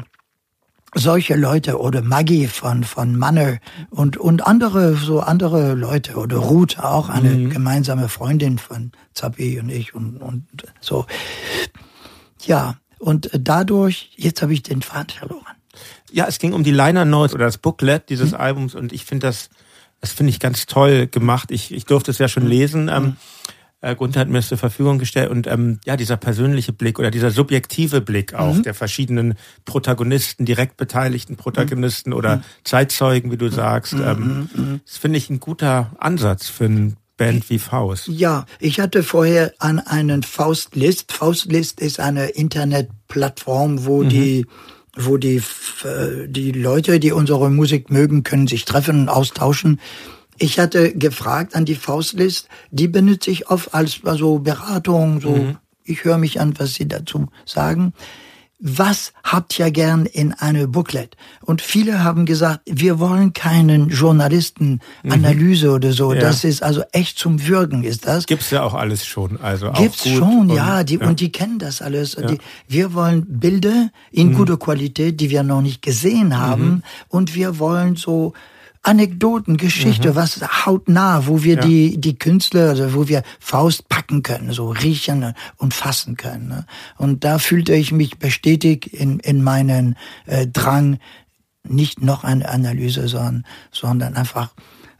[0.94, 3.58] solche Leute oder Maggie von von Manner
[3.90, 7.50] und und andere so andere Leute oder Ruth auch eine mhm.
[7.50, 10.46] gemeinsame Freundin von Zappi und ich und und
[10.80, 11.06] so
[12.44, 15.44] ja und dadurch jetzt habe ich den Faden verloren
[16.10, 18.38] ja es ging um die Liner Notes oder das Booklet dieses mhm.
[18.38, 19.50] Albums und ich finde das
[20.00, 22.50] das finde ich ganz toll gemacht ich ich durfte es ja schon mhm.
[22.50, 23.16] lesen ähm,
[23.80, 27.10] Äh, Gunther hat mir das zur Verfügung gestellt und ähm, ja, dieser persönliche Blick oder
[27.10, 28.62] dieser subjektive Blick auch mhm.
[28.64, 32.16] der verschiedenen Protagonisten, direkt beteiligten Protagonisten mhm.
[32.16, 34.02] oder Zeitzeugen, wie du sagst, mhm.
[34.02, 34.80] ähm, mhm.
[34.84, 38.08] das finde ich ein guter Ansatz für ein Band wie Faust.
[38.08, 41.12] Ja, ich hatte vorher an einen Faustlist.
[41.12, 44.08] Faustlist ist eine Internetplattform, wo mhm.
[44.08, 44.46] die
[45.00, 45.36] wo die,
[45.84, 49.78] äh, die Leute, die unsere Musik mögen, können sich treffen und austauschen.
[50.38, 55.56] Ich hatte gefragt an die Faustlist, die benutze ich oft als also Beratung, so mhm.
[55.84, 57.92] ich höre mich an, was sie dazu sagen.
[58.60, 61.16] Was habt ihr gern in eine Booklet?
[61.42, 65.74] Und viele haben gesagt, wir wollen keinen Journalistenanalyse mhm.
[65.74, 66.12] oder so.
[66.12, 66.20] Ja.
[66.20, 68.26] Das ist also echt zum Würgen, ist das?
[68.26, 69.40] Gibt's ja auch alles schon.
[69.40, 71.06] Also Gibt's schon, ja, die, ja.
[71.06, 72.14] Und die kennen das alles.
[72.14, 72.26] Ja.
[72.26, 74.34] Die, wir wollen Bilder in mhm.
[74.34, 76.68] guter Qualität, die wir noch nicht gesehen haben.
[76.68, 76.82] Mhm.
[77.08, 78.32] Und wir wollen so
[78.82, 80.14] Anekdoten, Geschichte, mhm.
[80.14, 81.60] was hautnah, wo wir ja.
[81.60, 86.48] die, die Künstler, also wo wir Faust packen können, so riechen und fassen können.
[86.48, 86.66] Ne?
[86.96, 90.98] Und da fühlte ich mich bestätigt in, in meinen äh, Drang,
[91.64, 94.54] nicht noch eine Analyse, sondern, sondern einfach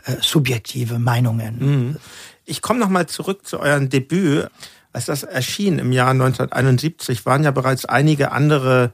[0.04, 1.58] äh, subjektive Meinungen.
[1.58, 1.96] Mhm.
[2.44, 4.48] Ich komme nochmal zurück zu eurem Debüt.
[4.92, 8.92] Als das erschien im Jahr 1971, waren ja bereits einige andere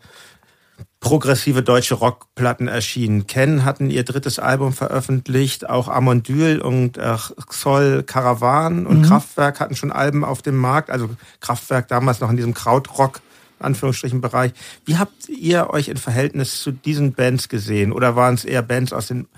[1.04, 3.26] progressive deutsche Rockplatten erschienen.
[3.26, 9.02] Ken hatten ihr drittes Album veröffentlicht, auch Amondyl und äh, Xoll Caravan und mhm.
[9.04, 13.20] Kraftwerk hatten schon Alben auf dem Markt, also Kraftwerk damals noch in diesem Krautrock
[13.58, 14.52] Anführungsstrichen Bereich.
[14.86, 18.94] Wie habt ihr euch in Verhältnis zu diesen Bands gesehen oder waren es eher Bands
[18.94, 19.28] aus dem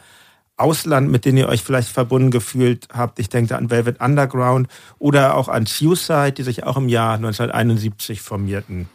[0.56, 3.18] Ausland, mit denen ihr euch vielleicht verbunden gefühlt habt?
[3.18, 4.68] Ich denke an Velvet Underground
[5.00, 8.88] oder auch an Suicide, die sich auch im Jahr 1971 formierten.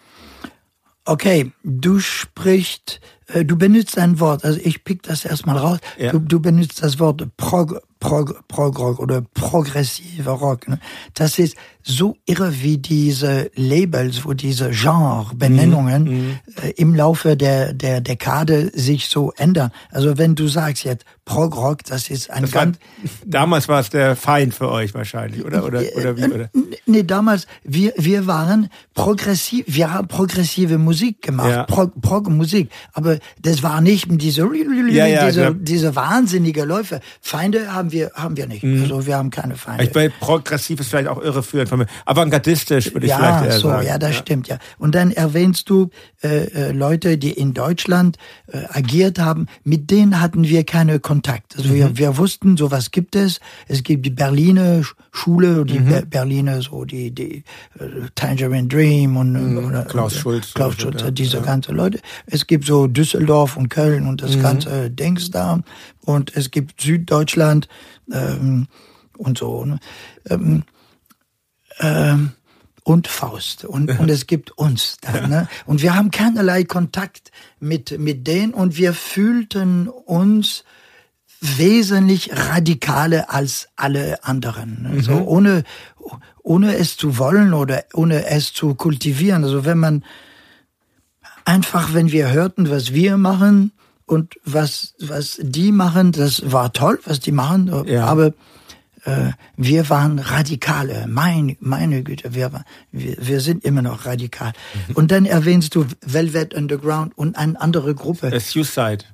[1.06, 5.80] Okay, du sprichst, äh, du benutzt ein Wort, also ich pick das erstmal raus.
[5.97, 6.12] Ja.
[6.12, 10.68] Du, du benutzt das Wort Prog, Prog, Prog Rock oder progressive Rock.
[10.68, 10.80] Ne?
[11.14, 16.12] Das ist so irre, wie diese Labels, wo diese Genre-Benennungen mhm.
[16.12, 16.39] mhm.
[16.64, 19.72] äh, im Laufe der, der Dekade sich so ändern.
[19.91, 22.78] Also wenn du sagst jetzt Prog Rock, das ist ein das ganz.
[22.78, 25.64] War, damals war es der Feind für euch wahrscheinlich, oder?
[25.64, 26.24] Oder, oder wie?
[26.24, 26.49] Oder?
[26.86, 31.64] Nee, damals, wir, wir waren progressiv, wir haben progressive Musik gemacht, ja.
[31.64, 32.70] Prog, Prog Musik.
[32.93, 34.49] Aber das war nicht diese,
[34.89, 36.99] ja, ja, diese, diese wahnsinnige Läufe.
[37.22, 38.64] Feinde haben wir, haben wir nicht.
[38.64, 38.84] Mhm.
[38.84, 39.84] Also wir haben keine Feinde.
[39.84, 41.88] Ich bei progressiv ist vielleicht auch irreführend von mir.
[42.06, 43.88] Avantgardistisch würde ich vielleicht eher so, sagen.
[43.88, 44.18] Ja, das ja.
[44.18, 44.58] stimmt, ja.
[44.78, 45.89] Und dann erwähnst du
[46.24, 48.18] äh, äh, Leute, die in Deutschland
[48.48, 49.48] äh, agiert haben.
[49.64, 51.56] Mit denen hatten wir keine Kontakt.
[51.58, 51.74] Also mhm.
[51.74, 53.39] wir, wir wussten, sowas gibt es.
[53.68, 56.10] Es gibt die Berliner Schule, die mhm.
[56.10, 57.44] Berliner, so die, die
[57.80, 59.66] uh, Tangerine Dream und mhm.
[59.66, 60.54] oder, Klaus Schulz.
[60.54, 61.12] Klaus Schulz, ja.
[61.12, 61.44] diese ja.
[61.44, 62.00] ganze Leute.
[62.28, 64.42] Es gibt so Düsseldorf und Köln und das mhm.
[64.42, 65.60] ganze Dings da.
[66.06, 67.68] Und es gibt Süddeutschland
[68.12, 68.68] ähm,
[69.18, 69.66] und so.
[69.66, 69.80] Ne?
[70.30, 70.64] Ähm,
[71.80, 72.32] ähm,
[72.84, 75.30] und Faust und, und es gibt uns dann.
[75.30, 75.47] Ne?
[75.66, 80.64] Und wir haben keinerlei Kontakt mit, mit denen und wir fühlten uns
[81.41, 84.88] wesentlich radikaler als alle anderen.
[84.91, 85.02] Mhm.
[85.02, 85.64] So ohne,
[86.41, 89.43] ohne es zu wollen oder ohne es zu kultivieren.
[89.43, 90.04] Also wenn man
[91.45, 93.72] einfach, wenn wir hörten, was wir machen
[94.12, 98.05] und was, was die machen, das war toll, was die machen, ja.
[98.05, 98.34] aber
[99.05, 101.05] äh, wir waren radikale.
[101.07, 102.51] Mein, meine Güte, wir,
[102.91, 104.51] wir, wir sind immer noch radikal.
[104.89, 104.95] Mhm.
[104.95, 108.38] Und dann erwähnst du Velvet Underground und eine andere Gruppe.
[108.41, 109.05] Suicide.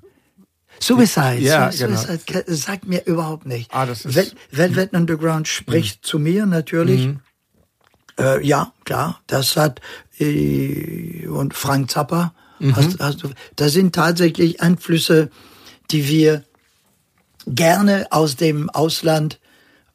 [0.80, 1.42] Suicide.
[1.42, 2.44] Ja, Suicide genau.
[2.48, 3.72] sagt mir überhaupt nicht.
[3.76, 6.08] Ah, das ist Velvet Underground spricht mhm.
[6.08, 7.06] zu mir natürlich.
[7.06, 7.20] Mhm.
[8.20, 9.80] Äh, ja, klar, das hat
[10.18, 12.34] äh, und Frank Zappa.
[12.60, 12.76] Mhm.
[12.76, 15.30] Hast, hast du, das sind tatsächlich Einflüsse,
[15.92, 16.44] die wir
[17.46, 19.40] gerne aus dem Ausland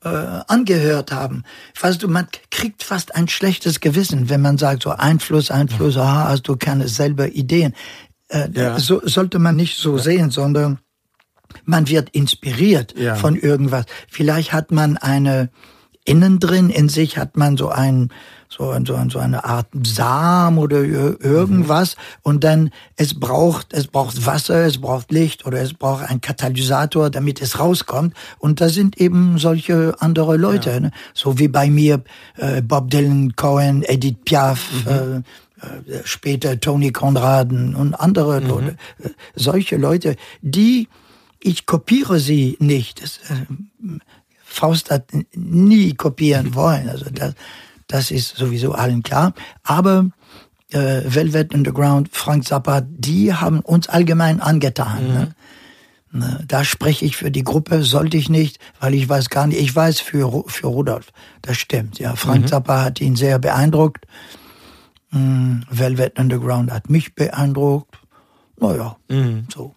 [0.04, 1.44] äh, angehört haben.
[1.80, 6.28] Weißt du, man kriegt fast ein schlechtes Gewissen, wenn man sagt, so Einfluss, Einfluss, aha,
[6.28, 7.74] hast du keine selber Ideen.
[8.28, 8.78] Äh, ja.
[8.78, 10.02] So sollte man nicht so ja.
[10.02, 10.78] sehen, sondern
[11.64, 13.14] man wird inspiriert ja.
[13.14, 13.84] von irgendwas.
[14.08, 15.50] Vielleicht hat man eine
[16.04, 18.10] innen drin in sich hat man so ein
[18.56, 22.20] so, so, so eine Art Samen oder irgendwas mhm.
[22.22, 27.08] und dann es braucht es braucht Wasser, es braucht Licht oder es braucht ein Katalysator,
[27.08, 30.80] damit es rauskommt und da sind eben solche andere Leute, ja.
[30.80, 30.90] ne?
[31.14, 32.02] so wie bei mir
[32.36, 34.90] äh, Bob Dylan, Cohen, Edith Piaf, mhm.
[34.90, 35.16] äh,
[35.62, 38.48] äh, später Tony Konraden und andere mhm.
[38.48, 40.88] Leute, äh, solche Leute, die,
[41.40, 43.02] ich kopiere sie nicht.
[43.02, 43.46] Das, äh,
[44.44, 47.34] Faust hat nie kopieren wollen, also das,
[47.92, 49.34] das ist sowieso allen klar.
[49.62, 50.06] Aber
[50.70, 55.08] äh, Velvet Underground, Frank Zappa, die haben uns allgemein angetan.
[55.08, 55.14] Mhm.
[55.14, 55.34] Ne?
[56.14, 59.60] Ne, da spreche ich für die Gruppe, sollte ich nicht, weil ich weiß gar nicht,
[59.60, 61.06] ich weiß für, für Rudolf,
[61.40, 62.16] das stimmt, ja.
[62.16, 62.46] Frank mhm.
[62.48, 64.06] Zappa hat ihn sehr beeindruckt.
[65.10, 67.98] Hm, Velvet Underground hat mich beeindruckt.
[68.58, 69.46] Naja, mhm.
[69.52, 69.74] so.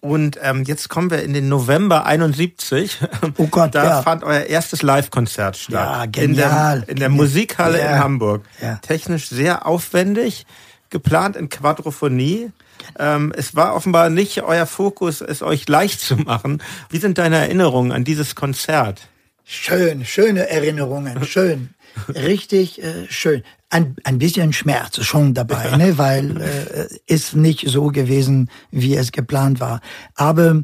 [0.00, 2.98] Und ähm, jetzt kommen wir in den November 71.
[3.36, 4.02] Oh Gott, da ja.
[4.02, 5.72] fand euer erstes Live-Konzert statt.
[5.72, 6.78] Ja, genial.
[6.78, 7.96] In der, in der Musikhalle ja.
[7.96, 8.44] in Hamburg.
[8.62, 8.76] Ja.
[8.76, 10.46] Technisch sehr aufwendig,
[10.88, 12.50] geplant in Quadrophonie.
[12.98, 16.62] Ähm, es war offenbar nicht euer Fokus, es euch leicht zu machen.
[16.88, 19.02] Wie sind deine Erinnerungen an dieses Konzert?
[19.44, 21.74] Schön, schöne Erinnerungen, schön.
[22.08, 23.42] Richtig äh, schön.
[23.70, 25.96] Ein, ein bisschen Schmerz schon dabei, ne?
[25.96, 29.80] weil äh, ist nicht so gewesen, wie es geplant war.
[30.14, 30.62] Aber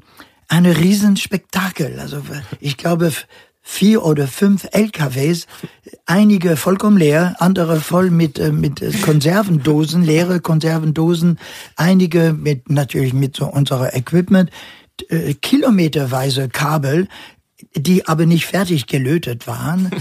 [0.48, 1.98] eine Riesenspektakel.
[2.00, 2.22] Also
[2.60, 3.12] ich glaube,
[3.68, 5.46] vier oder fünf LKWs,
[6.06, 11.38] einige vollkommen leer, andere voll mit, äh, mit Konservendosen, leere Konservendosen,
[11.74, 14.50] einige mit natürlich mit so unserer Equipment,
[15.08, 17.08] äh, kilometerweise Kabel,
[17.74, 19.90] die aber nicht fertig gelötet waren.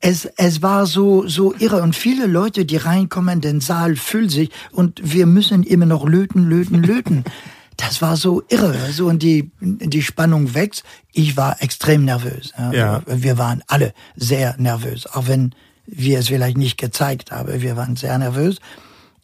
[0.00, 1.82] Es, es war so, so irre.
[1.82, 6.48] Und viele Leute, die reinkommen, den Saal füllt sich und wir müssen immer noch löten,
[6.48, 7.24] löten, löten.
[7.78, 8.76] Das war so irre.
[8.92, 10.84] So, und die, die Spannung wächst.
[11.10, 12.52] Ich war extrem nervös.
[12.70, 13.02] Ja.
[13.06, 15.06] Wir waren alle sehr nervös.
[15.06, 15.54] Auch wenn
[15.86, 17.62] wir es vielleicht nicht gezeigt haben.
[17.62, 18.58] Wir waren sehr nervös.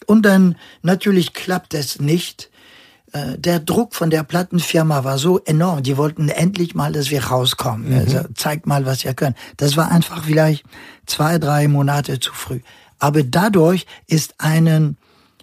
[0.07, 2.51] Und dann natürlich klappt es nicht.
[3.19, 5.83] Äh, der Druck von der Plattenfirma war so enorm.
[5.83, 7.91] Die wollten endlich mal, dass wir rauskommen.
[7.91, 7.99] Mhm.
[7.99, 9.37] Also, zeigt mal, was ihr könnt.
[9.57, 10.65] Das war einfach vielleicht
[11.07, 12.61] zwei, drei Monate zu früh.
[12.99, 14.97] Aber dadurch ist einen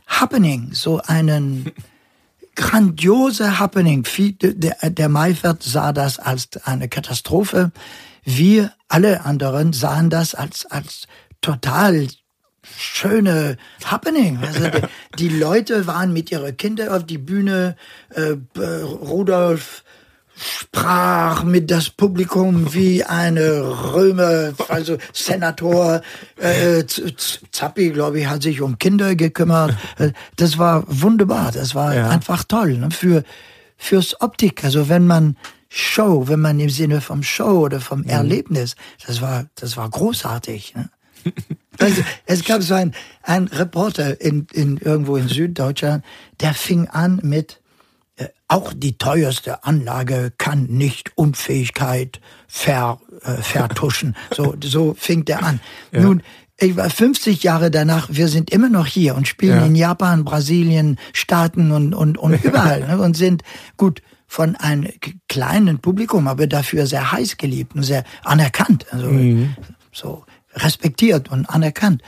[0.07, 1.71] Happening, so einen
[2.55, 4.05] grandiose Happening.
[4.41, 7.71] Der, der Maifert sah das als eine Katastrophe.
[8.23, 11.07] Wir alle anderen sahen das als, als
[11.41, 12.07] total
[12.77, 14.39] schöne Happening.
[14.41, 14.69] Also
[15.17, 17.75] die, Leute waren mit ihren Kindern auf die Bühne.
[18.09, 19.83] Äh, Rudolf
[20.37, 26.01] sprach mit das Publikum wie eine Römer, also Senator.
[26.37, 26.83] Äh,
[27.51, 29.75] Zappi, glaube ich, hat sich um Kinder gekümmert.
[29.97, 31.51] Äh, das war wunderbar.
[31.51, 32.09] Das war ja.
[32.09, 32.91] einfach toll ne?
[32.91, 33.23] für
[33.77, 34.63] fürs Optik.
[34.63, 35.37] Also wenn man
[35.69, 38.09] Show, wenn man im Sinne vom Show oder vom mhm.
[38.09, 40.75] Erlebnis, das war das war großartig.
[40.75, 40.89] Ne?
[41.79, 46.03] Also, es gab so ein, ein Reporter in, in, irgendwo in Süddeutschland,
[46.39, 47.61] der fing an mit,
[48.17, 54.15] äh, auch die teuerste Anlage kann nicht Unfähigkeit ver, äh, vertuschen.
[54.33, 55.59] So, so fing der an.
[55.91, 56.01] Ja.
[56.01, 56.21] Nun,
[56.57, 59.65] ich war 50 Jahre danach, wir sind immer noch hier und spielen ja.
[59.65, 63.43] in Japan, Brasilien, Staaten und, und, und überall ne, und sind
[63.77, 64.89] gut von einem
[65.27, 68.85] kleinen Publikum, aber dafür sehr heiß geliebt und sehr anerkannt.
[68.91, 69.55] Also, mhm.
[69.91, 70.23] so
[70.55, 72.01] respektiert und anerkannt.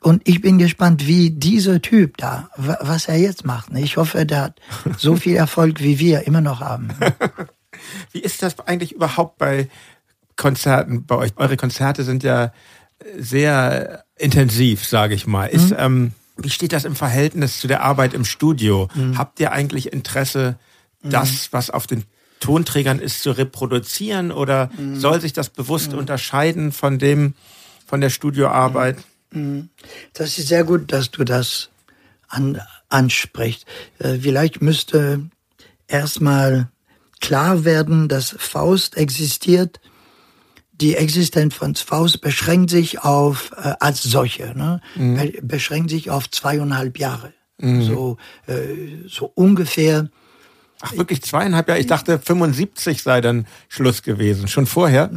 [0.00, 3.72] Und ich bin gespannt, wie dieser Typ da, was er jetzt macht.
[3.74, 4.60] Ich hoffe, der hat
[4.96, 6.90] so viel Erfolg, wie wir immer noch haben.
[8.12, 9.68] Wie ist das eigentlich überhaupt bei
[10.34, 11.32] Konzerten bei euch?
[11.36, 12.52] Eure Konzerte sind ja
[13.16, 15.46] sehr intensiv, sage ich mal.
[15.46, 15.76] Ist, mhm.
[15.78, 18.88] ähm, wie steht das im Verhältnis zu der Arbeit im Studio?
[18.94, 19.18] Mhm.
[19.18, 20.58] Habt ihr eigentlich Interesse,
[21.02, 21.10] mhm.
[21.10, 22.04] das, was auf den
[22.40, 24.96] Tonträgern ist, zu reproduzieren oder mhm.
[24.96, 25.98] soll sich das bewusst mhm.
[25.98, 27.34] unterscheiden von dem,
[27.88, 28.98] von der Studioarbeit.
[29.32, 29.70] Mhm.
[30.12, 31.70] Das ist sehr gut, dass du das
[32.28, 32.60] an,
[32.90, 33.64] ansprichst.
[33.98, 35.28] Äh, vielleicht müsste
[35.88, 36.68] erstmal
[37.20, 39.80] klar werden, dass Faust existiert.
[40.72, 44.80] Die Existenz von Faust beschränkt sich auf, äh, als solche, ne?
[44.94, 45.32] Mhm.
[45.42, 47.32] beschränkt sich auf zweieinhalb Jahre.
[47.58, 47.82] Mhm.
[47.82, 48.16] So,
[48.46, 50.10] äh, so ungefähr
[50.80, 51.80] Ach, wirklich zweieinhalb Jahre?
[51.80, 54.48] Ich dachte, 75 sei dann Schluss gewesen.
[54.48, 55.10] Schon vorher?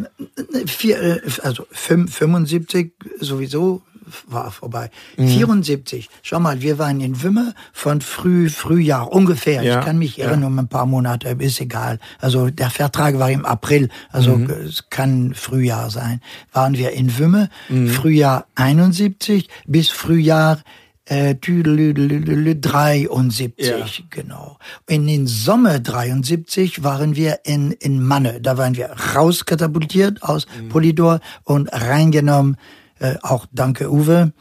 [0.65, 3.83] Vier, äh, also 75 sowieso
[4.27, 4.89] war vorbei.
[5.17, 5.27] Mhm.
[5.27, 6.09] 74.
[6.21, 9.63] Schau mal, wir waren in Wümme von früh, Frühjahr ungefähr.
[9.63, 9.79] Ja.
[9.79, 10.47] Ich kann mich irren ja.
[10.47, 11.99] um ein paar Monate, ist egal.
[12.19, 14.49] Also der Vertrag war im April, also mhm.
[14.49, 16.21] es kann Frühjahr sein.
[16.51, 17.89] Waren wir in Wümme, mhm.
[17.89, 20.59] Frühjahr 71 bis Frühjahr
[21.05, 23.85] äh, 73, ja.
[24.09, 24.57] genau.
[24.87, 28.39] In den Sommer 73 waren wir in, in Manne.
[28.41, 30.69] Da waren wir rauskatapultiert aus mhm.
[30.69, 32.57] Polydor und reingenommen,
[32.99, 34.33] äh, auch danke Uwe,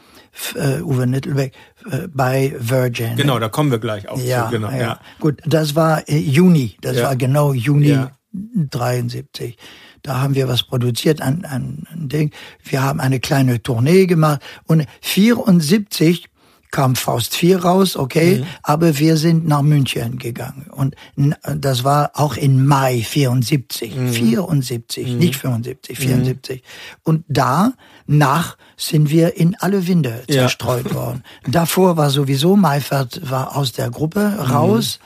[0.55, 1.53] äh, Uwe Nittelbeck,
[1.89, 3.15] äh, bei Virgin.
[3.15, 4.51] Genau, da kommen wir gleich auch ja, zu.
[4.51, 4.77] Genau, ja.
[4.77, 4.99] ja.
[5.19, 7.05] Gut, das war äh, Juni, das ja.
[7.05, 8.11] war genau Juni ja.
[8.33, 9.57] 73.
[10.03, 12.31] Da haben wir was produziert, ein, ein, ein Ding.
[12.63, 16.30] Wir haben eine kleine Tournee gemacht und 74
[16.71, 18.45] kam Faust 4 raus, okay, mhm.
[18.63, 24.13] aber wir sind nach München gegangen und das war auch in Mai 74, mhm.
[24.13, 25.17] 74, mhm.
[25.17, 26.61] nicht 75, 74.
[26.61, 26.65] Mhm.
[27.03, 27.73] Und da
[28.07, 30.95] nach sind wir in alle Winde zerstreut ja.
[30.95, 31.23] worden.
[31.47, 34.99] Davor war sowieso Meifert war aus der Gruppe raus.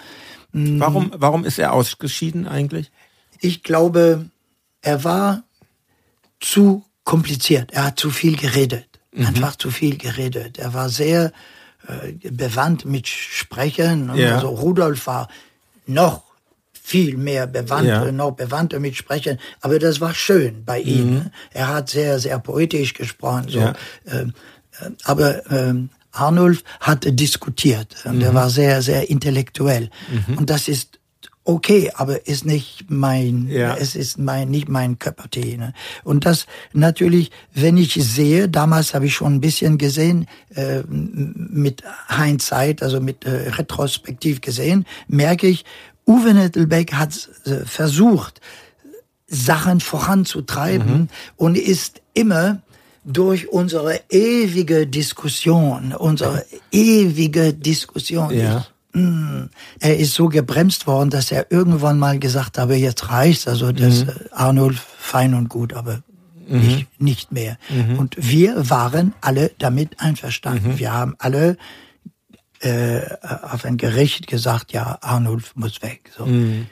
[0.53, 2.91] Warum, warum ist er ausgeschieden eigentlich?
[3.41, 4.29] Ich glaube,
[4.81, 5.43] er war
[6.39, 7.71] zu kompliziert.
[7.73, 8.87] Er hat zu viel geredet.
[9.11, 9.27] Mhm.
[9.27, 10.57] Einfach zu viel geredet.
[10.57, 11.31] Er war sehr
[11.87, 14.11] äh, bewandt mit Sprechen.
[14.15, 14.35] Ja.
[14.35, 15.27] Also Rudolf war
[15.85, 16.23] noch
[16.73, 18.11] viel mehr bewandt, ja.
[18.11, 19.39] noch bewandter mit Sprechen.
[19.61, 21.15] Aber das war schön bei ihm.
[21.15, 21.31] Mhm.
[21.51, 23.47] Er hat sehr, sehr poetisch gesprochen.
[23.49, 23.59] So.
[23.59, 23.73] Ja.
[24.07, 24.33] Ähm,
[24.79, 28.21] äh, aber ähm, Arnulf hat diskutiert und mhm.
[28.21, 29.89] er war sehr, sehr intellektuell.
[30.27, 30.37] Mhm.
[30.37, 30.99] Und das ist
[31.45, 33.75] okay, aber ist nicht mein, ja.
[33.75, 34.97] es ist mein, nicht mein
[35.31, 35.57] Tea.
[35.57, 35.73] Ne?
[36.03, 41.83] Und das natürlich, wenn ich sehe, damals habe ich schon ein bisschen gesehen, äh, mit
[42.09, 45.63] Hindsight, also mit äh, Retrospektiv gesehen, merke ich,
[46.07, 48.41] Uwe Nettelbeck hat äh, versucht,
[49.27, 51.07] Sachen voranzutreiben mhm.
[51.35, 52.61] und ist immer
[53.03, 58.35] durch unsere ewige Diskussion, unsere ewige Diskussion.
[58.35, 58.59] Ja.
[58.59, 63.47] Ich, mm, er ist so gebremst worden, dass er irgendwann mal gesagt habe, jetzt reicht's.
[63.47, 64.11] Also das mhm.
[64.31, 66.01] Arnold fein und gut, aber
[66.47, 66.59] mhm.
[66.59, 67.57] nicht, nicht mehr.
[67.69, 67.99] Mhm.
[67.99, 70.73] Und wir waren alle damit einverstanden.
[70.73, 70.79] Mhm.
[70.79, 71.57] Wir haben alle
[72.61, 73.01] äh,
[73.43, 76.11] auf ein Gericht gesagt, ja, Arnulf muss weg.
[76.17, 76.25] So.
[76.25, 76.67] Mhm.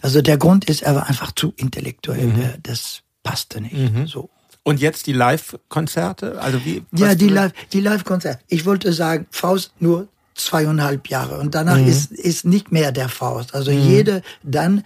[0.00, 2.26] Also der Grund ist, er war einfach zu intellektuell.
[2.26, 2.44] Mhm.
[2.62, 3.76] Das passte nicht.
[4.06, 4.30] So.
[4.64, 6.40] Und jetzt die Live-Konzerte?
[6.40, 6.84] Also wie?
[6.92, 8.42] Ja, die Live, die Live-Konzerte.
[8.46, 11.88] Ich wollte sagen, Faust nur zweieinhalb Jahre und danach mhm.
[11.88, 13.54] ist ist nicht mehr der Faust.
[13.54, 13.78] Also mhm.
[13.78, 14.84] jede dann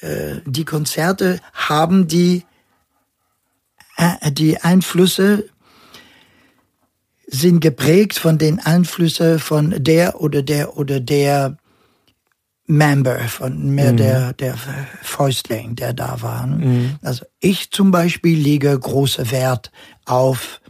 [0.00, 2.44] äh, die Konzerte haben die
[3.96, 5.44] äh, die Einflüsse
[7.26, 11.58] sind geprägt von den Einflüssen von der oder der oder der
[12.68, 13.96] Member, von mehr mhm.
[13.96, 14.54] der, der
[15.02, 16.46] Fäustling, der da war.
[16.46, 16.96] Mhm.
[17.02, 19.72] Also ich zum Beispiel lege große Wert
[20.04, 20.60] auf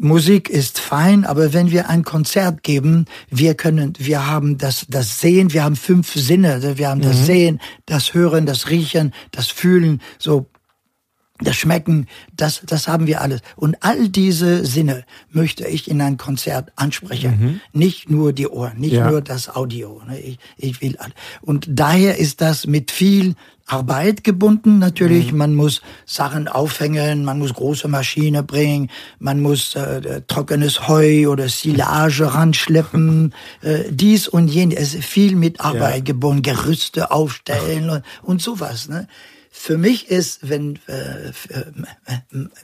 [0.00, 5.20] Musik ist fein, aber wenn wir ein Konzert geben, wir können, wir haben das, das
[5.20, 7.04] Sehen, wir haben fünf Sinne, wir haben mhm.
[7.04, 10.46] das Sehen, das Hören, das Riechen, das Fühlen, so
[11.42, 13.40] das Schmecken, das, das haben wir alles.
[13.56, 17.38] Und all diese Sinne möchte ich in ein Konzert ansprechen.
[17.40, 17.60] Mhm.
[17.72, 19.10] Nicht nur die Ohren, nicht ja.
[19.10, 20.02] nur das Audio.
[20.06, 20.18] Ne?
[20.18, 20.96] Ich, ich will.
[21.40, 23.34] Und daher ist das mit viel
[23.70, 25.32] Arbeit gebunden natürlich.
[25.32, 25.38] Mhm.
[25.38, 31.48] Man muss Sachen aufhängen, man muss große Maschine bringen, man muss äh, trockenes Heu oder
[31.48, 34.78] Silage ranschleppen, äh, dies und jenes.
[34.78, 36.04] Es ist viel mit Arbeit ja.
[36.04, 38.88] gebunden, Gerüste aufstellen und, und sowas.
[38.88, 39.06] Ne?
[39.52, 41.32] Für mich ist, wenn, äh,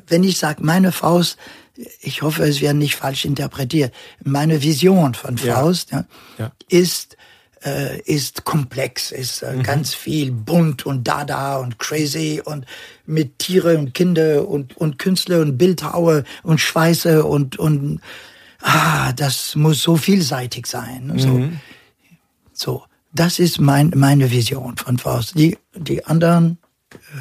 [0.06, 1.36] wenn ich sage, meine Faust,
[2.00, 3.92] ich hoffe, es wird nicht falsch interpretiert,
[4.24, 6.04] meine Vision von Faust ja.
[6.38, 7.16] Ja, ist,
[7.66, 9.62] äh, ist komplex, ist äh, mhm.
[9.62, 12.64] ganz viel bunt und dada und crazy und
[13.04, 18.00] mit Tiere und Kinder und, und Künstler und Bildhauer und Schweiße und, und
[18.62, 21.12] ah, das muss so vielseitig sein.
[21.16, 21.28] So.
[21.28, 21.60] Mhm.
[22.52, 22.84] so.
[23.12, 25.38] Das ist mein, meine Vision von Faust.
[25.38, 26.58] Die, die anderen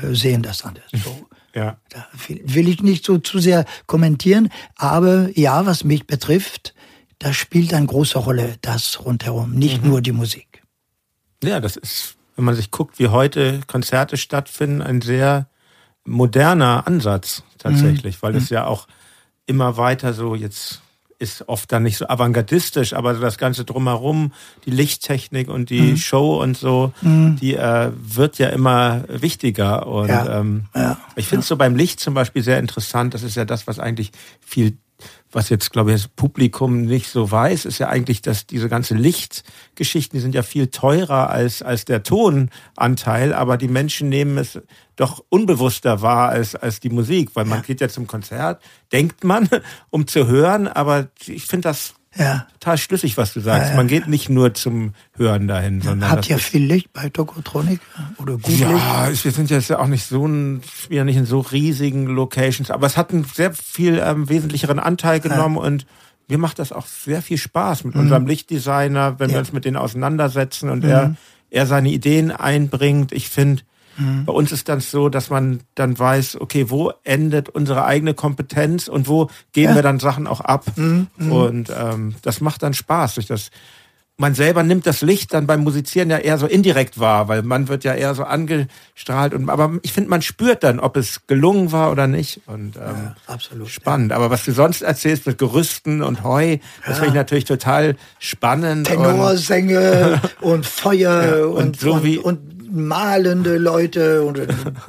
[0.04, 0.90] äh, sehen das anders.
[0.94, 1.28] So.
[1.56, 1.78] Ja.
[1.88, 6.76] Da will ich nicht so zu sehr kommentieren, aber ja, was mich betrifft,
[7.20, 9.90] da spielt eine große Rolle das rundherum, nicht mhm.
[9.90, 10.64] nur die Musik.
[11.44, 15.48] Ja, das ist, wenn man sich guckt, wie heute Konzerte stattfinden, ein sehr
[16.04, 18.20] moderner Ansatz tatsächlich, mhm.
[18.22, 18.56] weil es mhm.
[18.56, 18.88] ja auch
[19.46, 20.82] immer weiter so jetzt
[21.18, 24.34] ist oft dann nicht so avantgardistisch, aber das Ganze drumherum,
[24.66, 25.98] die Lichttechnik und die mhm.
[25.98, 27.38] Show und so, mhm.
[27.38, 29.88] die äh, wird ja immer wichtiger.
[29.88, 30.40] Und ja.
[30.40, 30.98] Ähm, ja.
[31.16, 33.14] ich finde es so beim Licht zum Beispiel sehr interessant.
[33.14, 34.12] Das ist ja das, was eigentlich
[34.42, 34.78] viel
[35.36, 38.96] was jetzt, glaube ich, das Publikum nicht so weiß, ist ja eigentlich, dass diese ganze
[38.96, 44.62] Lichtgeschichten, die sind ja viel teurer als, als der Tonanteil, aber die Menschen nehmen es
[44.96, 47.64] doch unbewusster wahr als, als die Musik, weil man ja.
[47.66, 48.64] geht ja zum Konzert,
[48.94, 49.50] denkt man,
[49.90, 52.48] um zu hören, aber ich finde das ja.
[52.60, 53.72] Total schlüssig, was du sagst.
[53.72, 56.10] Ja, Man geht nicht nur zum Hören dahin, sondern.
[56.10, 57.82] Hat ja viel Licht bei Tokotronic
[58.18, 61.40] oder gut Ja, wir sind jetzt ja auch nicht so ein, ja nicht in so
[61.40, 65.86] riesigen Locations, aber es hat einen sehr viel ähm, wesentlicheren Anteil genommen und
[66.28, 68.02] mir macht das auch sehr viel Spaß mit mhm.
[68.02, 70.90] unserem Lichtdesigner, wenn wir uns mit denen auseinandersetzen und mhm.
[70.90, 71.16] er,
[71.50, 73.12] er seine Ideen einbringt.
[73.12, 73.64] Ich finde,
[73.98, 74.26] Mhm.
[74.26, 78.88] Bei uns ist dann so, dass man dann weiß, okay, wo endet unsere eigene Kompetenz
[78.88, 79.76] und wo geben ja.
[79.76, 80.66] wir dann Sachen auch ab.
[80.76, 81.08] Mhm.
[81.18, 81.32] mhm.
[81.32, 83.16] Und ähm, das macht dann Spaß.
[83.16, 83.52] Durch das
[84.18, 87.68] man selber nimmt das Licht dann beim Musizieren ja eher so indirekt wahr, weil man
[87.68, 91.72] wird ja eher so angestrahlt und aber ich finde, man spürt dann, ob es gelungen
[91.72, 92.42] war oder nicht.
[92.46, 94.12] Und ähm, ja, absolut spannend.
[94.12, 94.18] Ja.
[94.18, 96.94] Aber was du sonst erzählst mit Gerüsten und Heu, das ja.
[96.96, 98.88] finde ich natürlich total spannend.
[98.88, 104.40] Tenorsänger und, und Feuer und, und, so und, wie, und malende Leute und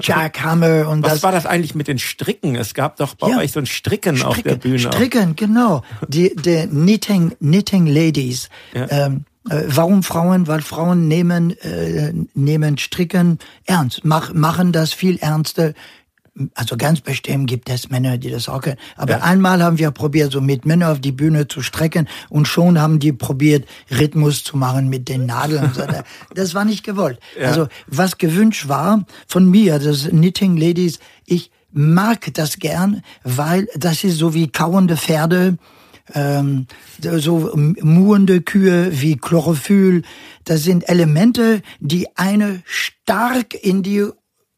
[0.00, 1.22] Jack Hammer und Was das.
[1.22, 2.56] war das eigentlich mit den Stricken?
[2.56, 3.38] Es gab doch bei ja.
[3.38, 4.78] euch so ein Stricken, Stricken, auf der Bühne.
[4.78, 5.82] Stricken, genau.
[6.08, 8.48] Die, die Knitting, Knitting Ladies.
[8.74, 8.86] Ja.
[8.90, 10.48] Ähm, Äh, warum Frauen?
[10.48, 15.72] Weil Frauen nehmen, äh, nehmen Stricken ernst, mach, machen das viel ernster.
[16.54, 18.76] Also ganz bestimmt gibt es Männer, die das auch können.
[18.96, 19.22] Aber ja.
[19.22, 22.98] einmal haben wir probiert, so mit Männern auf die Bühne zu strecken und schon haben
[22.98, 25.72] die probiert, Rhythmus zu machen mit den Nadeln.
[26.34, 27.18] das war nicht gewollt.
[27.40, 27.48] Ja.
[27.48, 34.04] Also was gewünscht war von mir, das Knitting Ladies, ich mag das gern, weil das
[34.04, 35.58] ist so wie kauende Pferde,
[36.14, 36.66] ähm,
[37.00, 40.02] so muhende Kühe wie Chlorophyll.
[40.44, 44.06] Das sind Elemente, die eine stark in die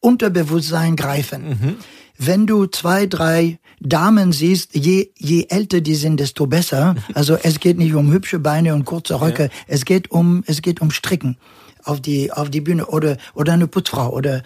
[0.00, 1.48] Unterbewusstsein greifen.
[1.48, 1.76] Mhm.
[2.16, 6.96] Wenn du zwei, drei Damen siehst, je, je älter die sind, desto besser.
[7.14, 9.50] Also es geht nicht um hübsche Beine und kurze Röcke, ja.
[9.66, 11.36] es geht um, es geht um Stricken
[11.84, 14.42] auf die, auf die Bühne oder, oder eine Putzfrau oder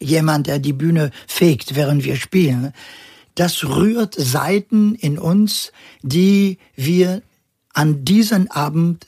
[0.00, 2.72] jemand, der die Bühne fegt, während wir spielen.
[3.34, 7.22] Das rührt Seiten in uns, die wir
[7.72, 9.06] an diesem Abend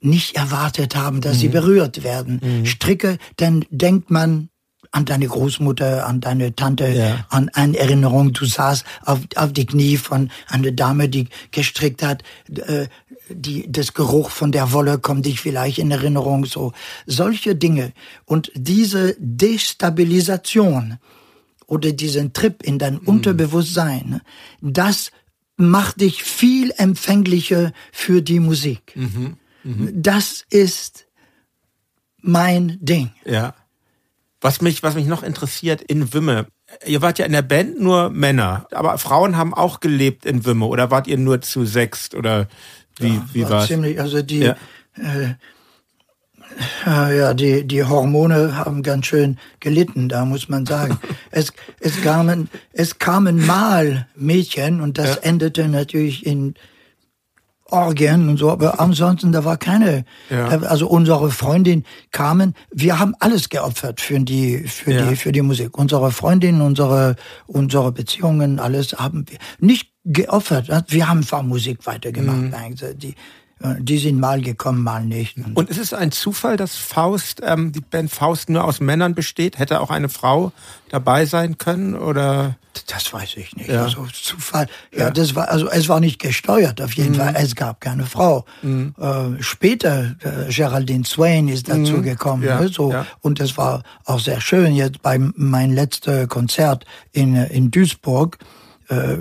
[0.00, 1.40] nicht erwartet haben, dass mhm.
[1.40, 2.40] sie berührt werden.
[2.42, 2.66] Mhm.
[2.66, 4.50] Stricke, dann denkt man
[4.94, 7.26] an deine Großmutter, an deine Tante, ja.
[7.28, 8.32] an eine Erinnerung.
[8.32, 12.22] Du saßt auf, auf die Knie von einer Dame, die gestrickt hat.
[12.48, 12.86] Äh,
[13.28, 16.44] die, das Geruch von der Wolle kommt dich vielleicht in Erinnerung.
[16.44, 16.72] So
[17.06, 17.92] solche Dinge
[18.24, 20.98] und diese Destabilisation
[21.66, 23.08] oder diesen Trip in dein mhm.
[23.08, 24.20] Unterbewusstsein,
[24.60, 25.10] das
[25.56, 28.92] macht dich viel empfänglicher für die Musik.
[28.94, 29.38] Mhm.
[29.64, 29.90] Mhm.
[29.92, 31.06] Das ist
[32.20, 33.10] mein Ding.
[33.24, 33.54] Ja.
[34.44, 36.44] Was mich, was mich noch interessiert in Wümme,
[36.84, 40.66] ihr wart ja in der Band nur Männer, aber Frauen haben auch gelebt in Wümme
[40.66, 42.46] oder wart ihr nur zu sechst oder
[42.98, 43.68] wie, ja, wie war war's?
[43.68, 44.56] Ziemlich, also die, ja.
[44.98, 45.34] äh,
[47.16, 50.98] ja, die, die Hormone haben ganz schön gelitten, da muss man sagen.
[51.30, 55.22] es, es kamen, es kamen mal Mädchen und das ja.
[55.22, 56.52] endete natürlich in
[57.70, 60.48] Orgien und so, aber ansonsten, da war keine, ja.
[60.48, 65.06] also unsere Freundin kamen, wir haben alles geopfert für die, für ja.
[65.06, 65.78] die, für die Musik.
[65.78, 70.68] Unsere Freundin, unsere, unsere Beziehungen, alles haben wir nicht geopfert.
[70.88, 72.36] Wir haben einfach Musik weitergemacht.
[72.36, 72.98] Mhm.
[72.98, 73.14] Die,
[73.78, 75.36] die sind mal gekommen, mal nicht.
[75.54, 79.58] Und ist es ein Zufall, dass Faust, ähm, die Band Faust nur aus Männern besteht?
[79.58, 80.52] Hätte auch eine Frau
[80.90, 82.56] dabei sein können oder?
[82.88, 83.70] Das weiß ich nicht.
[83.70, 83.84] Ja.
[83.84, 84.66] Also Zufall.
[84.92, 86.82] Ja, ja, das war also es war nicht gesteuert.
[86.82, 87.18] Auf jeden mhm.
[87.18, 87.34] Fall.
[87.36, 88.44] Es gab keine Frau.
[88.62, 88.94] Mhm.
[88.98, 92.02] Äh, später äh, Geraldine Swain ist dazu mhm.
[92.02, 92.42] gekommen.
[92.42, 92.60] Ja.
[92.60, 93.06] Ne, so ja.
[93.20, 94.74] und es war auch sehr schön.
[94.74, 98.63] Jetzt bei mein letztes Konzert in in Duisburg äh,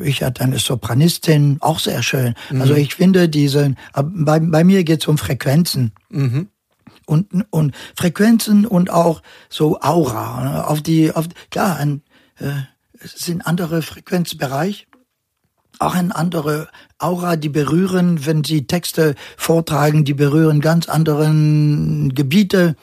[0.03, 2.35] ich hatte eine Sopranistin, auch sehr schön.
[2.49, 2.61] Mhm.
[2.61, 5.91] Also ich finde diese, bei, bei mir geht es um Frequenzen.
[6.09, 6.49] Mhm.
[7.05, 10.43] Und, und Frequenzen und auch so Aura.
[10.43, 10.67] Ne?
[10.67, 12.01] Auf die, auf, klar, ein,
[12.39, 12.51] äh,
[12.99, 14.87] es sind andere Frequenzbereich
[15.79, 22.75] auch ein andere Aura, die berühren, wenn sie Texte vortragen, die berühren ganz anderen Gebiete.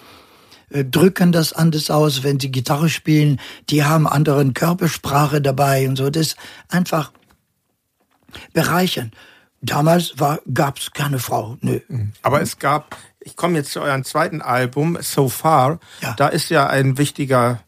[0.70, 3.40] Äh, drücken das anders aus, wenn sie Gitarre spielen.
[3.68, 6.10] Die haben anderen Körpersprache dabei und so.
[6.10, 6.36] Das ist
[6.68, 7.12] einfach
[8.52, 9.12] bereichern.
[9.62, 10.14] Damals
[10.54, 11.56] gab es keine Frau.
[11.60, 11.80] Nö.
[11.88, 12.12] Mhm.
[12.22, 15.80] Aber es gab, ich komme jetzt zu eurem zweiten Album, So Far.
[16.00, 16.14] Ja.
[16.16, 17.60] Da ist ja ein wichtiger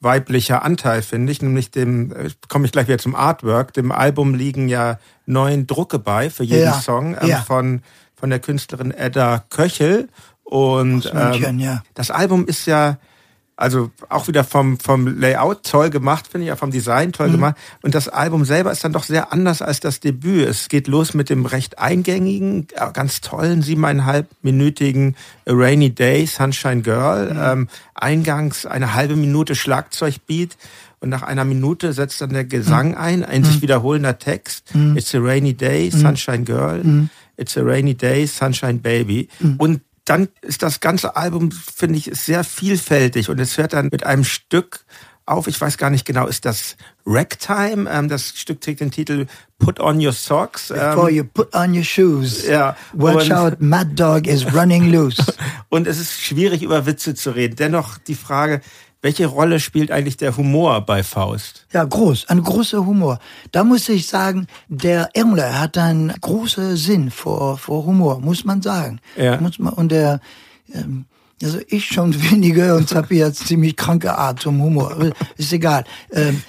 [0.00, 4.34] weiblicher Anteil, finde ich, nämlich dem, äh, komme ich gleich wieder zum Artwork, dem Album
[4.34, 6.80] liegen ja neun Drucke bei für jeden ja.
[6.80, 7.42] Song ähm, ja.
[7.42, 7.82] von,
[8.14, 10.08] von der Künstlerin Edda Köchel
[10.46, 11.82] und München, ähm, ja.
[11.94, 12.98] das Album ist ja
[13.56, 17.32] also auch wieder vom, vom Layout toll gemacht, finde ich, ja vom Design toll mhm.
[17.32, 17.56] gemacht.
[17.82, 20.46] Und das Album selber ist dann doch sehr anders als das Debüt.
[20.46, 25.16] Es geht los mit dem recht eingängigen, ganz tollen, siebeneinhalbminütigen
[25.46, 27.32] Rainy Day, Sunshine Girl.
[27.32, 27.40] Mhm.
[27.42, 30.56] Ähm, eingangs eine halbe Minute Schlagzeugbeat.
[31.00, 32.96] Und nach einer Minute setzt dann der Gesang mhm.
[32.96, 33.62] ein, ein sich mhm.
[33.62, 34.74] wiederholender Text.
[34.74, 34.98] Mhm.
[34.98, 35.98] It's a rainy day, mhm.
[35.98, 37.08] Sunshine Girl.
[37.38, 39.28] It's a rainy day, Sunshine Baby.
[39.58, 44.04] Und dann ist das ganze Album, finde ich, sehr vielfältig und es hört dann mit
[44.04, 44.86] einem Stück
[45.26, 45.48] auf.
[45.48, 47.90] Ich weiß gar nicht genau, ist das Ragtime?
[47.90, 49.26] Ähm, das Stück trägt den Titel
[49.58, 50.68] Put on your socks.
[50.68, 52.46] Before ähm, you put on your shoes.
[52.46, 52.76] Ja.
[52.92, 55.22] Watch out, Mad Dog is running loose.
[55.68, 57.56] und es ist schwierig, über Witze zu reden.
[57.56, 58.60] Dennoch die Frage,
[59.02, 61.66] welche Rolle spielt eigentlich der Humor bei Faust?
[61.72, 63.18] Ja, groß, ein großer Humor.
[63.52, 68.62] Da muss ich sagen, der Irmler hat einen großen Sinn vor, vor Humor, muss man
[68.62, 69.00] sagen.
[69.16, 69.40] Ja.
[69.40, 70.20] Muss man, und der,
[70.72, 71.04] ähm,
[71.42, 75.12] also ich schon weniger und habe jetzt ziemlich kranke Art zum Humor.
[75.36, 75.84] ist egal.
[76.10, 76.42] Ähm,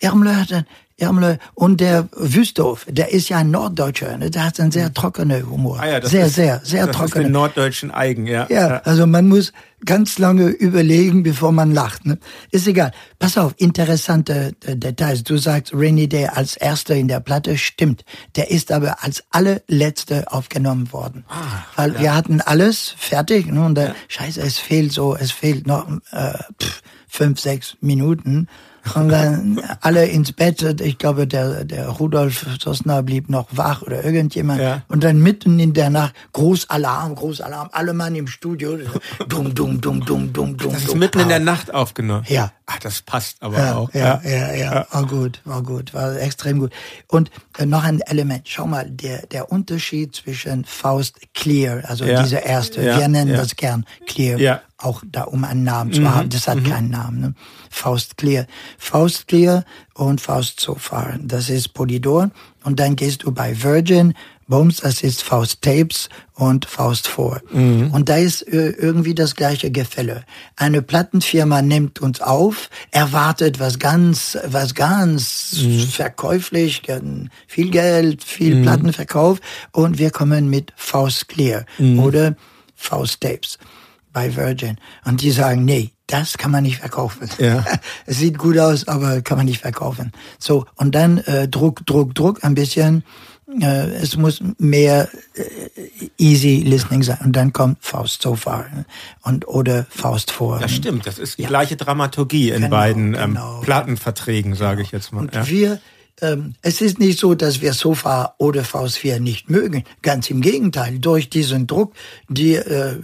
[0.00, 4.30] Irmler hat ein, Ermle und der Wüsthof, der ist ja ein Norddeutscher, ne?
[4.30, 5.80] der hat einen sehr trockenen Humor.
[5.80, 7.22] Ah ja, sehr, ist, sehr, sehr das trockenen.
[7.22, 8.46] Ist den norddeutschen Eigen, ja.
[8.48, 8.78] ja.
[8.84, 9.52] also man muss
[9.84, 12.06] ganz lange überlegen, bevor man lacht.
[12.06, 12.18] Ne?
[12.52, 12.92] Ist egal.
[13.18, 15.24] Pass auf, interessante äh, Details.
[15.24, 18.04] Du sagst Rainy Day als erster in der Platte, stimmt.
[18.36, 21.24] Der ist aber als allerletzte aufgenommen worden.
[21.28, 22.00] Ah, Weil ja.
[22.00, 23.64] wir hatten alles fertig ne?
[23.64, 23.94] und äh, ja.
[24.08, 28.48] scheiße, es fehlt so, es fehlt noch äh, pff, fünf, sechs Minuten.
[28.94, 30.80] Und dann alle ins Bett.
[30.80, 34.60] Ich glaube, der, der Rudolf Sosner blieb noch wach oder irgendjemand.
[34.60, 34.82] Ja.
[34.88, 38.78] Und dann mitten in der Nacht, Großalarm, Großalarm, alle Mann im Studio.
[39.28, 40.72] Dumm, dumm, dumm, dumm, dumm, dumm.
[40.72, 42.24] Das ist mitten in der Nacht aufgenommen.
[42.28, 42.52] Ja.
[42.66, 43.92] Ach, das passt aber ja, auch.
[43.92, 46.72] Ja, ja, ja, ja, war gut, war gut, war extrem gut.
[47.08, 52.22] Und äh, noch ein Element, schau mal, der, der Unterschied zwischen Faust Clear, also ja.
[52.22, 56.14] diese erste, wir nennen das gern Clear, auch da um einen Namen zu mhm.
[56.14, 56.64] haben, das hat mhm.
[56.64, 57.34] keinen Namen, ne?
[57.74, 58.46] Faust Clear.
[58.78, 59.64] Faust Clear
[59.94, 62.30] und Faust So Far, das ist Polydor.
[62.62, 64.14] Und dann gehst du bei Virgin,
[64.46, 67.42] Bums, das ist Faust Tapes und Faust 4.
[67.50, 67.90] Mhm.
[67.92, 70.24] Und da ist äh, irgendwie das gleiche Gefälle.
[70.56, 75.80] Eine Plattenfirma nimmt uns auf, erwartet was ganz, was ganz mhm.
[75.80, 76.82] verkäuflich,
[77.48, 78.62] viel Geld, viel mhm.
[78.62, 79.40] Plattenverkauf
[79.72, 81.98] und wir kommen mit Faust Clear mhm.
[81.98, 82.36] oder
[82.76, 83.58] Faust Tapes
[84.12, 84.76] bei Virgin.
[85.04, 87.28] Und die sagen, nee, das kann man nicht verkaufen.
[87.38, 87.64] Ja.
[88.06, 90.12] es sieht gut aus, aber kann man nicht verkaufen.
[90.38, 93.04] So, und dann äh, Druck, Druck, Druck ein bisschen
[93.60, 97.18] äh, es muss mehr äh, easy listening sein.
[97.24, 98.66] Und dann kommt Faust so far
[99.22, 100.58] und oder Faust vor.
[100.58, 101.48] Das stimmt, das ist die ja.
[101.48, 103.60] gleiche Dramaturgie in genau, beiden ähm, genau.
[103.60, 105.22] Plattenverträgen, sage ich jetzt mal.
[105.22, 105.46] Und ja.
[105.46, 105.80] wir
[106.20, 109.84] ähm, es ist nicht so, dass wir Sofa oder Faust 4 nicht mögen.
[110.00, 111.00] Ganz im Gegenteil.
[111.00, 111.92] Durch diesen Druck,
[112.28, 113.00] die äh,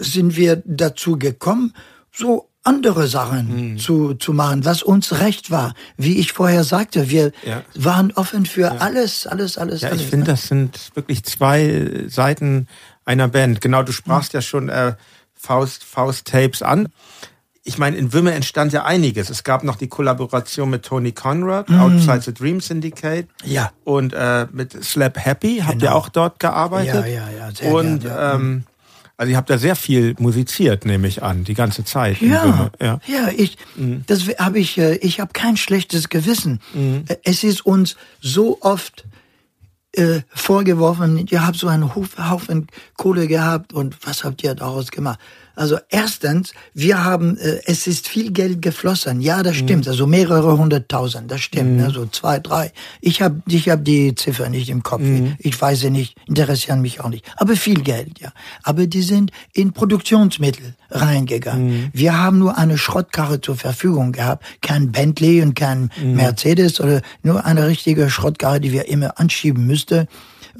[0.00, 1.72] sind wir dazu gekommen,
[2.12, 3.78] so andere Sachen mhm.
[3.78, 5.74] zu, zu machen, was uns recht war.
[5.96, 7.62] Wie ich vorher sagte, wir ja.
[7.74, 8.76] waren offen für ja.
[8.76, 9.80] alles, alles, alles.
[9.80, 10.32] Ja, alles, ich finde, ne?
[10.32, 12.68] das sind wirklich zwei Seiten
[13.04, 13.60] einer Band.
[13.60, 14.36] Genau, du sprachst mhm.
[14.36, 14.94] ja schon äh,
[15.34, 16.88] Faust, Faust Tapes an.
[17.64, 19.30] Ich meine, in Wümme entstand ja einiges.
[19.30, 21.78] Es gab noch die Kollaboration mit Tony Conrad, mm.
[21.78, 23.28] Outside the Dream Syndicate.
[23.44, 23.70] Ja.
[23.84, 25.92] Und äh, mit Slap Happy habt genau.
[25.92, 27.06] ihr auch dort gearbeitet.
[27.06, 27.50] Ja, ja, ja.
[27.52, 28.34] Sehr und gern, ja.
[28.34, 28.64] Ähm,
[29.22, 32.20] also ihr habt da sehr viel musiziert, nehme ich an, die ganze Zeit.
[32.20, 34.02] Ja, ja, ja, ich, mhm.
[34.08, 36.58] das habe ich, äh, ich habe kein schlechtes Gewissen.
[36.74, 37.04] Mhm.
[37.06, 39.04] Äh, es ist uns so oft
[39.92, 42.66] äh, vorgeworfen, ihr habt so einen Haufen
[42.96, 45.20] Kohle gehabt und was habt ihr daraus gemacht?
[45.54, 49.20] Also erstens, wir haben, äh, es ist viel Geld geflossen.
[49.20, 49.64] Ja, das mhm.
[49.64, 49.88] stimmt.
[49.88, 51.78] Also mehrere hunderttausend, das stimmt.
[51.78, 51.84] Mhm.
[51.84, 52.72] Also zwei, drei.
[53.00, 55.02] Ich habe ich hab die Ziffer nicht im Kopf.
[55.02, 55.36] Mhm.
[55.38, 57.24] Ich weiß sie nicht, interessieren mich auch nicht.
[57.36, 58.32] Aber viel Geld, ja.
[58.62, 61.66] Aber die sind in Produktionsmittel reingegangen.
[61.66, 61.90] Mhm.
[61.92, 64.44] Wir haben nur eine Schrottkarre zur Verfügung gehabt.
[64.60, 66.14] Kein Bentley und kein mhm.
[66.14, 70.08] Mercedes oder nur eine richtige Schrottkarre, die wir immer anschieben müssten.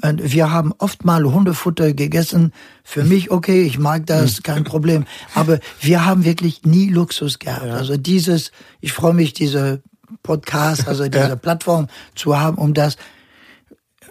[0.01, 2.51] Wir haben oft mal Hundefutter gegessen.
[2.83, 5.05] Für mich, okay, ich mag das, kein Problem.
[5.33, 7.69] Aber wir haben wirklich nie Luxus gehabt.
[7.69, 8.51] Also dieses,
[8.81, 9.81] ich freue mich, diese
[10.21, 11.35] Podcast, also diese ja.
[11.35, 12.97] Plattform zu haben, um das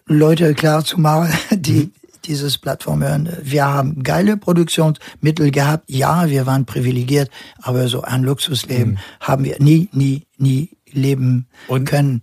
[0.06, 1.92] Leute klar zu machen, die mhm.
[2.24, 3.28] dieses Plattform hören.
[3.42, 5.84] Wir haben geile Produktionsmittel gehabt.
[5.88, 7.30] Ja, wir waren privilegiert,
[7.60, 8.98] aber so ein Luxusleben mhm.
[9.20, 12.22] haben wir nie, nie, nie leben Und können.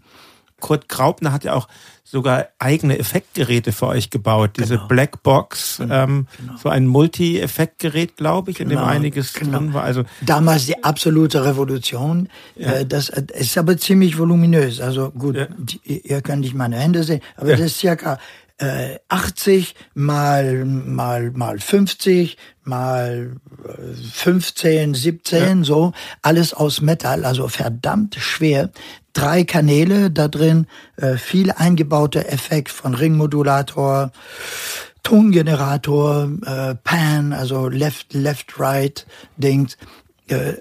[0.60, 1.68] Kurt Graupner hat ja auch
[2.10, 4.52] sogar eigene Effektgeräte für euch gebaut.
[4.58, 4.88] Diese genau.
[4.88, 5.96] Blackbox, genau.
[5.96, 6.58] Ähm, genau.
[6.58, 8.90] so ein Multi-Effektgerät, glaube ich, in dem genau.
[8.90, 9.60] einiges genau.
[9.60, 9.84] drin war.
[9.84, 12.30] Also damals die absolute Revolution.
[12.56, 12.72] Ja.
[12.72, 14.82] Äh, das ist aber ziemlich voluminös.
[14.82, 15.48] Also gut, ja.
[15.84, 17.58] ihr könnt nicht meine Hände sehen, aber ja.
[17.58, 18.18] das ist circa
[18.58, 23.36] äh, 80 mal mal mal 50 mal
[24.14, 25.64] 15, 17, ja.
[25.64, 28.72] so alles aus Metall, also verdammt schwer
[29.20, 30.66] drei Kanäle da drin,
[30.96, 34.12] äh, viel eingebauter Effekt von Ringmodulator,
[35.04, 39.06] Tongenerator, äh, Pan, also Left, Left, Right
[39.36, 39.78] Dings,
[40.28, 40.54] äh,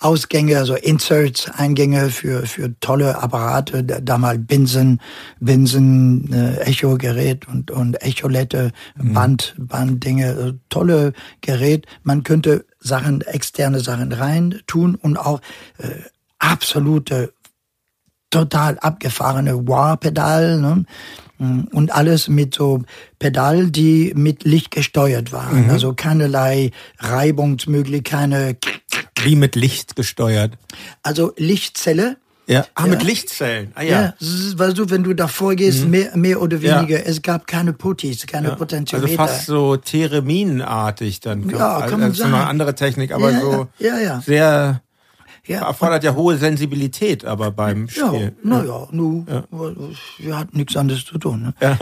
[0.00, 5.00] Ausgänge, also Inserts, Eingänge für, für tolle Apparate, damals Binsen,
[5.40, 9.14] Binsen, äh, Echo-Gerät und, und Echolette, mhm.
[9.14, 11.86] Band, Banddinge, also tolle Gerät.
[12.02, 15.40] Man könnte Sachen, externe Sachen rein tun und auch
[15.78, 15.88] äh,
[16.38, 17.32] absolute
[18.30, 20.84] total abgefahrene Wah-Pedal ne?
[21.72, 22.82] und alles mit so
[23.18, 25.64] Pedal, die mit Licht gesteuert waren.
[25.64, 25.70] Mhm.
[25.70, 28.56] Also keinerlei Reibungsmöglichkeiten.
[29.22, 30.52] Wie mit Licht gesteuert?
[31.02, 32.16] Also Lichtzelle.
[32.48, 32.90] Ja, ah, ja.
[32.90, 33.72] mit Lichtzellen.
[33.74, 34.02] Ah, ja.
[34.02, 35.90] ja, weißt du, wenn du davor gehst, mhm.
[35.90, 37.04] mehr, mehr oder weniger, ja.
[37.04, 38.54] es gab keine Putis, keine ja.
[38.54, 39.20] Potentiometer.
[39.20, 41.48] Also fast so Thereminartig dann.
[41.50, 42.00] Ja, kann man also, sagen.
[42.02, 44.20] Das ist eine andere Technik, aber so ja, ja.
[44.20, 44.80] sehr
[45.46, 48.34] ja, erfordert ja hohe Sensibilität, aber beim Spiel.
[48.42, 49.44] Ja, naja, nu, ja.
[50.18, 51.42] wir hatten nichts anderes zu tun.
[51.42, 51.54] Ne?
[51.60, 51.78] Ja.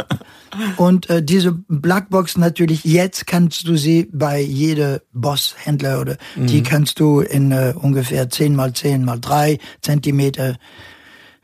[0.76, 6.46] Und äh, diese Blackbox natürlich, jetzt kannst du sie bei jeder Boss-Händler oder mhm.
[6.46, 10.56] die kannst du in äh, ungefähr 10 mal 10 mal 3 Zentimeter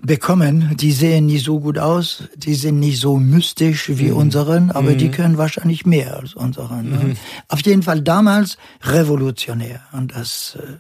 [0.03, 0.77] bekommen.
[0.77, 4.17] Die sehen nicht so gut aus, die sind nicht so mystisch wie mhm.
[4.17, 4.99] unseren, aber mhm.
[4.99, 6.91] die können wahrscheinlich mehr als unseren.
[6.91, 6.97] Ne?
[6.99, 7.17] Mhm.
[7.49, 9.81] Auf jeden Fall damals revolutionär.
[9.93, 10.77] Und das äh,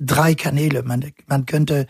[0.00, 0.82] drei Kanäle.
[0.82, 1.86] Man, man könnte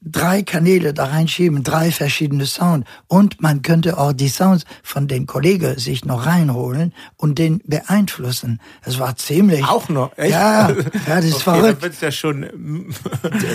[0.00, 2.86] drei Kanäle da reinschieben, drei verschiedene Sounds.
[3.08, 8.60] Und man könnte auch die Sounds von den Kollegen sich noch reinholen und den beeinflussen.
[8.84, 9.64] Das war ziemlich.
[9.64, 10.30] Auch noch, echt?
[10.30, 10.76] Ja, ja
[11.06, 11.82] das ist okay, verrückt.
[11.82, 12.46] Dann ja schon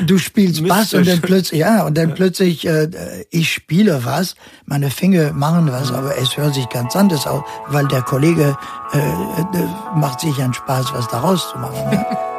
[0.05, 2.89] du spielst Bass und dann plötzlich, ja, und dann plötzlich, äh,
[3.29, 4.35] ich spiele was,
[4.65, 8.57] meine Finger machen was, aber es hört sich ganz anders aus, weil der Kollege
[8.93, 11.75] äh, äh macht sich einen Spaß, was daraus zu machen.
[11.91, 12.29] Ja.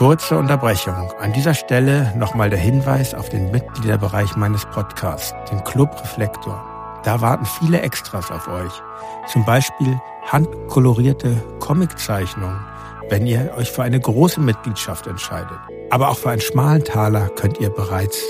[0.00, 1.12] Kurze Unterbrechung.
[1.20, 6.64] An dieser Stelle nochmal der Hinweis auf den Mitgliederbereich meines Podcasts, den Club Reflektor.
[7.04, 8.72] Da warten viele Extras auf euch.
[9.30, 12.60] Zum Beispiel handkolorierte Comiczeichnungen,
[13.10, 15.58] wenn ihr euch für eine große Mitgliedschaft entscheidet.
[15.90, 18.24] Aber auch für einen schmalen Taler könnt ihr bereits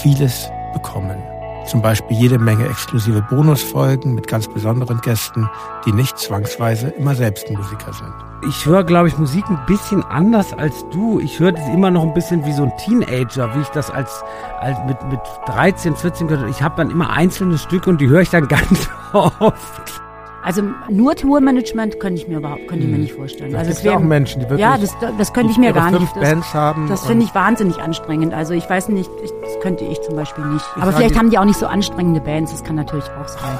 [0.00, 1.22] vieles bekommen.
[1.66, 5.48] Zum Beispiel jede Menge exklusive Bonusfolgen mit ganz besonderen Gästen,
[5.86, 10.52] die nicht zwangsweise immer selbst Musiker sind ich höre, glaube ich, Musik ein bisschen anders
[10.52, 11.20] als du.
[11.20, 14.22] Ich höre das immer noch ein bisschen wie so ein Teenager, wie ich das als,
[14.60, 18.22] als mit, mit 13, 14 gehört Ich habe dann immer einzelne Stücke und die höre
[18.22, 20.02] ich dann ganz oft.
[20.42, 23.02] Also nur Tourmanagement könnte ich mir überhaupt könnte ich mir hm.
[23.02, 23.54] nicht vorstellen.
[23.54, 26.16] Also es wäre auch Menschen, die wirklich ja, das, das könnte ich mir gar nicht.
[26.16, 28.32] Das, Bands haben das finde ich wahnsinnig anstrengend.
[28.32, 30.64] Also ich weiß nicht, ich, das könnte ich zum Beispiel nicht.
[30.76, 32.52] Aber vielleicht haben die auch nicht so anstrengende Bands.
[32.52, 33.58] Das kann natürlich auch sein.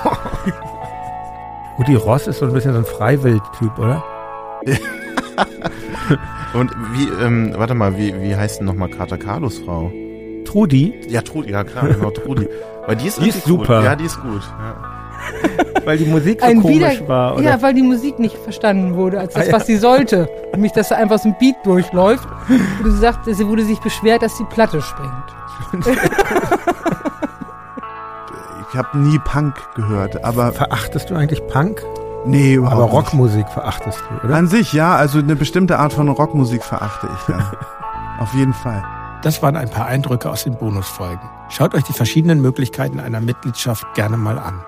[1.78, 4.04] Udi Ross ist so ein bisschen so ein Freiwild-Typ, oder?
[6.52, 9.90] Und wie, ähm, warte mal, wie, wie heißt denn nochmal Kater Carlos Frau?
[10.44, 10.94] Trudi?
[11.08, 12.48] Ja, Trudi, ja klar, genau, Trudi.
[12.86, 13.76] Weil die ist, die ist super.
[13.78, 13.84] Gut.
[13.84, 14.42] Ja, die ist gut.
[14.58, 14.89] Ja.
[15.84, 17.34] weil die Musik so Ein komisch Wieder, war.
[17.34, 17.42] Oder?
[17.42, 19.52] Ja, weil die Musik nicht verstanden wurde, als das, ah, ja.
[19.52, 20.28] was sie sollte.
[20.52, 22.28] Nämlich, dass da einfach so ein Beat durchläuft.
[22.48, 25.12] Und du sagst, sie wurde sich beschwert, dass die Platte springt.
[28.70, 30.52] ich habe nie Punk gehört, aber.
[30.52, 31.82] Verachtest du eigentlich Punk?
[32.24, 33.50] Nee, überhaupt Aber Rockmusik nicht.
[33.50, 34.36] verachtest du, oder?
[34.36, 34.94] An sich, ja.
[34.94, 37.52] Also eine bestimmte Art von Rockmusik verachte ich, ja.
[38.18, 38.84] Auf jeden Fall.
[39.22, 41.20] Das waren ein paar Eindrücke aus den Bonusfolgen.
[41.48, 44.62] Schaut euch die verschiedenen Möglichkeiten einer Mitgliedschaft gerne mal an.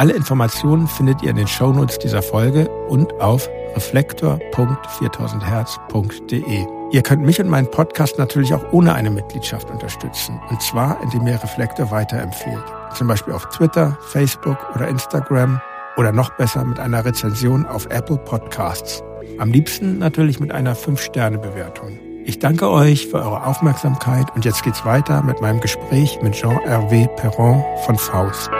[0.00, 6.66] Alle Informationen findet ihr in den Shownotes dieser Folge und auf reflektor.4000herz.de.
[6.90, 10.40] Ihr könnt mich und meinen Podcast natürlich auch ohne eine Mitgliedschaft unterstützen.
[10.48, 12.64] Und zwar, indem ihr Reflektor weiterempfehlt.
[12.94, 15.60] Zum Beispiel auf Twitter, Facebook oder Instagram
[15.98, 19.04] oder noch besser mit einer Rezension auf Apple Podcasts.
[19.36, 21.98] Am liebsten natürlich mit einer 5-Sterne-Bewertung.
[22.24, 27.06] Ich danke euch für eure Aufmerksamkeit und jetzt geht's weiter mit meinem Gespräch mit Jean-Hervé
[27.16, 28.50] Perron von Faust.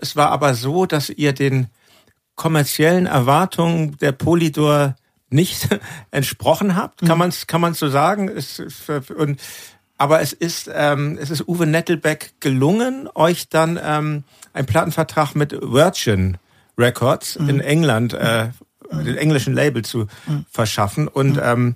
[0.00, 1.68] Es war aber so, dass ihr den
[2.36, 4.96] kommerziellen Erwartungen der Polydor
[5.28, 5.68] nicht
[6.10, 7.18] entsprochen habt, kann mhm.
[7.18, 8.28] man es kann man's so sagen.
[8.28, 8.62] Es,
[9.16, 9.40] und
[9.98, 14.24] aber es ist, ähm, es ist Uwe Nettelbeck gelungen, euch dann ähm,
[14.54, 16.38] einen Plattenvertrag mit Virgin
[16.78, 17.48] Records mhm.
[17.50, 18.48] in England, äh,
[18.90, 19.04] mhm.
[19.04, 20.46] den englischen Label zu mhm.
[20.50, 21.06] verschaffen.
[21.06, 21.42] Und, mhm.
[21.44, 21.74] ähm,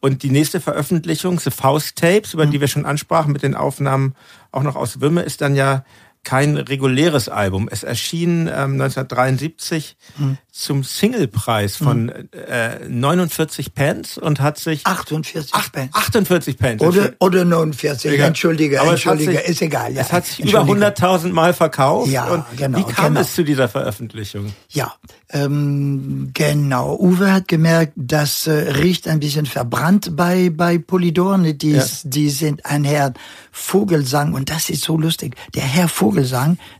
[0.00, 2.52] und die nächste Veröffentlichung, The Faust Tapes, über mhm.
[2.52, 4.14] die wir schon ansprachen, mit den Aufnahmen
[4.50, 5.84] auch noch aus Wümme, ist dann ja
[6.22, 7.68] kein reguläres Album.
[7.70, 10.36] Es erschien ähm, 1973 hm.
[10.52, 12.28] zum Singlepreis von hm.
[12.32, 15.94] äh, 49 Pence und hat sich 48 ach, Pence.
[15.94, 16.82] 48 Pence.
[16.82, 18.28] Oder, oder 49, egal.
[18.28, 19.94] entschuldige, Aber entschuldige, sich, ist egal.
[19.94, 20.02] Ja.
[20.02, 22.10] Es hat sich über 100.000 Mal verkauft.
[22.10, 22.78] Ja, und genau.
[22.78, 23.20] Wie kam genau.
[23.20, 24.52] es zu dieser Veröffentlichung?
[24.68, 24.94] Ja,
[25.32, 26.96] ähm, genau.
[26.98, 31.54] Uwe hat gemerkt, das äh, riecht ein bisschen verbrannt bei, bei Polydorne.
[31.54, 31.84] Die, ja.
[32.04, 33.14] die sind ein Herr
[33.52, 35.36] Vogelsang und das ist so lustig.
[35.54, 36.09] Der Herr Vogelsang,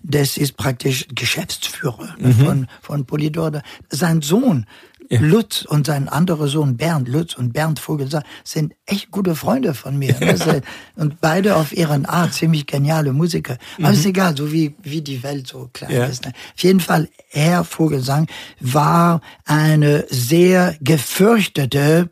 [0.03, 2.33] das ist praktisch Geschäftsführer mhm.
[2.33, 3.63] von, von Polydor.
[3.91, 4.67] Sein Sohn,
[5.11, 5.19] ja.
[5.21, 9.99] Lutz und sein anderer Sohn Bernd, Lutz und Bernd Vogelsang, sind echt gute Freunde von
[9.99, 10.15] mir.
[10.21, 10.61] Ja.
[10.97, 13.59] Und beide auf ihren Art ziemlich geniale Musiker.
[13.79, 13.95] Aber mhm.
[13.95, 16.05] ist egal, so wie, wie die Welt so klein ja.
[16.05, 16.25] ist.
[16.25, 16.33] Ne?
[16.55, 18.27] Auf jeden Fall, Herr Vogelsang
[18.61, 22.09] war eine sehr gefürchtete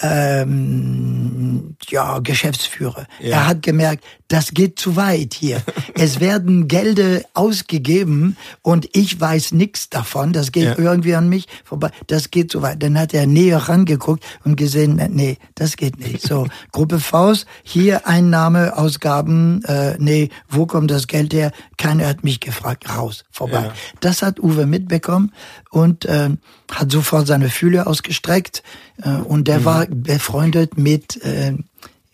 [0.00, 3.06] ähm, ja, Geschäftsführer.
[3.20, 3.30] Ja.
[3.30, 5.62] Er hat gemerkt, das geht zu weit hier.
[5.94, 10.32] es werden Gelder ausgegeben und ich weiß nichts davon.
[10.32, 10.78] Das geht ja.
[10.78, 11.90] irgendwie an mich vorbei.
[12.06, 12.82] Das geht zu weit.
[12.82, 16.22] Dann hat er näher rangeguckt und gesehen, nee, das geht nicht.
[16.22, 21.52] So, Gruppe Faust, hier Einnahme, Ausgaben, äh, nee, wo kommt das Geld her?
[21.76, 23.64] Keiner hat mich gefragt, raus, vorbei.
[23.64, 23.72] Ja.
[24.00, 25.32] Das hat Uwe mitbekommen
[25.70, 26.30] und äh,
[26.70, 28.62] hat sofort seine Fühle ausgestreckt
[29.02, 29.64] äh, und der mhm.
[29.64, 31.54] war befreundet mit, äh,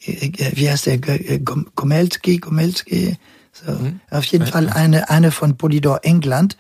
[0.04, 3.16] äh wie heißt der, Gomelski, Gomelski,
[3.52, 3.72] so.
[3.72, 4.00] Mhm.
[4.10, 6.56] auf jeden Fall eine, eine von Polydor England.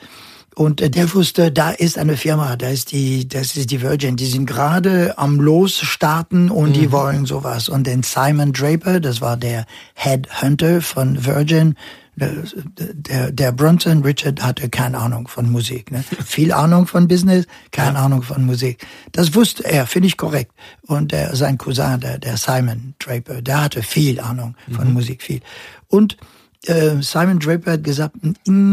[0.54, 4.16] Und äh, der wusste, da ist eine Firma, da ist die, das ist die Virgin,
[4.16, 6.72] die sind gerade am Losstarten und mhm.
[6.74, 7.68] die wollen sowas.
[7.68, 11.74] Und den Simon Draper, das war der Headhunter von Virgin,
[12.16, 15.90] der, der Bronson Richard hatte keine Ahnung von Musik.
[15.90, 16.04] Ne?
[16.24, 18.04] Viel Ahnung von Business, keine ja.
[18.04, 18.86] Ahnung von Musik.
[19.12, 20.52] Das wusste er, finde ich korrekt.
[20.82, 24.94] Und der, sein Cousin, der, der Simon Draper, der hatte viel Ahnung von mhm.
[24.94, 25.40] Musik, viel.
[25.88, 26.16] Und
[26.66, 28.16] äh, Simon Draper hat gesagt,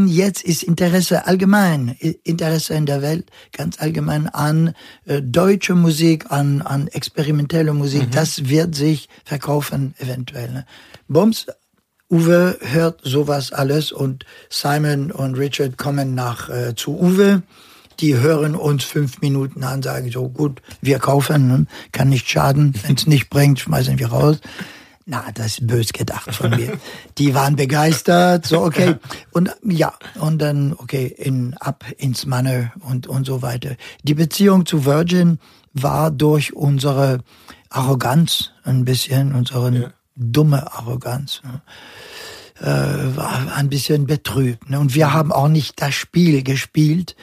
[0.05, 4.73] jetzt ist Interesse allgemein, Interesse in der Welt ganz allgemein an
[5.05, 8.03] äh, deutsche Musik, an, an experimentelle Musik.
[8.03, 8.11] Mhm.
[8.11, 10.51] Das wird sich verkaufen eventuell.
[10.51, 10.65] Ne?
[11.07, 11.47] Bombs
[12.11, 17.41] Uwe hört sowas alles und Simon und Richard kommen nach äh, zu Uwe.
[18.01, 21.65] Die hören uns fünf Minuten an, sagen so, gut, wir kaufen, ne?
[21.91, 22.73] kann nicht schaden.
[22.83, 24.39] Wenn es nicht bringt, schmeißen wir raus.
[25.05, 26.77] Na, das ist bös gedacht von mir.
[27.17, 28.95] Die waren begeistert, so okay.
[29.31, 33.75] Und ja, und dann, okay, in, ab ins Manne und, und so weiter.
[34.03, 35.39] Die Beziehung zu Virgin
[35.73, 37.19] war durch unsere
[37.69, 39.93] Arroganz ein bisschen, unsere ja.
[40.15, 41.41] dumme Arroganz.
[42.61, 44.69] Äh, war ein bisschen betrübt.
[44.69, 44.79] Ne?
[44.79, 45.13] Und wir mhm.
[45.13, 47.15] haben auch nicht das Spiel gespielt,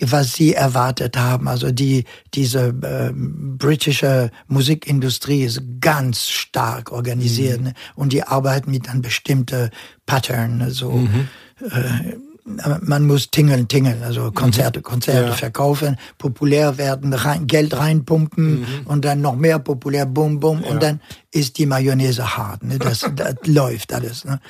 [0.00, 1.46] was sie erwartet haben.
[1.46, 2.04] Also die
[2.34, 7.66] diese äh, britische Musikindustrie ist ganz stark organisiert mhm.
[7.66, 7.74] ne?
[7.94, 9.70] und die arbeiten mit einem bestimmten
[10.04, 10.58] Pattern.
[10.58, 10.72] Ne?
[10.72, 11.28] So mhm.
[11.60, 14.84] äh, man muss tingeln, tingeln, also Konzerte, mhm.
[14.84, 15.32] Konzerte ja.
[15.32, 18.66] verkaufen, populär werden, rein, Geld reinpumpen mhm.
[18.86, 20.70] und dann noch mehr populär, bum, bum, ja.
[20.70, 21.00] und dann
[21.30, 22.64] ist die Mayonnaise hart.
[22.64, 22.78] Ne?
[22.78, 24.24] Das, das läuft alles.
[24.24, 24.40] Ne?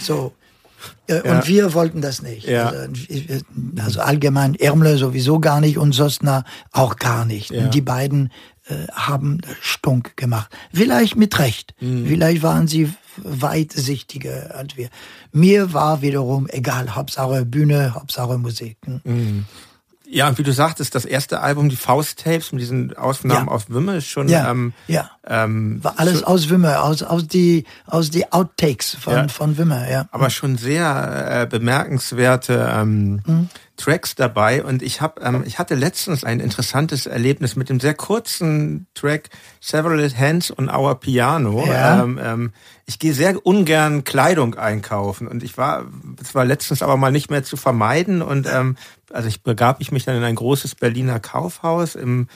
[0.00, 0.32] So.
[1.08, 1.34] Äh, ja.
[1.34, 2.46] Und wir wollten das nicht.
[2.46, 2.68] Ja.
[2.68, 2.88] Also,
[3.84, 7.50] also, allgemein Ärmle sowieso gar nicht und Sosna auch gar nicht.
[7.50, 8.30] Und die beiden
[8.66, 10.50] äh, haben Stunk gemacht.
[10.72, 11.74] Vielleicht mit Recht.
[11.80, 12.06] Mhm.
[12.06, 14.88] Vielleicht waren sie weitsichtiger als wir.
[15.32, 18.76] Mir war wiederum egal, Hauptsache Bühne, Hauptsache Musik.
[18.84, 19.00] Hm?
[19.04, 19.46] Mhm.
[20.12, 23.52] Ja, und wie du sagtest, das erste Album, die Faust-Tapes mit diesen Aufnahmen ja.
[23.52, 24.28] aus Wimme, ist schon.
[24.28, 25.08] Ja, ähm, ja.
[25.24, 29.28] Ähm, War alles aus Wimme, aus, aus die, aus die Outtakes von, ja.
[29.28, 30.06] von Wimme, ja.
[30.10, 33.48] Aber schon sehr äh, bemerkenswerte ähm, mhm.
[33.80, 34.62] Tracks dabei.
[34.62, 39.30] Und ich habe, ähm, ich hatte letztens ein interessantes Erlebnis mit dem sehr kurzen Track
[39.60, 41.64] Several Hands on Our Piano.
[41.66, 42.02] Ja.
[42.02, 42.52] Ähm, ähm,
[42.86, 45.86] ich gehe sehr ungern Kleidung einkaufen und ich war,
[46.20, 48.76] es war letztens aber mal nicht mehr zu vermeiden und ähm,
[49.12, 52.26] also ich begab ich mich dann in ein großes Berliner Kaufhaus im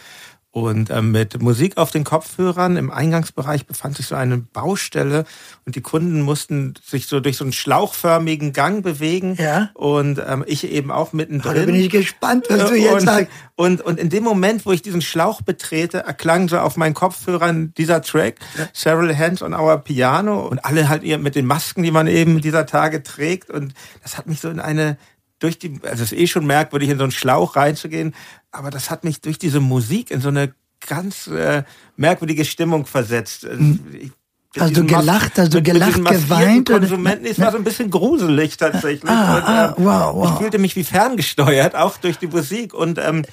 [0.55, 5.25] und ähm, mit Musik auf den Kopfhörern im Eingangsbereich befand sich so eine Baustelle
[5.67, 9.35] und die Kunden mussten sich so durch so einen schlauchförmigen Gang bewegen.
[9.35, 9.71] Ja.
[9.75, 11.57] Und ähm, ich eben auch mittendrin.
[11.57, 13.33] Da bin ich gespannt, was du jetzt und, sagst.
[13.57, 17.75] Und, und in dem Moment, wo ich diesen Schlauch betrete, erklang so auf meinen Kopfhörern
[17.77, 18.69] dieser Track, ja.
[18.73, 22.41] Several Hands on Our Piano und alle halt ihr mit den Masken, die man eben
[22.41, 23.51] dieser Tage trägt.
[23.51, 23.75] Und
[24.05, 24.99] das hat mich so in eine
[25.41, 28.15] durch die, also es ist eh schon merkwürdig, in so einen Schlauch reinzugehen,
[28.55, 30.55] aber das hat mich durch diese Musik in so eine
[30.87, 31.65] ganz äh,
[31.97, 33.45] merkwürdige Stimmung versetzt.
[33.45, 33.81] Mhm.
[33.93, 34.11] Ich,
[34.57, 36.69] Hast du gelacht, du gelacht, geweint?
[36.69, 39.11] Konsumenten, es war so ein bisschen gruselig tatsächlich.
[39.11, 40.31] Ah, und, ah, ähm, wow, wow.
[40.31, 43.25] Ich fühlte mich wie ferngesteuert, auch durch die Musik und ähm,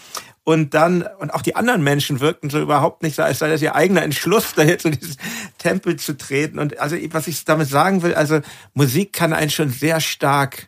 [0.44, 3.62] und dann und auch die anderen Menschen wirkten so überhaupt nicht so, als sei das
[3.62, 5.18] ihr eigener Entschluss, da jetzt in diesen
[5.60, 6.58] Tempel zu treten.
[6.58, 8.40] Und also was ich damit sagen will, also
[8.74, 10.68] Musik kann einen schon sehr stark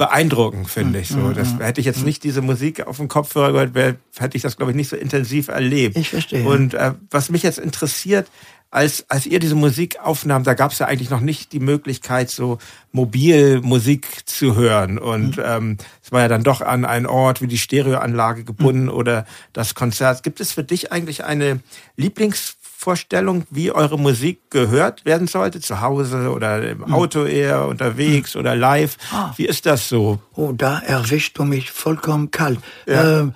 [0.00, 1.18] beeindruckend, finde ich so.
[1.18, 1.60] Mhm, das mhm.
[1.60, 4.72] hätte ich jetzt nicht diese Musik auf dem Kopfhörer gehört, wär, hätte ich das, glaube
[4.72, 5.94] ich, nicht so intensiv erlebt.
[5.98, 6.42] Ich verstehe.
[6.42, 8.26] Und äh, was mich jetzt interessiert,
[8.70, 12.30] als, als ihr diese Musik aufnahm, da gab es ja eigentlich noch nicht die Möglichkeit,
[12.30, 12.56] so
[12.92, 14.96] mobil Musik zu hören.
[14.96, 15.42] Und mhm.
[15.44, 18.92] ähm, es war ja dann doch an einen Ort wie die Stereoanlage gebunden mhm.
[18.92, 20.22] oder das Konzert.
[20.22, 21.60] Gibt es für dich eigentlich eine
[21.96, 25.60] Lieblings Vorstellung, wie eure Musik gehört werden sollte?
[25.60, 26.94] Zu Hause oder im hm.
[26.94, 28.96] Auto eher, unterwegs oder live?
[29.12, 29.34] Ah.
[29.36, 30.18] Wie ist das so?
[30.34, 32.58] Oh, da erwischt du mich vollkommen kalt.
[32.86, 33.24] Ja.
[33.24, 33.32] Äh,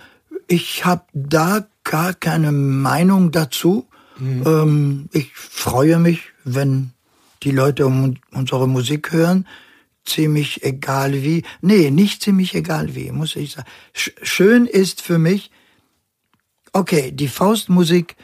[0.46, 3.86] ich habe da gar keine Meinung dazu.
[4.18, 4.42] Mhm.
[4.46, 6.92] Ähm, ich freue mich, wenn
[7.42, 9.46] die Leute unsere Musik hören.
[10.06, 11.42] Ziemlich egal wie.
[11.60, 13.68] Nee, nicht ziemlich egal wie, muss ich sagen.
[13.92, 15.50] Schön ist für mich,
[16.72, 18.16] okay, die Faustmusik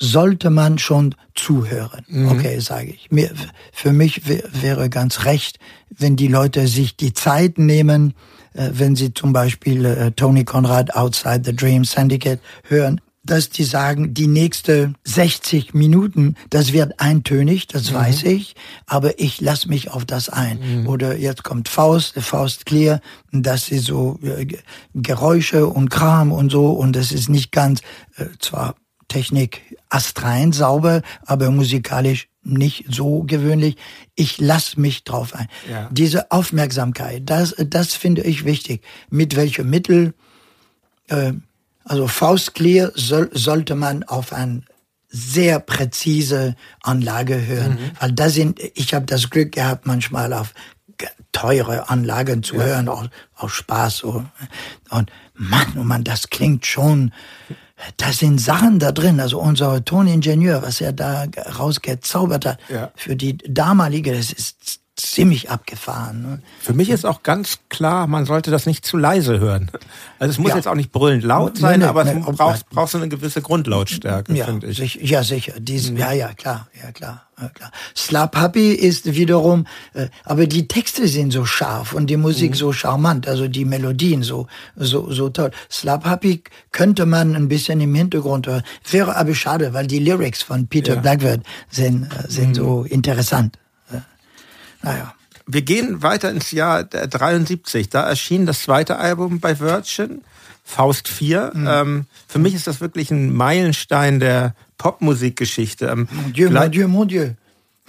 [0.00, 2.04] sollte man schon zuhören.
[2.08, 2.28] Mhm.
[2.28, 3.10] Okay, sage ich.
[3.10, 3.30] Mir,
[3.72, 5.58] für mich wäre ganz recht,
[5.90, 8.14] wenn die Leute sich die Zeit nehmen,
[8.54, 13.64] äh, wenn sie zum Beispiel äh, Tony Conrad Outside the Dream Syndicate hören, dass die
[13.64, 17.96] sagen, die nächste 60 Minuten, das wird eintönig, das mhm.
[17.96, 18.56] weiß ich,
[18.86, 20.58] aber ich lass mich auf das ein.
[20.80, 20.86] Mhm.
[20.88, 23.00] Oder jetzt kommt Faust, Faust Clear,
[23.30, 24.46] das ist so äh,
[24.94, 27.82] Geräusche und Kram und so und das ist nicht ganz,
[28.16, 28.74] äh, zwar
[29.10, 33.76] Technik astrein sauber, aber musikalisch nicht so gewöhnlich.
[34.14, 35.48] Ich lass mich drauf ein.
[35.70, 35.88] Ja.
[35.90, 38.82] Diese Aufmerksamkeit, das, das finde ich wichtig.
[39.10, 40.14] Mit welchem Mittel,
[41.08, 41.32] äh,
[41.84, 44.62] also Faustclear soll, sollte man auf eine
[45.08, 47.90] sehr präzise Anlage hören, mhm.
[47.98, 50.54] weil da sind, ich habe das Glück gehabt, manchmal auf
[51.32, 52.62] teure Anlagen zu ja.
[52.62, 53.06] hören, auch,
[53.36, 53.98] auch Spaß.
[53.98, 54.24] So.
[54.90, 57.12] Und Mann, oh Mann, das klingt schon
[57.96, 59.20] da sind Sachen da drin.
[59.20, 61.26] Also unser Toningenieur, was er da
[61.58, 62.90] rausgezaubert hat, ja.
[62.94, 66.22] für die damalige, das ist ziemlich abgefahren.
[66.22, 66.42] Ne?
[66.60, 69.70] Für mich ist auch ganz klar, man sollte das nicht zu leise hören.
[70.18, 70.56] Also es muss ja.
[70.56, 73.08] jetzt auch nicht brüllend laut sein, nee, nee, aber nee, es braucht, braucht so eine
[73.08, 74.76] gewisse Grundlautstärke, ja, finde ich.
[74.76, 75.54] Sicher, ja, sicher.
[75.58, 75.96] Dies, mhm.
[75.96, 77.26] Ja, ja, klar, ja, klar.
[77.40, 77.70] Ja, klar.
[77.96, 82.56] Slap Happy ist wiederum, äh, aber die Texte sind so scharf und die Musik mhm.
[82.56, 84.46] so charmant, also die Melodien so,
[84.76, 85.50] so, so toll.
[85.70, 88.62] Slap Happy könnte man ein bisschen im Hintergrund hören.
[88.90, 91.00] Wäre aber schade, weil die Lyrics von Peter ja.
[91.00, 91.40] Blackwood
[91.70, 92.54] sind, äh, sind mhm.
[92.54, 93.56] so interessant.
[94.82, 95.14] Naja.
[95.46, 97.88] Wir gehen weiter ins Jahr 73.
[97.88, 100.22] Da erschien das zweite Album bei Virgin,
[100.64, 101.52] Faust 4.
[101.54, 101.66] Mhm.
[101.68, 105.86] Ähm, für mich ist das wirklich ein Meilenstein der Popmusikgeschichte.
[105.86, 107.30] Ähm, mon Dieu, mon Dieu, mon Dieu.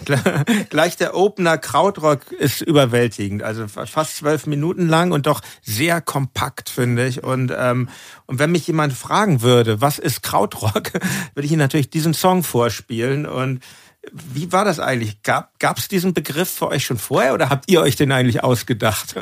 [0.69, 6.69] Gleich der Opener Krautrock ist überwältigend, also fast zwölf Minuten lang und doch sehr kompakt,
[6.69, 7.23] finde ich.
[7.23, 7.89] Und, ähm,
[8.25, 10.93] und wenn mich jemand fragen würde, was ist Krautrock,
[11.33, 13.25] würde ich ihm natürlich diesen Song vorspielen.
[13.25, 13.61] Und
[14.11, 15.21] wie war das eigentlich?
[15.21, 19.15] Gab es diesen Begriff für euch schon vorher oder habt ihr euch den eigentlich ausgedacht?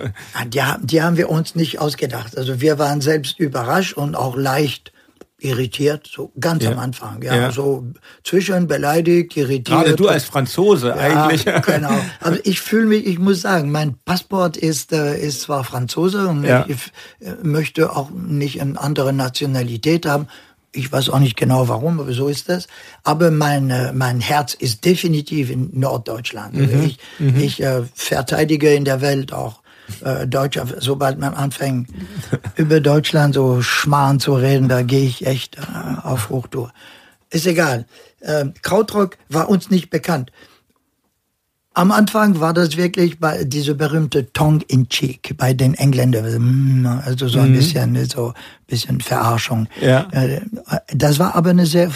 [0.47, 2.37] Die, die haben wir uns nicht ausgedacht.
[2.37, 4.93] Also wir waren selbst überrascht und auch leicht
[5.41, 6.71] irritiert, so ganz ja.
[6.71, 7.21] am Anfang.
[7.21, 7.85] Ja, ja, so
[8.23, 9.65] zwischen beleidigt, irritiert.
[9.67, 11.45] Gerade du als Franzose ja, eigentlich.
[11.65, 11.95] genau.
[12.19, 16.43] Also ich fühle mich, ich muss sagen, mein Passport ist, äh, ist zwar Franzose und
[16.43, 20.27] ich äh, möchte auch nicht eine andere Nationalität haben.
[20.71, 22.67] Ich weiß auch nicht genau warum, aber so ist das.
[23.03, 26.53] Aber mein, mein Herz ist definitiv in Norddeutschland.
[26.53, 26.61] Mhm.
[26.61, 27.39] Also ich, mhm.
[27.39, 29.61] ich äh, verteidige in der Welt auch
[30.03, 30.59] äh, Deutsch.
[30.77, 31.89] Sobald man anfängt,
[32.55, 35.61] über Deutschland so Schmarrn zu reden, da gehe ich echt äh,
[36.03, 36.71] auf Hochtour.
[37.29, 37.85] Ist egal.
[38.21, 40.31] Äh, Krautrock war uns nicht bekannt.
[41.79, 47.29] Am Anfang war das wirklich bei diese berühmte Tongue in Cheek bei den Engländern, also
[47.29, 47.55] so ein mhm.
[47.55, 48.33] bisschen so ein
[48.67, 49.69] bisschen Verarschung.
[49.79, 50.09] Ja.
[50.11, 50.41] Äh,
[50.93, 51.89] das war aber eine sehr,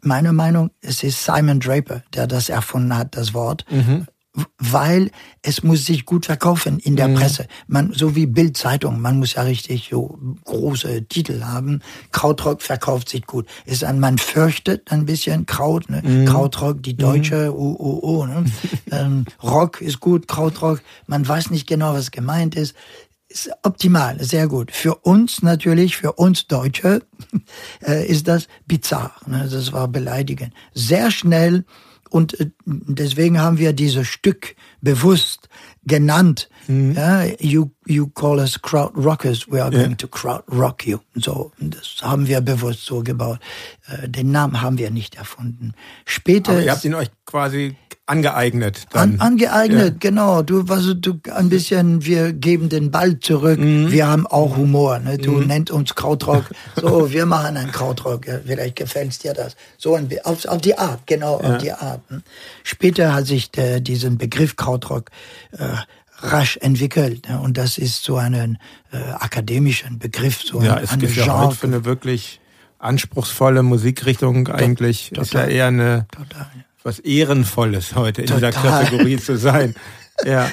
[0.00, 3.66] meine Meinung, es ist Simon Draper, der das erfunden hat, das Wort.
[3.70, 4.06] Mhm
[4.58, 5.10] weil
[5.42, 7.14] es muss sich gut verkaufen in der mhm.
[7.14, 7.46] Presse.
[7.66, 11.80] Man, so wie Bildzeitung, man muss ja richtig so große Titel haben.
[12.12, 13.46] Krautrock verkauft sich gut.
[13.64, 16.02] Ist ein, man fürchtet ein bisschen Kraut, ne?
[16.02, 16.26] Mhm.
[16.26, 17.56] Krautrock, die deutsche, mhm.
[17.56, 18.44] oh, oh, oh, ne?
[18.90, 22.74] ähm, Rock ist gut, Krautrock, man weiß nicht genau, was gemeint ist.
[23.28, 24.70] Ist optimal, sehr gut.
[24.70, 27.02] Für uns natürlich, für uns Deutsche,
[27.84, 29.12] äh, ist das bizarr.
[29.26, 29.48] Ne?
[29.50, 30.54] Das war beleidigend.
[30.74, 31.64] Sehr schnell
[32.10, 35.48] und äh, deswegen haben wir dieses Stück bewusst
[35.84, 36.48] genannt.
[36.68, 36.94] Mhm.
[36.94, 39.84] Ja, you, you call us crowd rockers, we are yeah.
[39.84, 40.98] going to crowd rock you.
[41.14, 43.38] So, das haben wir bewusst so gebaut.
[43.88, 45.74] Äh, den Namen haben wir nicht erfunden.
[46.04, 46.52] Später.
[46.52, 47.76] Aber ihr habt ihn euch quasi
[48.06, 48.86] angeeignet.
[48.92, 50.10] An, angeeignet, ja.
[50.10, 50.42] genau.
[50.42, 53.58] Du, was du ein bisschen, wir geben den Ball zurück.
[53.58, 53.90] Mhm.
[53.90, 55.00] Wir haben auch Humor.
[55.00, 55.18] Ne?
[55.18, 55.46] Du mhm.
[55.48, 56.44] nennt uns Krautrock.
[56.76, 58.26] So, wir machen einen Krautrock.
[58.26, 59.56] Ja, vielleicht gefällt's dir das.
[59.78, 61.48] So ein, auf, auf die Art, genau, ja.
[61.48, 62.00] auf die Art.
[62.08, 62.22] Hm.
[62.62, 65.10] Später hat sich der, diesen Begriff Krautrock
[65.52, 65.64] äh,
[66.18, 67.28] rasch entwickelt.
[67.28, 67.40] Ne?
[67.40, 68.58] Und das ist so einen
[68.92, 71.26] äh, akademischen Begriff, so ja, ein, es gibt Genre.
[71.26, 72.40] ja heute für eine wirklich
[72.78, 75.08] anspruchsvolle Musikrichtung eigentlich.
[75.08, 75.24] Total.
[75.24, 78.52] Ist ja eher eine Total, ja was Ehrenvolles heute in Total.
[78.52, 79.74] dieser Kategorie zu sein.
[80.24, 80.50] Ja.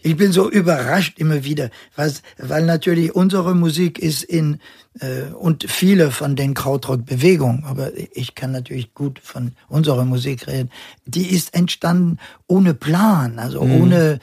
[0.00, 4.58] Ich bin so überrascht immer wieder, was, weil natürlich unsere Musik ist in
[5.00, 10.70] äh, und viele von den Krautrock-Bewegungen, aber ich kann natürlich gut von unserer Musik reden,
[11.04, 13.82] die ist entstanden ohne Plan, also mhm.
[13.82, 14.18] ohne,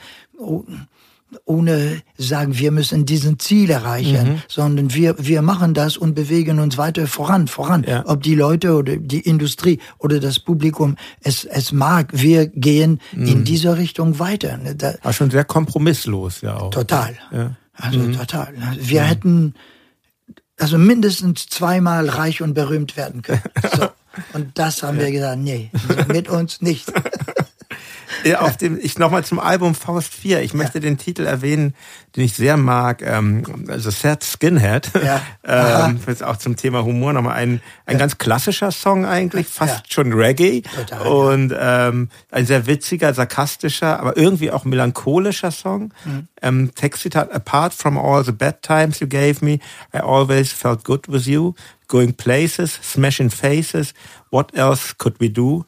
[1.44, 4.42] ohne sagen, wir müssen diesen Ziel erreichen, mhm.
[4.48, 7.84] sondern wir, wir machen das und bewegen uns weiter voran, voran.
[7.86, 8.04] Ja.
[8.06, 13.26] Ob die Leute oder die Industrie oder das Publikum es, es mag, wir gehen mhm.
[13.26, 14.56] in dieser Richtung weiter.
[14.56, 16.70] Ne, da, War schon sehr kompromisslos, ja auch.
[16.70, 17.16] Total.
[17.32, 17.56] Ja.
[17.74, 18.12] Also mhm.
[18.12, 18.54] total.
[18.78, 19.54] Wir hätten
[20.58, 23.42] also mindestens zweimal reich und berühmt werden können.
[23.76, 23.88] So.
[24.32, 25.72] Und das haben wir gesagt, nee,
[26.06, 26.92] mit uns nicht.
[28.24, 30.42] Ja, auf dem, ich nochmal zum Album Faust 4.
[30.42, 30.82] Ich möchte ja.
[30.82, 31.74] den Titel erwähnen,
[32.16, 34.90] den ich sehr mag, ähm, also Sad Skinhead.
[35.02, 35.20] Ja.
[35.88, 37.98] ähm, ist auch zum Thema Humor nochmal ein, ein ja.
[37.98, 40.62] ganz klassischer Song eigentlich, fast schon Reggae.
[40.62, 45.92] Total, und ähm, ein sehr witziger, sarkastischer, aber irgendwie auch melancholischer Song.
[46.04, 46.28] Mhm.
[46.42, 49.58] Ähm, Textzitat, apart from all the bad times you gave me,
[49.92, 51.54] I always felt good with you.
[51.86, 53.92] Going places, smashing faces,
[54.30, 55.64] what else could we do?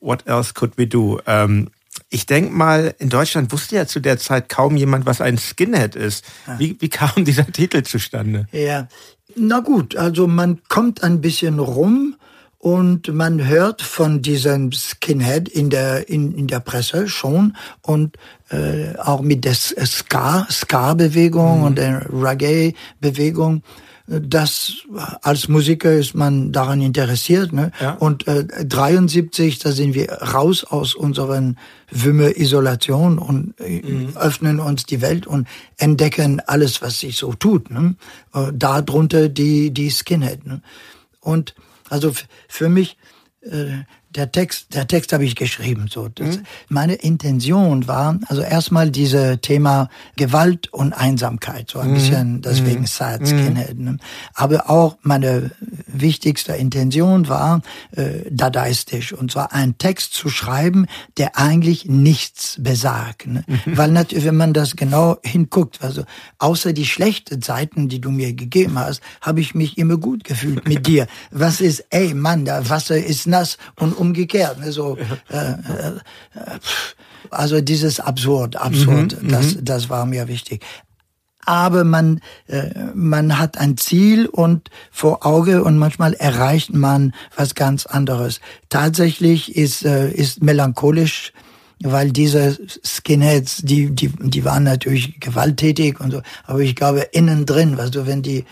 [0.00, 1.20] What else could we do?
[1.26, 1.68] Ähm,
[2.08, 5.96] ich denke mal, in Deutschland wusste ja zu der Zeit kaum jemand, was ein Skinhead
[5.96, 6.24] ist.
[6.58, 8.46] Wie, wie kam dieser Titel zustande?
[8.52, 8.88] Ja,
[9.36, 12.16] na gut, also man kommt ein bisschen rum
[12.58, 18.16] und man hört von diesem Skinhead in der in, in der Presse schon und
[18.50, 21.64] äh, auch mit der Ska Ska Bewegung mhm.
[21.64, 23.62] und der Reggae Bewegung
[24.10, 24.72] das
[25.22, 27.52] als Musiker ist man daran interessiert.
[27.52, 27.70] Ne?
[27.80, 27.92] Ja.
[27.94, 31.58] Und äh, 73, da sind wir raus aus unseren
[31.92, 34.16] Wümme Isolation und äh, mhm.
[34.16, 35.46] öffnen uns die Welt und
[35.76, 37.70] entdecken alles, was sich so tut.
[37.70, 37.94] Ne?
[38.34, 40.44] Äh, Darunter die die Skinhead.
[40.44, 40.60] Ne?
[41.20, 41.54] Und
[41.88, 42.12] also
[42.48, 42.96] für mich
[43.42, 45.86] äh, der Text, der Text habe ich geschrieben.
[45.88, 46.42] So, das, mhm.
[46.68, 51.94] meine Intention war also erstmal diese Thema Gewalt und Einsamkeit, so ein mhm.
[51.94, 52.86] bisschen deswegen mhm.
[52.86, 53.78] Sad Skinhead.
[53.78, 53.98] Ne?
[54.34, 55.52] Aber auch meine
[55.86, 57.62] wichtigste Intention war
[57.92, 63.44] äh, dadaistisch und zwar einen Text zu schreiben, der eigentlich nichts besagt, ne?
[63.46, 63.78] Mhm.
[63.78, 66.04] weil natürlich, wenn man das genau hinguckt, also
[66.38, 70.66] außer die schlechten Seiten, die du mir gegeben hast, habe ich mich immer gut gefühlt
[70.66, 71.06] mit dir.
[71.30, 74.58] Was ist, ey Mann, da Wasser ist nass und umgekehrt.
[74.60, 74.72] Ne?
[74.72, 74.96] So,
[75.28, 76.00] äh, äh,
[77.30, 79.64] also dieses absurd, absurd, mhm, das, mhm.
[79.64, 80.64] das war mir wichtig.
[81.46, 87.54] Aber man, äh, man hat ein Ziel und vor Auge und manchmal erreicht man was
[87.54, 88.40] ganz anderes.
[88.68, 91.32] Tatsächlich ist, äh, ist melancholisch,
[91.82, 97.46] weil diese Skinheads, die, die, die waren natürlich gewalttätig und so, aber ich glaube innen
[97.46, 98.44] drin, weißt du, wenn die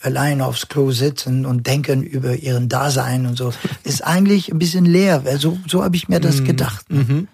[0.00, 3.52] allein aufs Klo sitzen und denken über ihren Dasein und so,
[3.84, 5.22] ist eigentlich ein bisschen leer.
[5.38, 6.44] So, so habe ich mir das mhm.
[6.44, 6.90] gedacht.
[6.90, 7.28] Mhm.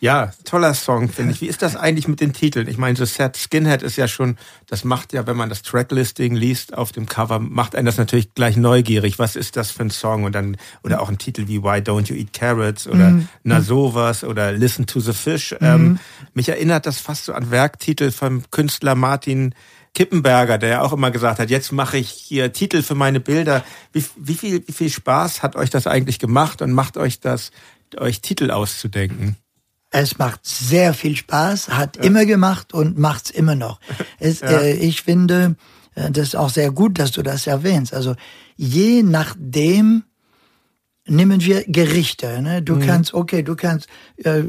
[0.00, 1.42] Ja, toller Song, finde ich.
[1.42, 2.68] Wie ist das eigentlich mit den Titeln?
[2.68, 6.34] Ich meine, so Sad Skinhead ist ja schon, das macht ja, wenn man das Tracklisting
[6.34, 9.18] liest auf dem Cover, macht einen das natürlich gleich neugierig.
[9.18, 10.24] Was ist das für ein Song?
[10.24, 13.28] Und dann, oder auch ein Titel wie Why Don't You Eat Carrots oder mhm.
[13.42, 15.52] Na sowas oder Listen to the Fish.
[15.60, 15.66] Mhm.
[15.66, 15.98] Ähm,
[16.32, 19.54] mich erinnert das fast so an Werktitel vom Künstler Martin
[19.94, 23.64] Kippenberger, der ja auch immer gesagt hat, jetzt mache ich hier Titel für meine Bilder.
[23.92, 27.50] Wie, wie, viel, wie viel Spaß hat euch das eigentlich gemacht und macht euch das,
[27.96, 29.36] euch Titel auszudenken?
[29.90, 32.04] Es macht sehr viel Spaß, hat ja.
[32.04, 33.80] immer gemacht und macht's immer noch.
[34.20, 34.60] Es, ja.
[34.60, 35.56] äh, ich finde,
[35.94, 37.92] äh, das ist auch sehr gut, dass du das erwähnst.
[37.92, 38.14] Also
[38.56, 40.04] je nachdem
[41.06, 42.40] nehmen wir Gerichte.
[42.40, 42.62] Ne?
[42.62, 42.86] Du mhm.
[42.86, 43.88] kannst, okay, du kannst
[44.18, 44.44] äh,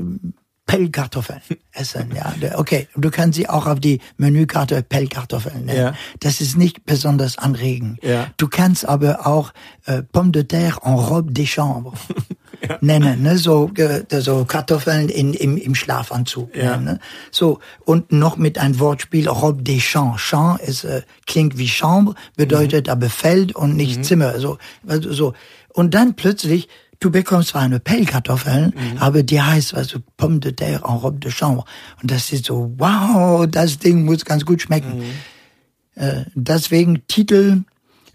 [0.66, 1.42] Pellkartoffeln
[1.74, 2.12] essen.
[2.16, 2.88] Ja, okay.
[2.96, 5.78] Du kannst sie auch auf die Menükarte Pellkartoffeln nennen.
[5.78, 5.94] Ja.
[6.20, 8.02] Das ist nicht besonders anregend.
[8.04, 8.28] Ja.
[8.38, 9.54] Du kannst aber auch
[9.86, 11.94] äh, Pommes de terre en robe de chambre
[12.70, 12.78] ja.
[12.80, 13.38] nennen, ne?
[13.38, 16.56] so, äh, so Kartoffeln in, im, im Schlafanzug.
[16.56, 16.78] Ja.
[16.78, 17.00] Ne?
[17.32, 20.22] So und noch mit einem Wortspiel robe des champs.
[20.22, 22.92] Champ ist äh, klingt wie Chambre, bedeutet mhm.
[22.94, 24.04] aber Feld und nicht mhm.
[24.04, 24.40] Zimmer.
[24.40, 24.58] So,
[24.88, 25.34] also, so
[25.74, 26.68] und dann plötzlich
[27.02, 28.98] du bekommst zwar eine Pellkartoffeln, mhm.
[29.00, 31.66] aber die heißt also Pomme de terre en robe de chambre.
[32.02, 35.00] Und das ist so, wow, das Ding muss ganz gut schmecken.
[35.00, 36.02] Mhm.
[36.02, 37.64] Äh, deswegen Titel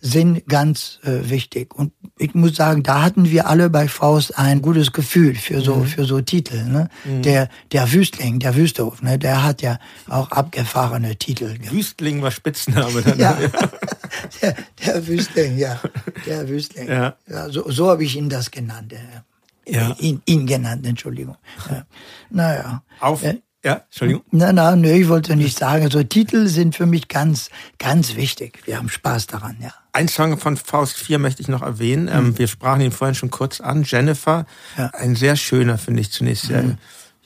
[0.00, 1.74] sind ganz äh, wichtig.
[1.74, 5.76] Und ich muss sagen, da hatten wir alle bei Faust ein gutes Gefühl für so,
[5.76, 5.86] mhm.
[5.86, 6.64] für so Titel.
[6.64, 6.88] Ne?
[7.04, 7.22] Mhm.
[7.22, 9.18] Der, der Wüstling, der Wüsthof, ne?
[9.18, 9.78] der hat ja
[10.08, 11.56] auch abgefahrene Titel.
[11.70, 13.18] Wüstling war Spitzname dann.
[13.18, 13.38] ja,
[14.42, 15.80] der, der Wüstling, ja.
[16.26, 16.88] Der Wüstling.
[16.88, 17.16] Ja.
[17.28, 18.94] ja so so habe ich ihn das genannt.
[19.66, 19.96] Ja.
[19.98, 21.36] Ihn, ihn genannt, Entschuldigung.
[21.68, 21.86] Ja.
[22.30, 22.82] Naja.
[23.00, 24.22] Auf, äh, ja, Entschuldigung.
[24.30, 25.90] Nein, nein, nee, ich wollte nicht sagen.
[25.90, 28.60] So Titel sind für mich ganz, ganz wichtig.
[28.64, 29.74] Wir haben Spaß daran, ja.
[29.92, 32.06] Ein Song von Faust 4 möchte ich noch erwähnen.
[32.06, 32.38] Ähm, mhm.
[32.38, 33.82] wir sprachen ihn vorhin schon kurz an.
[33.82, 34.46] Jennifer.
[34.78, 34.90] Ja.
[34.94, 36.44] Ein sehr schöner, finde ich zunächst.
[36.44, 36.78] Sehr, mhm.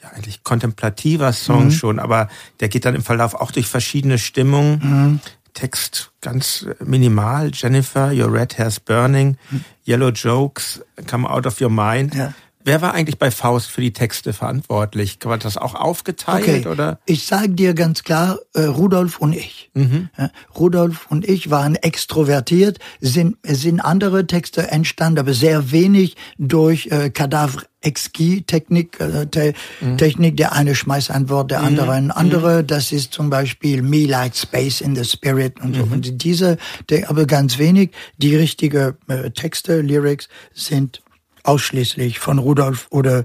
[0.03, 1.73] ja, eigentlich kontemplativer Song mhm.
[1.73, 2.29] schon, aber
[2.61, 4.81] der geht dann im Verlauf auch durch verschiedene Stimmungen.
[4.83, 5.21] Mhm.
[5.53, 7.51] Text ganz minimal.
[7.53, 9.37] Jennifer, your red hair's burning.
[9.51, 9.65] Mhm.
[9.87, 12.15] Yellow jokes come out of your mind.
[12.15, 12.33] Ja.
[12.63, 15.19] Wer war eigentlich bei Faust für die Texte verantwortlich?
[15.25, 16.67] War das auch aufgeteilt Okay.
[16.69, 16.99] oder?
[17.07, 19.71] Ich sage dir ganz klar, äh, Rudolf und ich.
[19.75, 26.89] Ja, Rudolf und ich waren extrovertiert, sind, sind andere Texte entstanden, aber sehr wenig durch
[26.89, 29.55] äh, Kadaver Exki Technik, äh, te
[29.97, 32.63] Technik, der eine schmeißt ein Wort, der andere ein andere.
[32.63, 35.83] Das ist zum Beispiel Me Like Space in the Spirit und so.
[35.85, 36.59] Und diese,
[37.07, 37.93] aber ganz wenig.
[38.19, 41.01] Die richtige äh, Texte, Lyrics sind
[41.45, 43.25] ausschließlich von Rudolf oder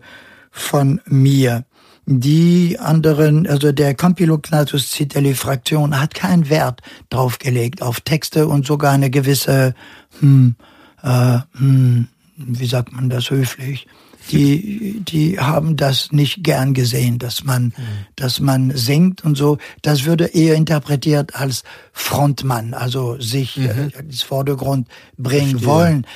[0.51, 1.65] von mir.
[2.07, 8.93] Die anderen, also der Campylognathus citeli Fraktion hat keinen Wert draufgelegt auf Texte und sogar
[8.93, 9.73] eine gewisse,
[10.19, 10.55] hm,
[11.01, 13.87] äh, hm, wie sagt man das höflich?
[14.31, 17.73] Die, die haben das nicht gern gesehen, dass man,
[18.15, 19.59] dass man singt und so.
[19.83, 24.87] Das würde eher interpretiert als Frontmann, also sich äh, ins Vordergrund
[25.17, 26.07] bringen wollen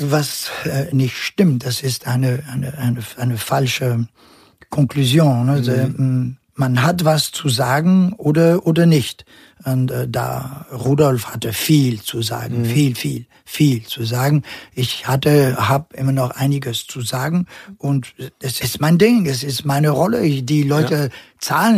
[0.00, 1.64] was äh, nicht stimmt.
[1.64, 4.06] Das ist eine, eine, eine, eine falsche
[4.70, 5.46] Konklusion.
[5.46, 5.52] Ne?
[5.52, 9.24] Also, ähm, Man hat was zu sagen oder, oder nicht.
[9.64, 14.42] Und äh, da Rudolf hatte viel zu sagen, viel, viel, viel zu sagen.
[14.74, 17.46] Ich hatte, habe immer noch einiges zu sagen
[17.78, 20.20] und es ist mein Ding, es ist meine Rolle.
[20.42, 21.12] Die Leute zahlen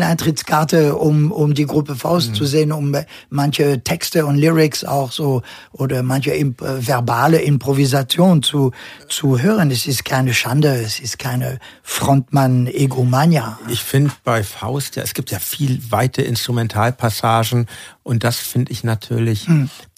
[0.02, 2.94] Eintrittskarte, um um die Gruppe Faust zu sehen, um
[3.30, 8.72] manche Texte und Lyrics auch so oder manche imp äh, verbale Improvisation zu
[9.08, 9.70] zu hören.
[9.70, 13.58] Es ist keine Schande, es ist keine Frontmann-Egomania.
[13.68, 17.66] Ich finde bei Faust ja, es gibt ja viel weite Instrumentalpassagen
[18.02, 19.46] und das finde ich natürlich,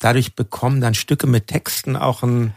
[0.01, 2.53] dadurch bekommen dann Stücke mit Texten auch ein,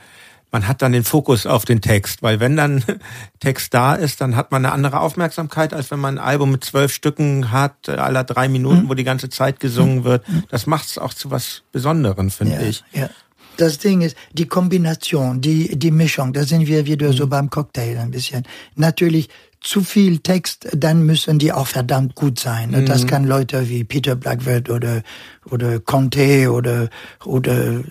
[0.51, 2.83] man hat dann den Fokus auf den Text, weil wenn dann
[3.39, 6.63] Text da ist, dann hat man eine andere Aufmerksamkeit, als wenn man ein Album mit
[6.63, 10.23] zwölf Stücken hat, äh, aller drei Minuten, wo die ganze Zeit gesungen wird.
[10.49, 12.83] Das macht es auch zu was Besonderem, finde Ja, ich.
[12.93, 13.09] ja.
[13.57, 17.97] Das Ding ist, die Kombination, die, die Mischung, da sind wir wieder so beim Cocktail
[17.97, 18.43] ein bisschen.
[18.75, 19.29] Natürlich
[19.67, 22.69] zu viel Text, dann müssen die auch verdammt gut sein.
[22.69, 22.85] ne?
[22.85, 25.03] Das kann Leute wie Peter Blackwood oder,
[25.51, 26.89] oder Conte oder,
[27.25, 27.81] oder,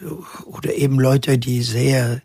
[0.47, 2.23] oder eben Leute, die sehr,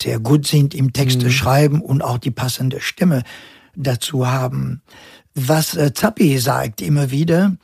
[0.00, 3.24] sehr gut sind im Texte schreiben und auch die passende Stimme
[3.76, 4.80] dazu haben.
[5.34, 7.58] Was äh, Zappi sagt immer wieder,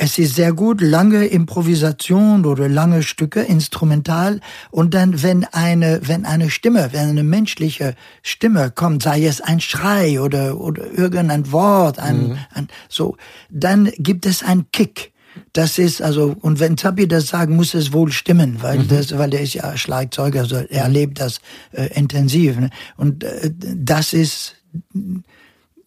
[0.00, 4.40] es ist sehr gut, lange Improvisation oder lange Stücke, instrumental.
[4.70, 9.60] Und dann, wenn eine, wenn eine Stimme, wenn eine menschliche Stimme kommt, sei es ein
[9.60, 13.16] Schrei oder, oder irgendein Wort, ein, ein, so,
[13.50, 15.12] dann gibt es einen Kick.
[15.52, 19.34] Das ist also, und wenn Zappi das sagt, muss es wohl stimmen, weil das, weil
[19.34, 21.40] er ist ja Schlagzeuger, also er erlebt das
[21.72, 22.58] äh, intensiv.
[22.58, 22.70] Ne?
[22.96, 24.54] Und äh, das ist,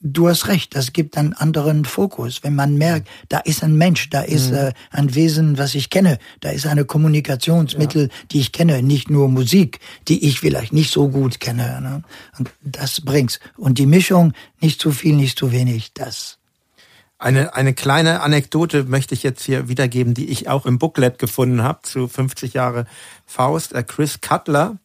[0.01, 2.43] du hast recht, das gibt einen anderen Fokus.
[2.43, 6.17] Wenn man merkt, da ist ein Mensch, da ist äh, ein Wesen, was ich kenne,
[6.39, 11.09] da ist eine Kommunikationsmittel, die ich kenne, nicht nur Musik, die ich vielleicht nicht so
[11.09, 11.81] gut kenne.
[11.81, 12.03] Ne?
[12.37, 13.39] Und das bringt's.
[13.57, 16.37] Und die Mischung, nicht zu viel, nicht zu wenig, das.
[17.19, 21.61] Eine, eine kleine Anekdote möchte ich jetzt hier wiedergeben, die ich auch im Booklet gefunden
[21.61, 22.85] habe zu 50 Jahre
[23.27, 23.73] Faust.
[23.73, 24.77] Äh, Chris Cutler.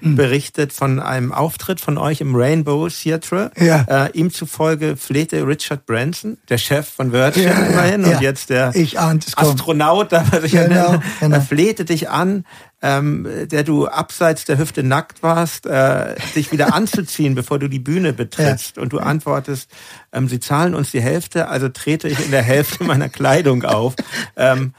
[0.00, 3.50] Berichtet von einem Auftritt von euch im Rainbow Theatre.
[3.56, 4.06] Ja.
[4.06, 8.16] Äh, ihm zufolge flehte Richard Branson, der Chef von Virgin Ja, ja, immerhin ja.
[8.16, 8.98] und jetzt der Ich.
[8.98, 11.40] Astronaut, darf er sich ja Genau, nennen, genau.
[11.40, 12.44] flehte dich an,
[12.82, 17.78] ähm, der du abseits der Hüfte nackt warst, äh, dich wieder anzuziehen, bevor du die
[17.78, 18.76] Bühne betrittst.
[18.76, 19.70] Und du antwortest,
[20.12, 23.94] ähm, sie zahlen uns die Hälfte, also trete ich in der Hälfte meiner Kleidung auf.
[24.36, 24.74] Ähm,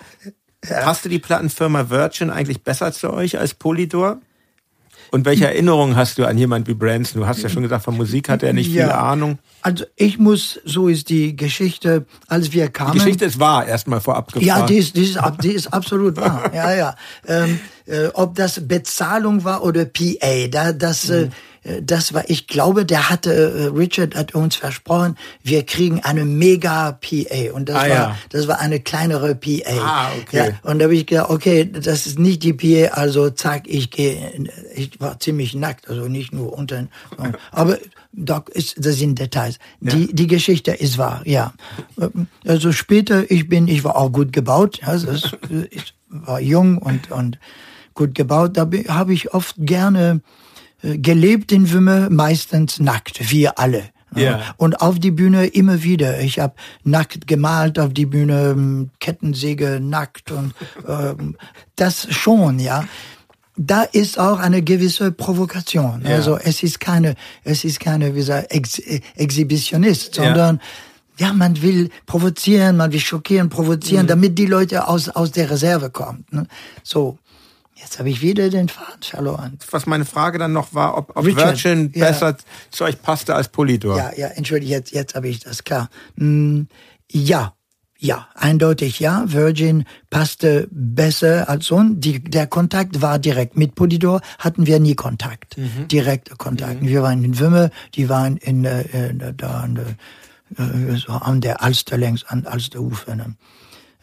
[0.68, 4.18] Passte die Plattenfirma Virgin eigentlich besser zu euch als Polydor?
[5.16, 7.22] Und welche Erinnerungen hast du an jemand wie Branson?
[7.22, 9.00] Du hast ja schon gesagt, von Musik hat er nicht viel Ja.
[9.00, 9.40] Ahnung.
[9.62, 12.92] Also ich muss, so ist die Geschichte, als wir Die kamen.
[12.96, 14.46] Geschichte ist wahr, erstmal vorab gefragt.
[14.46, 16.52] Ja, die ist, die ist, die ist absolut wahr.
[16.54, 16.96] Ja, ja.
[17.26, 21.14] Ähm, äh, ob das Bezahlung war oder PA, da, das, Mhm.
[21.16, 21.30] äh,
[21.82, 26.92] das war, ich glaube, der hatte, äh, Richard hat uns versprochen, wir kriegen eine mega
[26.92, 27.54] PA.
[27.54, 28.18] Und das Ah, war, ja.
[28.30, 29.72] das war eine kleinere PA.
[29.82, 30.38] Ah, okay.
[30.38, 33.90] Ja, und da habe ich gedacht, okay, das ist nicht die PA, also zack, ich
[33.90, 36.90] gehe, ich war ziemlich nackt, also nicht nur unten,
[37.52, 37.80] aber
[38.14, 39.58] Doc, ist, das sind Details.
[39.82, 41.54] Die, die Geschichte ist wahr, ja.
[42.46, 45.36] Also später, ich bin, ich war auch gut gebaut, ja, das,
[45.72, 47.40] ich war jung und, und
[47.94, 50.45] gut gebaut, da habe ich oft gerne äh,
[50.98, 53.84] gelebt in Wümme, meistens nackt, wir alle.
[54.16, 54.56] Ja.
[54.58, 56.22] Und auf die Bühne immer wieder.
[56.22, 60.54] Ich habe nackt gemalt auf die Bühne, ähm, Kettensäge nackt und
[60.88, 61.36] ähm,
[61.76, 62.86] das schon, ja.
[63.58, 66.04] Da ist auch eine gewisse Provokation.
[66.04, 66.16] Ja.
[66.16, 70.60] Also es ist keine, es ist keine, wie gesagt, Ex äh, Exhibitionist, sondern
[71.18, 75.90] ja, man will provozieren, man will schockieren, provozieren, damit die Leute aus aus der Reserve
[75.90, 76.26] kommen.
[76.32, 76.48] Ne?
[76.84, 77.18] So.
[77.76, 79.60] Jetzt habe ich wieder den Faden verloren.
[79.70, 82.06] Was meine Frage dann noch war, ob, ob Virgin ja.
[82.06, 82.38] besser
[82.72, 83.98] zu euch passte als Polydor.
[83.98, 85.90] Ja, ja, entschuldige, jetzt, jetzt habe ich das klar.
[86.18, 86.68] Hm,
[87.12, 87.54] ja,
[87.98, 89.24] ja, eindeutig ja.
[89.28, 91.82] Virgin passte besser als so.
[91.84, 93.58] Die, der Kontakt war direkt.
[93.58, 95.58] Mit Polydor hatten wir nie Kontakt.
[95.58, 95.88] Mhm.
[95.88, 96.82] Direkter Kontakt.
[96.82, 96.88] Mhm.
[96.88, 99.88] Wir waren in Wümme, die waren in, äh, da an der,
[100.58, 103.16] äh, so an der Alster längs an Alsterufer.
[103.16, 103.36] Ne?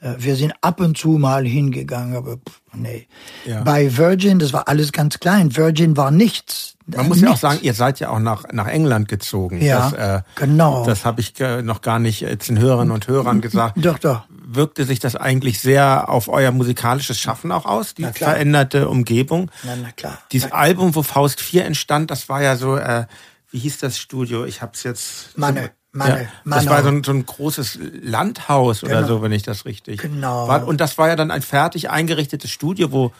[0.02, 3.06] Äh, wir sind ab und zu mal hingegangen, aber pff, nee.
[3.46, 3.62] Ja.
[3.62, 5.56] Bei Virgin, das war alles ganz klein.
[5.56, 6.76] Virgin war nichts.
[6.86, 7.22] Man muss nichts.
[7.22, 9.62] ja auch sagen, ihr seid ja auch nach, nach England gezogen.
[9.62, 10.84] Ja, das, äh, genau.
[10.84, 13.76] Das habe ich äh, noch gar nicht den Hörerinnen und Hörern gesagt.
[13.84, 14.22] Doch, doch.
[14.28, 19.50] Wirkte sich das eigentlich sehr auf euer musikalisches Schaffen auch aus, die veränderte Umgebung?
[19.62, 20.18] Na, na klar.
[20.32, 23.06] Dieses na, Album, wo Faust 4 entstand, das war ja so, äh,
[23.50, 24.44] wie hieß das Studio?
[24.44, 25.38] Ich habe es jetzt...
[25.38, 25.70] Manne.
[25.92, 28.92] Meine, ja, das war so ein, so ein großes Landhaus genau.
[28.92, 30.00] oder so, wenn ich das richtig.
[30.00, 30.48] Genau.
[30.48, 33.12] War, und das war ja dann ein fertig eingerichtetes Studio, wo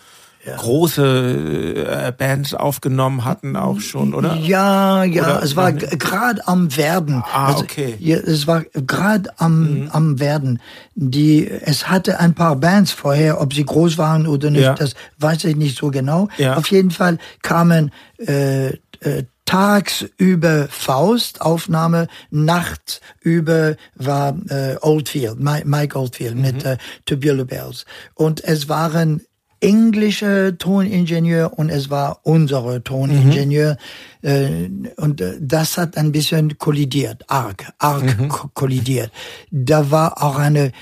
[0.47, 0.57] ja.
[0.57, 4.35] große äh, Bands aufgenommen hatten auch schon, oder?
[4.37, 7.23] Ja, ja, oder es war gerade am Werden.
[7.31, 7.95] Ah, also, okay.
[8.01, 9.89] Ja, es war gerade am, mhm.
[9.93, 10.61] am Werden.
[10.95, 14.75] Die, es hatte ein paar Bands vorher, ob sie groß waren oder nicht, ja.
[14.75, 16.29] das weiß ich nicht so genau.
[16.55, 18.69] Auf jeden Fall kamen äh,
[19.01, 26.43] äh, tagsüber Faust-Aufnahme, nachts über war äh, Oldfield, Mike Oldfield mhm.
[26.43, 27.85] mit äh, Tubular Bells.
[28.15, 29.23] Und es waren
[29.63, 33.77] englische Toningenieur und es war unsere Toningenieur.
[34.23, 34.85] Mhm.
[34.87, 38.29] Äh, und äh, das hat ein bisschen kollidiert, arg, arg mhm.
[38.55, 39.13] kollidiert.
[39.51, 40.73] Da war auch eine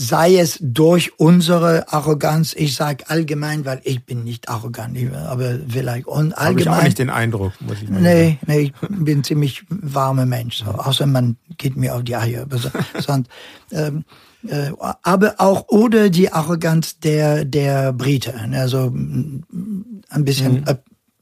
[0.00, 6.06] sei es durch unsere Arroganz, ich sage allgemein, weil ich bin nicht arrogant, aber vielleicht
[6.06, 6.46] und allgemein.
[6.46, 10.24] Habe ich auch nicht den Eindruck, muss ich mal Nee, nee, ich bin ziemlich warmer
[10.24, 10.70] Mensch, so.
[10.70, 12.46] außer man geht mir auf die Eier.
[12.98, 13.28] Sonst,
[13.72, 14.04] ähm,
[14.48, 14.70] äh,
[15.02, 20.64] aber auch oder die Arroganz der der Briten, also ein bisschen mhm.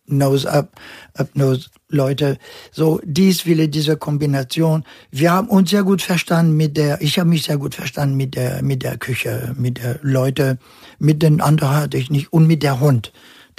[0.08, 0.70] Nose up,
[1.14, 2.38] up Nose Leute.
[2.72, 4.84] So, dies Wille, diese Kombination.
[5.10, 8.34] Wir haben uns sehr gut verstanden mit der, ich habe mich sehr gut verstanden mit
[8.34, 10.58] der, mit der Küche, mit der Leute,
[10.98, 13.12] mit den anderen hatte ich nicht und mit der Hund.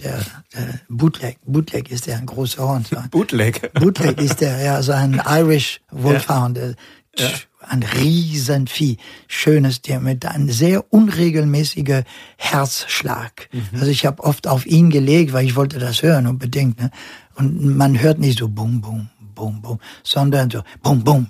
[0.04, 0.20] Der,
[0.54, 2.90] der Bootleg, Bootleg ist der ein großer Hund.
[3.10, 3.74] Bootleg?
[3.74, 6.58] Bootleg ist der, ja, so ein Irish Wolfhound.
[6.58, 6.74] Ja.
[7.18, 7.30] Ja
[7.70, 12.04] ein Riesenvieh, schönes Tier mit einem sehr unregelmäßiger
[12.38, 13.50] Herzschlag.
[13.52, 13.80] Mhm.
[13.80, 16.80] Also ich habe oft auf ihn gelegt, weil ich wollte das hören unbedingt.
[16.80, 16.92] Ne?
[17.36, 21.28] Und man hört nicht so bum bum bum bum, sondern so bum bum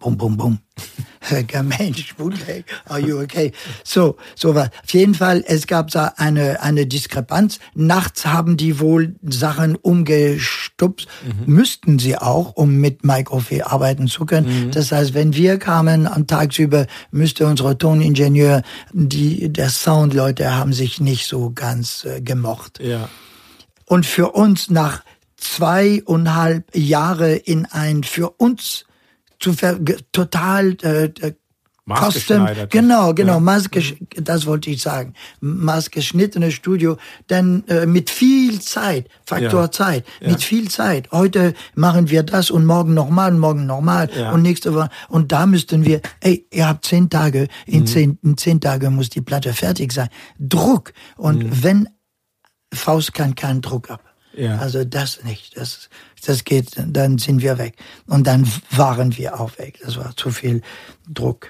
[0.00, 0.58] bum bum bum.
[1.62, 3.52] Mensch, Bootleg, are you okay?
[3.84, 4.70] So, so was.
[4.82, 7.58] Auf jeden Fall, es gab da eine, eine Diskrepanz.
[7.74, 11.54] Nachts haben die wohl Sachen umgestupst, mhm.
[11.54, 14.66] müssten sie auch, um mit Mike Ophé arbeiten zu können.
[14.66, 14.70] Mhm.
[14.70, 18.62] Das heißt, wenn wir kamen am Tagsüber, müsste unsere Toningenieur,
[18.92, 22.80] die, der Soundleute haben sich nicht so ganz äh, gemocht.
[22.80, 23.08] Ja.
[23.84, 25.02] Und für uns nach
[25.36, 28.84] zweieinhalb Jahre in ein für uns
[29.40, 29.78] zu ver
[30.12, 31.32] total äh, äh
[31.88, 33.40] Custom, genau, genau, ja.
[33.40, 33.82] Maske,
[34.14, 36.96] das wollte ich sagen, maßgeschnittenes Studio,
[37.28, 39.70] denn äh, mit viel Zeit, Faktor ja.
[39.70, 40.28] Zeit, ja.
[40.28, 41.10] mit viel Zeit.
[41.10, 45.84] Heute machen wir das und morgen nochmal, morgen nochmal und nächste Woche und da müssten
[45.84, 47.86] wir, ey, ihr habt zehn Tage, in, mhm.
[47.86, 50.08] zehn, in zehn Tage muss die Platte fertig sein.
[50.38, 51.62] Druck und mhm.
[51.62, 51.88] wenn
[52.72, 54.09] Faust kann keinen Druck ab.
[54.34, 54.58] Ja.
[54.58, 55.56] Also das nicht.
[55.56, 55.88] Das,
[56.24, 57.76] das geht, dann sind wir weg.
[58.06, 59.78] Und dann waren wir auch weg.
[59.84, 60.62] Das war zu viel
[61.08, 61.48] Druck.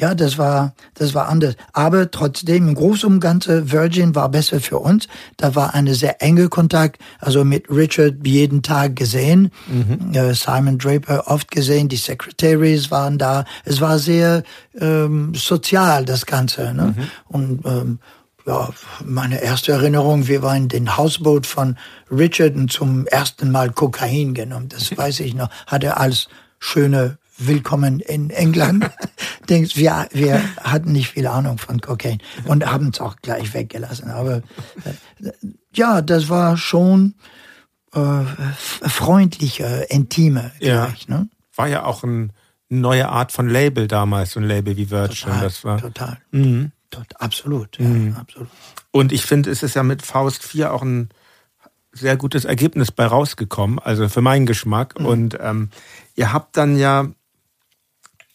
[0.00, 1.54] Ja, das war, das war anders.
[1.72, 5.06] Aber trotzdem, im Großen und Ganzen, Virgin war besser für uns.
[5.36, 10.12] Da war eine sehr enge Kontakt, also mit Richard jeden Tag gesehen, mhm.
[10.12, 13.44] äh, Simon Draper oft gesehen, die Secretaries waren da.
[13.64, 14.42] Es war sehr
[14.80, 16.74] ähm, sozial, das Ganze.
[16.74, 16.94] Ne?
[16.96, 17.04] Mhm.
[17.28, 17.98] Und ähm,
[18.46, 18.68] ja,
[19.04, 21.78] meine erste Erinnerung, wir waren in den Hausboot von
[22.10, 24.68] Richard und zum ersten Mal Kokain genommen.
[24.68, 25.50] Das weiß ich noch.
[25.66, 28.88] Hat er als schöne Willkommen in England.
[29.48, 34.10] Denkst, wir, wir hatten nicht viel Ahnung von Kokain und haben es auch gleich weggelassen.
[34.10, 35.30] Aber äh,
[35.74, 37.14] ja, das war schon
[37.92, 38.24] äh,
[38.88, 40.86] freundlicher, intimer ja.
[40.86, 41.08] gleich.
[41.08, 41.28] Ne?
[41.56, 42.28] War ja auch eine
[42.68, 45.26] neue Art von Label damals, so ein Label wie Virgin.
[45.28, 45.80] Total, das war.
[45.80, 46.18] Total.
[46.30, 46.70] Mhm.
[47.16, 48.16] Absolut, ja, mhm.
[48.16, 48.48] absolut.
[48.90, 51.08] Und ich finde, es ist ja mit Faust 4 auch ein
[51.92, 54.98] sehr gutes Ergebnis bei rausgekommen, also für meinen Geschmack.
[54.98, 55.06] Mhm.
[55.06, 55.70] Und ähm,
[56.14, 57.08] ihr habt dann ja,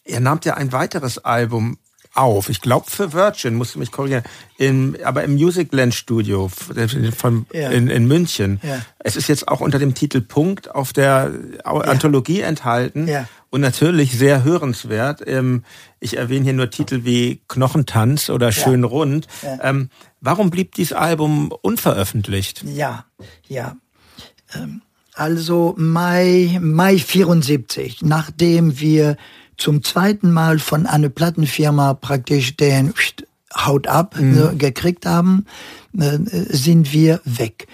[0.04, 1.78] ihr nahmt ja ein weiteres Album
[2.14, 2.48] auf.
[2.48, 4.24] Ich glaube für Virgin, musst du mich korrigieren,
[4.58, 7.70] in, aber im Musicland Studio von, ja.
[7.70, 8.60] in, in München.
[8.62, 8.80] Ja.
[8.98, 11.32] Es ist jetzt auch unter dem Titel Punkt auf der
[11.64, 13.06] Anthologie enthalten.
[13.50, 15.22] Und natürlich sehr hörenswert.
[15.26, 15.64] Ähm,
[15.98, 18.88] ich erwähne hier nur Titel wie Knochentanz oder Schön ja.
[18.88, 19.26] rund.
[19.62, 19.90] Ähm,
[20.20, 22.64] warum blieb dieses Album unveröffentlicht?
[22.64, 23.04] Ja,
[23.46, 23.76] ja.
[24.54, 24.82] Ähm,
[25.14, 29.16] also Mai, Mai 74, nachdem wir
[29.56, 32.94] zum zweiten Mal von einer Plattenfirma praktisch den
[33.54, 34.32] Haut ab mhm.
[34.32, 35.44] Ne, gekriegt haben,
[35.98, 37.66] äh, sind wir weg.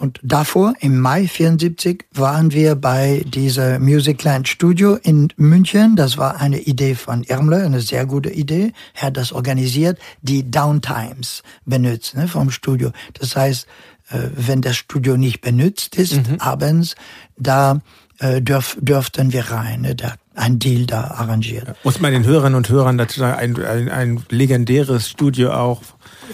[0.00, 5.94] Und davor, im Mai 74, waren wir bei dieser Musicland Studio in München.
[5.94, 8.72] Das war eine Idee von Irmler, eine sehr gute Idee.
[8.94, 12.92] Er hat das organisiert, die Downtimes benutzt ne, vom Studio.
[13.20, 13.66] Das heißt,
[14.08, 16.40] äh, wenn das Studio nicht benutzt ist, mhm.
[16.40, 16.94] abends,
[17.36, 17.82] da
[18.20, 19.82] äh, dürf, dürften wir rein.
[19.82, 21.74] Ne, da ein Deal da arrangiert.
[21.84, 25.82] Muss man den Hörerinnen und Hörern dazu sagen, ein, ein, ein legendäres Studio auch.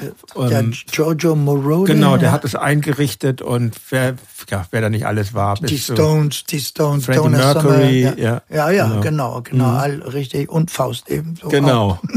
[0.00, 1.92] Äh, der ähm, Giorgio Moroder.
[1.92, 4.14] Genau, der hat es eingerichtet und wer,
[4.48, 5.56] ja, wer da nicht alles war.
[5.56, 9.76] Die Stones, die Stones, Freddie Mercury, Sommer, ja, ja, ja, genau, genau, genau mhm.
[9.76, 11.48] all richtig und Faust ebenso.
[11.48, 12.00] Genau.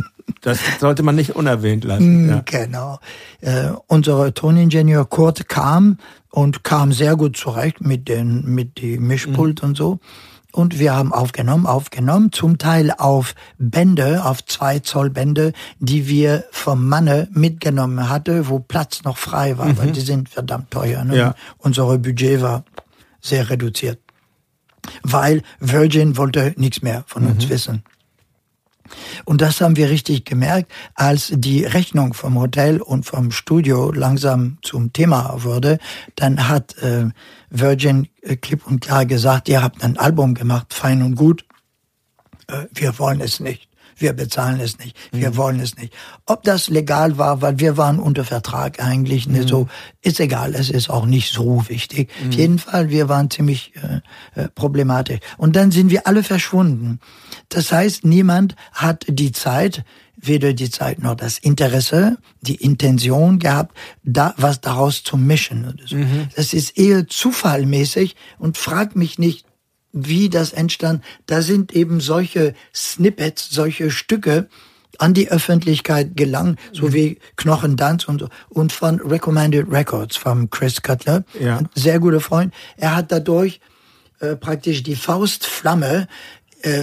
[0.42, 2.28] Das sollte man nicht unerwähnt lassen.
[2.28, 2.42] Mm, ja.
[2.46, 3.00] Genau.
[3.42, 5.98] Äh, unser Toningenieur Kurt kam
[6.30, 9.70] und kam sehr gut zurecht mit den mit die Mischpult mhm.
[9.70, 10.00] und so.
[10.52, 16.46] Und wir haben aufgenommen, aufgenommen, zum Teil auf Bände, auf zwei Zoll Bände, die wir
[16.52, 19.78] vom Manne mitgenommen hatte, wo Platz noch frei war, mhm.
[19.78, 21.04] weil die sind verdammt teuer.
[21.04, 21.18] Ne?
[21.18, 21.36] Ja.
[21.60, 22.64] Unsere Budget war
[23.22, 24.00] sehr reduziert.
[25.04, 27.50] Weil Virgin wollte nichts mehr von uns mhm.
[27.50, 27.84] wissen.
[29.26, 34.58] Und das haben wir richtig gemerkt, als die Rechnung vom Hotel und vom Studio langsam
[34.62, 35.80] zum Thema wurde.
[36.16, 37.10] Dann hat äh,
[37.50, 41.46] Virgin äh, klipp und klar gesagt, ihr habt ein Album gemacht, fein und gut.
[42.48, 43.69] Äh, wir wollen es nicht.
[44.00, 44.98] Wir bezahlen es nicht.
[45.12, 45.38] Wir mhm.
[45.38, 45.94] wollen es nicht.
[46.26, 49.48] Ob das legal war, weil wir waren unter Vertrag eigentlich, ne, mhm.
[49.48, 49.68] so,
[50.02, 50.56] ist egal.
[50.56, 52.10] Es ist auch nicht so wichtig.
[52.22, 52.30] Mhm.
[52.30, 55.20] Auf jeden Fall, wir waren ziemlich äh, äh, problematisch.
[55.38, 57.00] Und dann sind wir alle verschwunden.
[57.50, 59.84] Das heißt, niemand hat die Zeit,
[60.16, 65.68] weder die Zeit noch das Interesse, die Intention gehabt, da was daraus zu mischen.
[65.68, 65.96] Oder so.
[65.96, 66.28] Mhm.
[66.36, 69.46] Das ist eher zufallmäßig und frag mich nicht,
[69.92, 71.04] wie das entstand.
[71.26, 74.48] Da sind eben solche Snippets, solche Stücke
[74.98, 76.94] an die Öffentlichkeit gelangen, so mhm.
[76.94, 78.30] wie Knochendanz und so.
[78.50, 81.58] Und von Recommended Records von Chris Cutler, ja.
[81.58, 82.54] ein sehr guter Freund.
[82.78, 83.62] Er hat dadurch
[84.20, 86.08] äh, praktisch die Faustflamme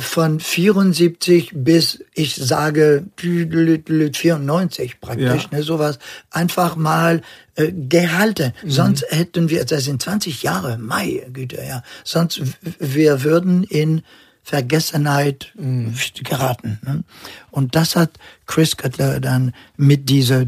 [0.01, 5.59] von 74 bis, ich sage, 94 praktisch, ja.
[5.59, 5.99] ne, sowas,
[6.31, 7.21] einfach mal
[7.57, 8.53] äh, gehalten.
[8.63, 8.71] Mhm.
[8.71, 12.41] Sonst hätten wir, das sind 20 Jahre, Mai, Güte, ja, sonst
[12.79, 14.03] wir würden in
[14.43, 15.95] Vergessenheit mhm.
[16.23, 16.79] geraten.
[16.83, 17.05] Ne?
[17.51, 18.13] Und das hat
[18.47, 20.47] Chris Cutler dann mit dieser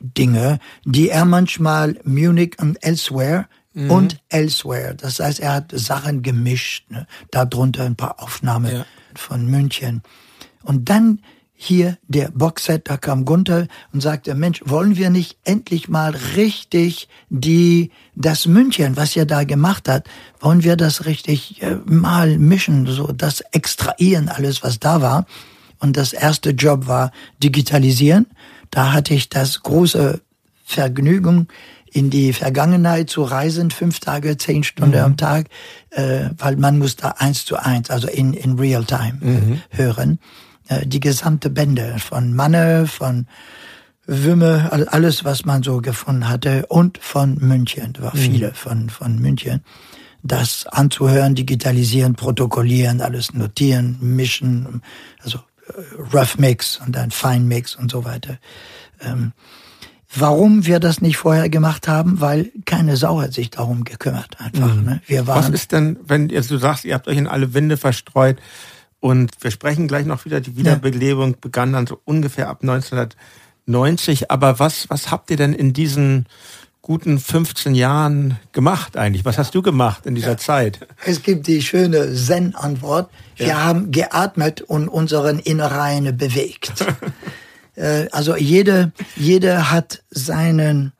[0.00, 3.90] Dinge, die er manchmal Munich und Elsewhere mhm.
[3.90, 4.94] und Elsewhere.
[4.94, 7.06] Das heißt, er hat Sachen gemischt, ne?
[7.30, 8.86] darunter ein paar Aufnahmen ja.
[9.14, 10.02] von München.
[10.62, 11.20] Und dann
[11.54, 17.08] hier der Boxset, da kam Gunther und sagte, Mensch, wollen wir nicht endlich mal richtig
[17.28, 20.08] die, das München, was ihr da gemacht hat,
[20.40, 25.24] wollen wir das richtig äh, mal mischen, so das extrahieren, alles was da war.
[25.78, 28.26] Und das erste Job war digitalisieren.
[28.70, 30.20] Da hatte ich das große
[30.64, 31.46] Vergnügen,
[31.92, 35.04] in die Vergangenheit zu reisen, fünf Tage, zehn Stunden mhm.
[35.04, 35.48] am Tag,
[35.90, 39.62] äh, weil man muss da eins zu eins, also in, in real time äh, mhm.
[39.70, 40.18] hören.
[40.68, 43.26] Äh, die gesamte Bände von Manne, von
[44.06, 48.20] Wümme, alles, was man so gefunden hatte und von München, da war mhm.
[48.20, 49.60] viele von, von München.
[50.24, 54.82] Das anzuhören, digitalisieren, protokollieren, alles notieren, mischen,
[55.22, 58.38] also äh, Rough Mix und dann Fine Mix und so weiter.
[59.00, 59.32] Ähm,
[60.14, 64.38] Warum wir das nicht vorher gemacht haben, weil keine Sau hat sich darum gekümmert.
[64.38, 64.74] Einfach.
[64.74, 64.84] Mhm.
[64.84, 65.02] Ne?
[65.06, 67.76] Wir waren Was ist denn, wenn jetzt du sagst, ihr habt euch in alle Winde
[67.76, 68.38] verstreut
[69.00, 71.36] und wir sprechen gleich noch wieder, die Wiederbelebung ja.
[71.40, 74.30] begann dann so ungefähr ab 1990.
[74.30, 76.26] Aber was, was habt ihr denn in diesen
[76.82, 79.24] guten 15 Jahren gemacht eigentlich?
[79.24, 80.36] Was hast du gemacht in dieser ja.
[80.36, 80.86] Zeit?
[81.04, 83.08] Es gibt die schöne Zen-Antwort.
[83.36, 83.64] Wir ja.
[83.64, 86.84] haben geatmet und unseren Innereien bewegt.
[87.74, 90.92] Äh, also jede, jeder hat seinen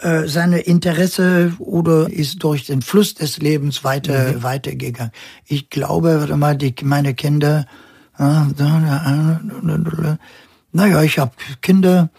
[0.00, 4.42] äh, seine Interesse oder ist durch den Fluss des Lebens weiter mhm.
[4.44, 5.12] weitergegangen.
[5.44, 7.66] Ich glaube, warte mal, die, meine Kinder,
[8.16, 8.24] äh,
[10.72, 11.32] naja, ich habe
[11.62, 12.10] Kinder,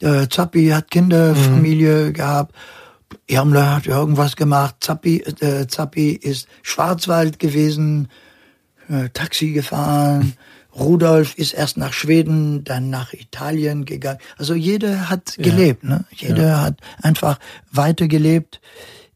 [0.00, 2.12] äh, Zappi hat Kinderfamilie mhm.
[2.12, 2.54] gehabt,
[3.26, 8.08] Irmler hat irgendwas gemacht, Zappi, äh, Zappi ist Schwarzwald gewesen,
[8.88, 10.34] äh, Taxi gefahren.
[10.76, 14.18] Rudolf ist erst nach Schweden, dann nach Italien gegangen.
[14.36, 15.90] Also jeder hat gelebt, ja.
[15.90, 16.04] ne?
[16.10, 16.60] Jeder ja.
[16.62, 17.38] hat einfach
[17.70, 18.60] weitergelebt.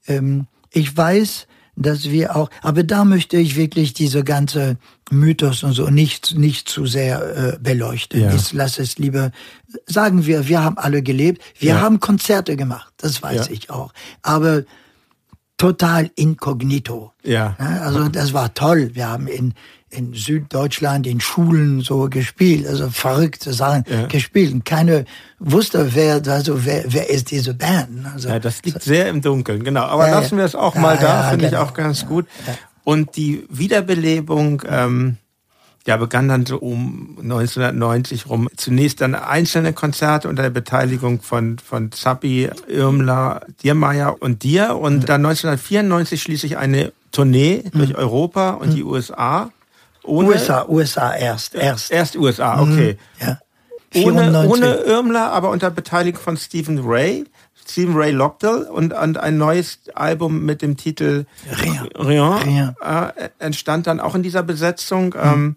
[0.06, 4.76] Ähm, ich weiß, dass wir auch, aber da möchte ich wirklich diese ganze
[5.10, 8.20] Mythos und so nicht, nicht zu sehr äh, beleuchten.
[8.20, 8.34] Ja.
[8.34, 9.30] Ich lasse es lieber,
[9.86, 11.80] sagen wir, wir haben alle gelebt, wir Ja.
[11.80, 13.92] haben Konzerte gemacht, das weiß ich auch.
[14.22, 14.64] Aber
[15.56, 17.12] total inkognito.
[17.24, 17.56] Ja.
[17.58, 18.90] also das war toll.
[18.94, 19.54] Wir haben in,
[19.90, 24.06] in Süddeutschland in Schulen so gespielt, also verrückte Sachen Ja.
[24.06, 24.52] gespielt.
[24.52, 25.04] Und keine
[25.38, 28.06] wusste, wer, also wer, wer ist diese Band.
[28.12, 29.82] Also, Ja, das liegt sehr im Dunkeln, genau.
[29.84, 31.62] Aber Ja, lassen wir es auch mal da, finde ich genau.
[31.64, 32.26] auch ganz gut.
[32.84, 35.16] Und die Wiederbelebung, ähm,
[35.86, 38.48] ja, begann dann so um 1990 rum.
[38.56, 44.76] Zunächst dann einzelne Konzerte unter der Beteiligung von, von Zappi, Irmler, Diermeier und dir.
[44.76, 49.50] Und dann 1994 schließlich eine Tournee durch Europa und die USA.
[50.08, 51.90] Ohne, USA, USA erst, erst.
[51.90, 52.96] Erst USA, okay.
[53.20, 53.38] Ja.
[53.94, 54.50] Ohne, 94.
[54.50, 57.24] ohne Irmler, aber unter Beteiligung von Stephen Ray,
[57.54, 61.26] Stephen Ray Lockdell und, und ein neues Album mit dem Titel
[61.62, 61.88] Rien.
[61.96, 62.76] Rien, Rien.
[62.82, 65.14] Äh, entstand dann auch in dieser Besetzung.
[65.20, 65.56] Ähm,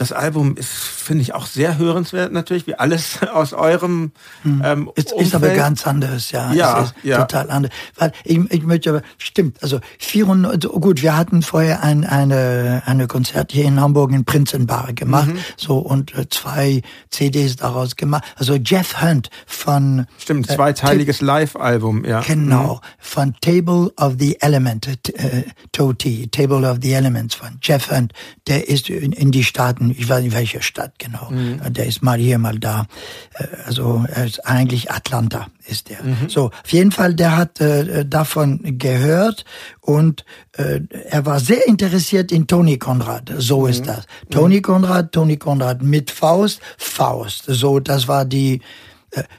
[0.00, 4.12] Das Album ist, finde ich, auch sehr hörenswert natürlich, wie alles aus eurem
[4.46, 6.54] ähm, Ist, ist aber ganz anders, ja.
[6.54, 7.18] Ja, es ist ja.
[7.18, 7.70] total anders.
[7.96, 12.82] Weil ich, ich möchte aber, stimmt, also 400, so gut, wir hatten vorher ein, eine,
[12.86, 15.38] eine Konzert hier in Hamburg in Prinzenbar gemacht, Mhm.
[15.58, 18.24] so, und äh, zwei CDs daraus gemacht.
[18.36, 22.20] Also Jeff Hunt von, Stimmt, äh, zweiteiliges Live-Album, ja.
[22.20, 28.14] Genau, von Table of the Element, äh, Toti, Table of the Elements von Jeff Hunt,
[28.46, 31.30] der ist in, in die Staaten, ich weiß nicht welche Stadt genau,
[31.68, 32.86] der ist mal hier, mal da,
[33.34, 35.98] Äh, also er ist eigentlich Atlanta ist der.
[36.28, 39.44] So, auf jeden Fall, der hat äh, davon gehört.
[39.80, 40.24] Und
[40.56, 44.06] äh, er war sehr interessiert in Tony Conrad, so ist das.
[44.30, 48.60] Tony Conrad, Tony Conrad mit Faust, Faust, so, das war die, äh,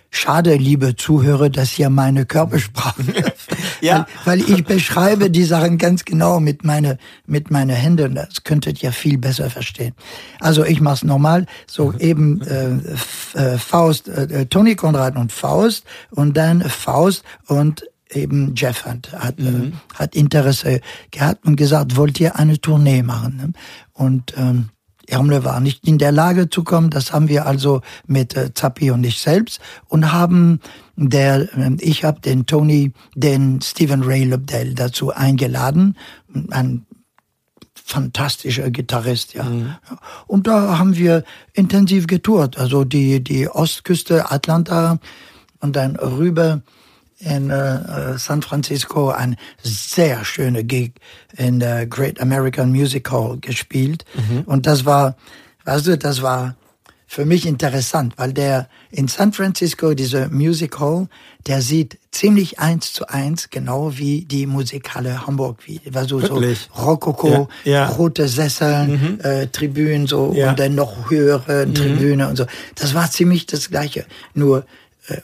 [0.09, 3.01] Schade, liebe Zuhörer, dass hier meine Körpersprache,
[3.81, 4.05] Ja.
[4.25, 8.15] weil, weil ich beschreibe die Sachen ganz genau mit meine mit meine Händen.
[8.15, 9.93] Das könntet ihr viel besser verstehen.
[10.39, 12.71] Also ich mach's normal, so eben äh,
[13.39, 19.39] äh, Faust, äh, Tony Konrad und Faust und dann Faust und eben Jeff Hunt hat,
[19.39, 20.81] äh, hat Interesse
[21.11, 23.37] gehabt und gesagt, wollt ihr eine Tournee machen?
[23.37, 23.53] ne?
[23.93, 24.69] Und ähm,
[25.11, 26.89] Irmle war nicht in der Lage zu kommen.
[26.89, 30.59] Das haben wir also mit äh, Zappi und ich selbst und haben
[30.95, 35.97] der, äh, ich habe den Tony, den Stephen Ray Lobdell dazu eingeladen,
[36.49, 36.85] ein
[37.73, 39.49] fantastischer Gitarrist, ja.
[39.49, 39.79] Ja.
[40.27, 41.23] Und da haben wir
[41.53, 44.99] intensiv getourt, also die die Ostküste Atlanta
[45.59, 46.61] und dann rüber
[47.21, 50.93] in äh, San Francisco ein sehr schöner Gig
[51.37, 54.05] in der Great American Music Hall gespielt.
[54.45, 55.15] Und das war,
[55.65, 56.55] weißt du, das war
[57.07, 61.09] für mich interessant, weil der in San Francisco, diese Music Hall,
[61.45, 66.35] der sieht ziemlich eins zu eins, genau wie die Musikhalle Hamburg, wie, war so, so
[66.35, 66.69] Wirklich?
[66.73, 67.87] Rokoko, Ja, ja.
[67.89, 70.51] rote Sesseln, äh, Tribünen so Ja.
[70.51, 72.45] und dann noch höhere Tribüne und so.
[72.75, 74.05] Das war ziemlich das Gleiche.
[74.33, 74.65] Nur,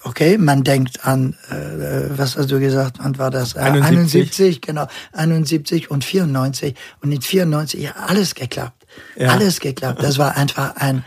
[0.04, 3.56] okay, man denkt an, äh, was hast du gesagt, wann war das?
[3.56, 3.88] Äh, 71.
[3.88, 6.76] 71, genau, 71 und 94.
[7.02, 8.86] Und in 94, ja, alles geklappt.
[9.16, 9.30] Ja.
[9.30, 10.02] Alles geklappt.
[10.02, 11.04] Das war einfach ein,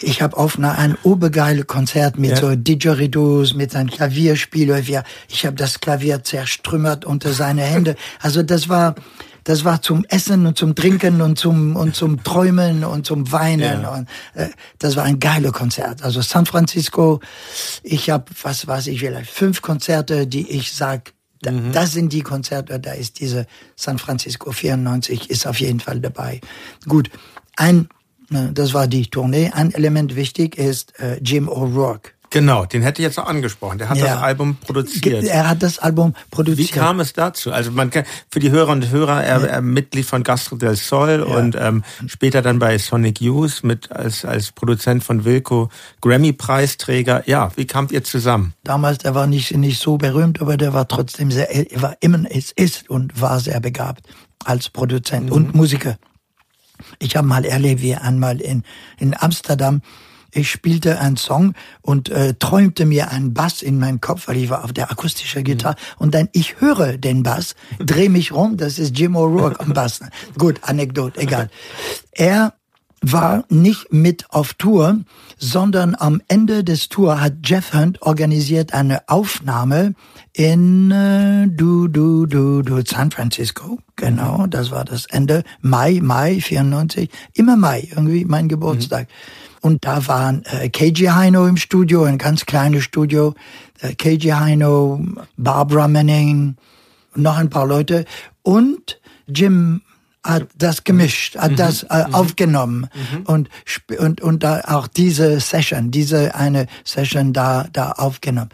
[0.00, 2.36] ich habe auf einer ein obergeile Konzert mit Ja.
[2.36, 4.80] so Didgeridoos, mit einem Klavierspieler.
[5.28, 7.96] Ich habe das Klavier zerstrümmert unter seine Hände.
[8.20, 8.94] Also das war,
[9.44, 13.82] das war zum Essen und zum Trinken und zum und zum Träumen und zum Weinen.
[13.82, 13.94] Ja.
[13.94, 14.48] Und, äh,
[14.78, 16.02] das war ein geiles Konzert.
[16.02, 17.20] Also San Francisco.
[17.82, 21.12] Ich habe, was weiß ich, vielleicht fünf Konzerte, die ich sag.
[21.40, 25.98] Da, Das sind die Konzerte, da ist diese San Francisco 94 ist auf jeden Fall
[25.98, 26.40] dabei.
[26.86, 27.10] Gut,
[27.56, 27.88] ein
[28.32, 29.50] Ne, Das war die Tournee.
[29.52, 32.12] Ein Element wichtig ist äh, Jim O'Rourke.
[32.32, 33.78] Genau, den hätte ich jetzt noch angesprochen.
[33.78, 34.06] Der hat Ja.
[34.14, 35.24] das Album produziert.
[35.24, 36.72] Er hat das Album Wie produziert.
[36.72, 37.52] kam es dazu?
[37.52, 41.20] Also man kann für die Hörer und Hörer, er, er Mitglied von Gastro del Sol
[41.20, 45.68] und ähm, später dann bei Sonic Youth mit als als Produzent von Wilco
[46.00, 47.22] Grammy Preisträger.
[47.28, 48.54] Ja, wie kamt ihr zusammen?
[48.64, 52.30] Damals, der war nicht, nicht so berühmt, aber der war trotzdem sehr, er war immer,
[52.30, 54.06] ist, ist und war sehr begabt
[54.44, 55.98] als Produzent und Musiker.
[56.98, 58.64] Ich habe mal erlebt, wie einmal in,
[58.98, 59.82] in Amsterdam,
[60.32, 64.50] ich spielte einen Song und äh, träumte mir einen Bass in meinen Kopf, weil ich
[64.50, 65.76] war auf der akustischen Gitarre.
[65.98, 70.00] Und dann, ich höre den Bass, drehe mich rum, das ist Jim O'Rourke am Bass.
[70.38, 71.50] Gut, Anekdote, egal.
[72.12, 72.54] Er
[73.02, 75.00] war nicht mit auf Tour,
[75.36, 79.94] sondern am Ende des Tour hat Jeff Hunt organisiert eine Aufnahme
[80.32, 83.78] in äh, du du du du San Francisco.
[83.96, 89.08] Genau, das war das Ende Mai Mai 94, immer Mai, irgendwie mein Geburtstag.
[89.62, 93.34] Und da waren äh, KG Heino im Studio, ein ganz kleines Studio.
[93.80, 95.00] Äh, KG Heino,
[95.36, 96.56] Barbara Manning,
[97.14, 98.04] noch ein paar Leute
[98.42, 99.82] und Jim
[100.24, 102.88] hat das gemischt, hat das äh, aufgenommen
[103.24, 108.50] und, sp- und, und da auch diese Session, diese eine Session da, da aufgenommen.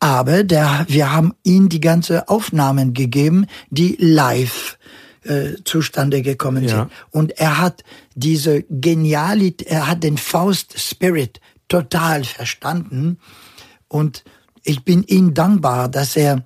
[0.00, 4.78] Aber der, wir haben ihm die ganze Aufnahmen gegeben, die live
[5.24, 6.70] äh, zustande gekommen Ja.
[6.70, 6.90] sind.
[7.12, 7.84] Und er hat
[8.14, 13.18] diese Genialität, er hat den Faust Spirit total verstanden.
[13.88, 14.24] Und
[14.64, 16.44] ich bin ihm dankbar, dass er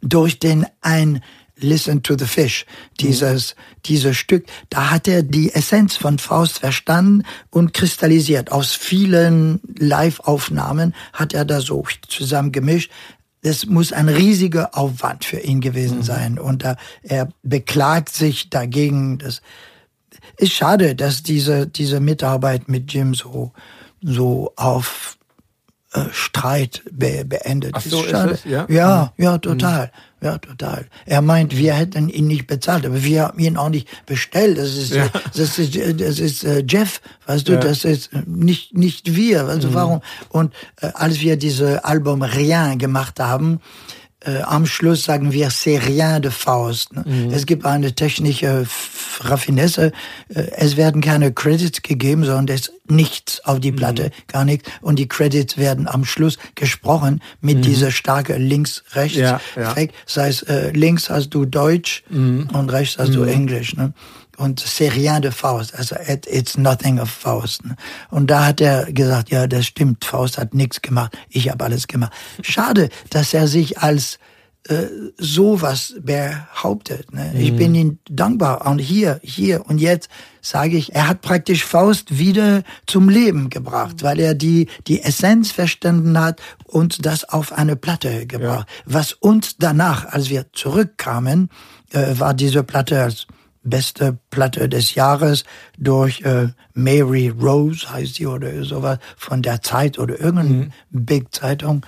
[0.00, 1.22] durch den ein
[1.56, 2.66] Listen to the Fish,
[3.00, 3.54] dieses,
[3.84, 8.50] dieses Stück, da hat er die Essenz von Faust verstanden und kristallisiert.
[8.50, 12.90] Aus vielen Live-Aufnahmen hat er da so zusammen gemischt.
[13.42, 16.38] Das muss ein riesiger Aufwand für ihn gewesen sein.
[16.38, 19.18] Und da, er beklagt sich dagegen.
[19.18, 19.42] Das
[20.42, 23.52] ist schade, dass diese, diese Mitarbeit mit Jim so,
[24.02, 25.16] so auf
[25.92, 28.32] äh, Streit be beendet Ach so, ist schade.
[28.32, 28.44] es?
[28.44, 28.66] Ja?
[28.68, 29.90] ja, ja, total.
[30.22, 30.86] Ja, total.
[31.04, 34.56] Er meint, wir hätten ihn nicht bezahlt, aber wir haben ihn auch nicht bestellt.
[34.56, 35.08] Das ist, Ja.
[35.34, 37.60] das ist, äh, das ist äh, Jeff, weißt du, Ja.
[37.60, 39.46] das ist äh, nicht, nicht wir.
[39.46, 40.00] Also warum?
[40.28, 43.60] Und äh, als wir diese Album Rien gemacht haben,
[44.24, 46.92] äh, am Schluss sagen wir c'est rien de Faust.
[46.94, 47.30] Ne?
[47.32, 48.66] Es gibt eine technische
[49.20, 49.92] Raffinesse.
[50.28, 54.68] Äh, es werden keine Credits gegeben, sondern es ist nichts auf die Platte, gar nichts.
[54.80, 59.16] Und die Credits werden am Schluss gesprochen mit dieser starke links-rechts.
[59.16, 59.74] Ja, ja.
[60.06, 63.76] Das heißt, äh, links hast du Deutsch und rechts hast du Englisch.
[63.76, 63.94] Ne?
[64.42, 67.62] Und c'est rien de Faust, also it, it's nothing of Faust.
[68.10, 71.86] Und da hat er gesagt, ja, das stimmt, Faust hat nichts gemacht, ich habe alles
[71.86, 72.12] gemacht.
[72.42, 74.18] Schade, dass er sich als
[74.68, 74.86] äh,
[75.16, 77.12] sowas behauptet.
[77.12, 77.32] Ne?
[77.38, 78.66] Ich bin ihm dankbar.
[78.66, 80.08] Und hier, hier und jetzt
[80.40, 85.52] sage ich, er hat praktisch Faust wieder zum Leben gebracht, weil er die, die Essenz
[85.52, 88.68] verstanden hat und das auf eine Platte gebracht.
[88.86, 91.48] Was uns danach, als wir zurückkamen,
[91.92, 93.28] äh, war diese Platte als
[93.62, 95.44] beste Platte des Jahres
[95.78, 101.84] durch äh, Mary Rose, heißt sie oder sowas, von der Zeit oder irgendeine Big Zeitung.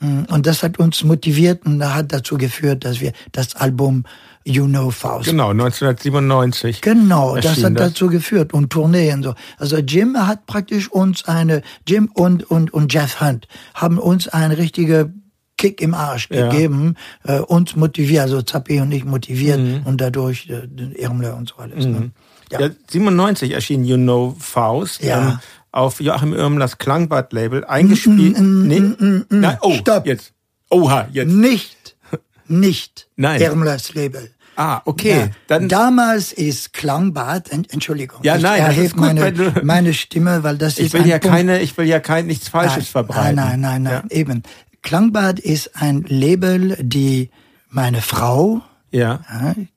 [0.00, 4.04] Mm, Und das hat uns motiviert und hat dazu geführt, dass wir das Album
[4.44, 5.28] You Know Faust.
[5.28, 6.80] Genau, 1997.
[6.80, 9.34] Genau, das hat dazu geführt und Tourneen so.
[9.58, 14.56] Also Jim hat praktisch uns eine, Jim und, und, und Jeff Hunt haben uns eine
[14.56, 15.12] richtige
[15.58, 16.48] Kick im Arsch Ja.
[16.48, 16.94] gegeben,
[17.24, 19.82] äh, uns motiviert, also Zappi und ich motiviert Mhm.
[19.84, 21.84] und dadurch äh, den Irmle und so alles.
[21.84, 22.12] Ne?
[22.50, 22.60] Ja.
[22.60, 25.18] Ja, 97 erschien You Know Faust Ja.
[25.32, 25.38] ähm,
[25.70, 28.40] auf Joachim Irmlers Klangbad-Label eingespielt.
[28.40, 28.80] nee,
[29.28, 30.06] nein, oh, Stopp.
[30.06, 30.32] jetzt.
[30.70, 31.30] Oha, jetzt.
[31.30, 31.96] Nicht,
[32.48, 33.40] nicht Nein.
[33.42, 34.30] Irmlers Label.
[34.56, 35.10] Ah, okay.
[35.20, 35.28] Ja.
[35.46, 40.42] Dann, Damals ist Klangbad, Ent- Entschuldigung, Ja, ich nein, ist erhebe gut, meine, meine Stimme,
[40.42, 42.88] weil das ich ist will ein ja Punkt, keine, ich will ja kein nichts Falsches
[42.88, 43.36] verbreiten.
[43.36, 44.42] Nein, nein, nein, nein, eben.
[44.82, 47.30] Klangbad ist ein Label, die
[47.68, 49.20] meine Frau, Ja.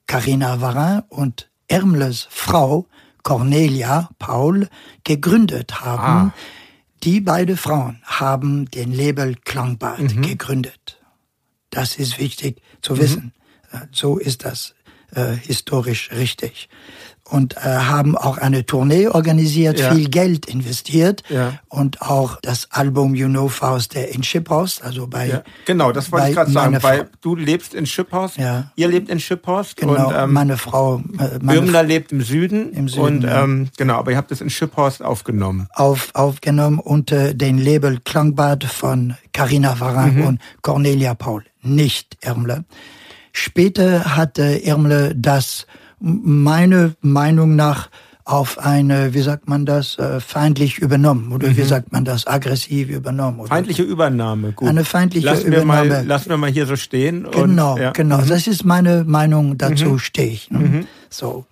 [0.07, 2.87] Carina Varin und Ermles Frau,
[3.23, 4.67] Cornelia Paul,
[5.03, 6.29] gegründet haben.
[6.29, 6.33] Ah.
[7.03, 10.21] Die beide Frauen haben den Label Klangbad Mhm.
[10.21, 10.99] gegründet.
[11.71, 13.33] Das ist wichtig zu wissen.
[13.71, 14.75] Äh, So ist das
[15.13, 16.69] äh, historisch richtig.
[17.31, 19.95] Und äh, haben auch eine Tournee organisiert, Ja.
[19.95, 21.53] viel Geld investiert Ja.
[21.69, 26.11] und auch das Album You Know Faust der in Schiphaus, also bei Ja, genau, das
[26.11, 28.71] wollte ich gerade sagen, meiner weil du lebst in Schipphorst, Ja.
[28.75, 32.89] ihr lebt in Schipphorst genau und ähm, meine Frau äh, Irmler lebt im Süden, Im
[32.89, 35.69] Süden, und ähm, genau, aber ihr habt es in Schipphorst aufgenommen.
[35.73, 40.25] auf, aufgenommen unter den Label Klangbad von Carina Varin Mhm.
[40.27, 42.65] und Cornelia Paul, nicht Irmle.
[43.31, 45.65] Später hatte Irmle das
[46.01, 47.89] meine Meinung nach
[48.23, 52.89] auf eine, wie sagt man das, äh, feindlich übernommen oder wie sagt man das, aggressiv
[52.89, 53.39] übernommen.
[53.39, 53.49] Oder Mhm.
[53.49, 54.67] Feindliche Übernahme, gut.
[54.69, 55.89] Eine feindliche lassen wir Übernahme.
[55.89, 57.27] Mal, lassen wir mal hier so stehen.
[57.31, 57.91] Genau, und, ja.
[57.91, 58.21] genau.
[58.21, 60.51] Das ist meine Meinung, dazu stehe ich.
[60.51, 60.85] Ne?
[61.09, 61.45] So.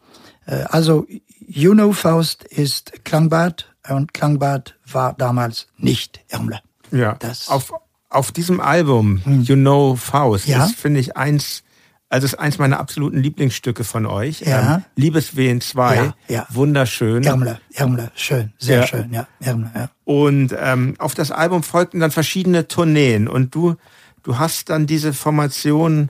[0.46, 1.06] Äh, Also,
[1.48, 6.60] You Know Faust ist Klangbad und Klangbad war damals nicht Irmle.
[6.92, 7.74] Ja, Das- auf,
[8.10, 10.66] auf diesem Album, You Know Faust, Ja.
[10.66, 11.64] ist, finde ich, eins,
[12.10, 14.42] also ist eins meiner absoluten Lieblingsstücke von euch.
[14.42, 14.76] Ja.
[14.78, 16.48] Ähm, Liebeswehen 2, Ja, ja.
[16.50, 17.24] wunderschön.
[17.24, 18.88] Irmle, Irmle, schön, sehr Ja.
[18.88, 19.90] schön, ja, Irmle, ja.
[20.06, 23.76] Und ähm, auf das Album folgten dann verschiedene Tourneen und du,
[24.24, 26.10] du hast dann diese Formation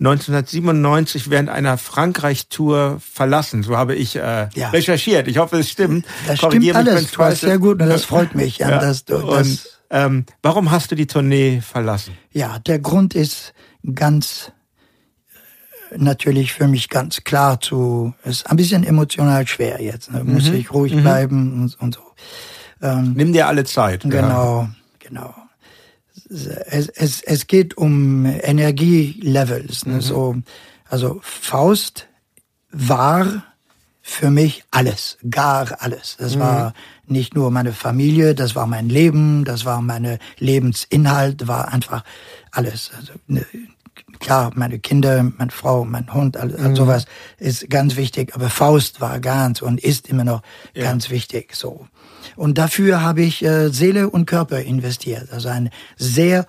[0.00, 3.62] 1997 während einer Frankreich-Tour verlassen.
[3.62, 4.70] So habe ich äh, Ja.
[4.70, 5.28] recherchiert.
[5.28, 6.06] Ich hoffe, es stimmt.
[6.26, 9.30] Das Korrigiere stimmt alles, du warst sehr gut und das freut mich, ja, du und
[9.30, 12.16] das, ähm, warum hast du die Tournee verlassen?
[12.32, 13.52] ja, der Grund ist
[13.94, 14.52] ganz,
[15.96, 20.24] natürlich für mich ganz klar zu, ist ein bisschen emotional schwer jetzt, ne?
[20.24, 20.54] muss Mhm.
[20.54, 22.00] ich ruhig bleiben und, und so.
[22.80, 24.04] Ähm, Nimm dir alle Zeit.
[24.04, 24.10] Ja.
[24.10, 25.34] Genau, genau.
[26.30, 29.86] es, es, es geht um Energielevels.
[29.86, 29.94] Ne?
[29.94, 30.00] Mhm.
[30.00, 30.36] So,
[30.88, 32.08] also Faust
[32.70, 33.44] war
[34.02, 36.16] für mich alles, gar alles.
[36.18, 36.40] Das mhm.
[36.40, 36.74] war
[37.06, 42.02] nicht nur meine Familie, das war mein Leben, das war meine Lebensinhalt, war einfach
[42.50, 42.90] alles.
[42.96, 43.46] Also, ne,
[44.22, 46.76] klar, meine Kinder, meine Frau, mein Hund, all, all mhm.
[46.76, 47.04] sowas
[47.38, 48.34] ist ganz wichtig.
[48.34, 50.42] Aber Faust war ganz und ist immer noch
[50.74, 50.84] ja.
[50.84, 51.54] ganz wichtig.
[51.54, 51.86] So
[52.36, 55.32] und dafür habe ich äh, Seele und Körper investiert.
[55.32, 56.46] Also eine sehr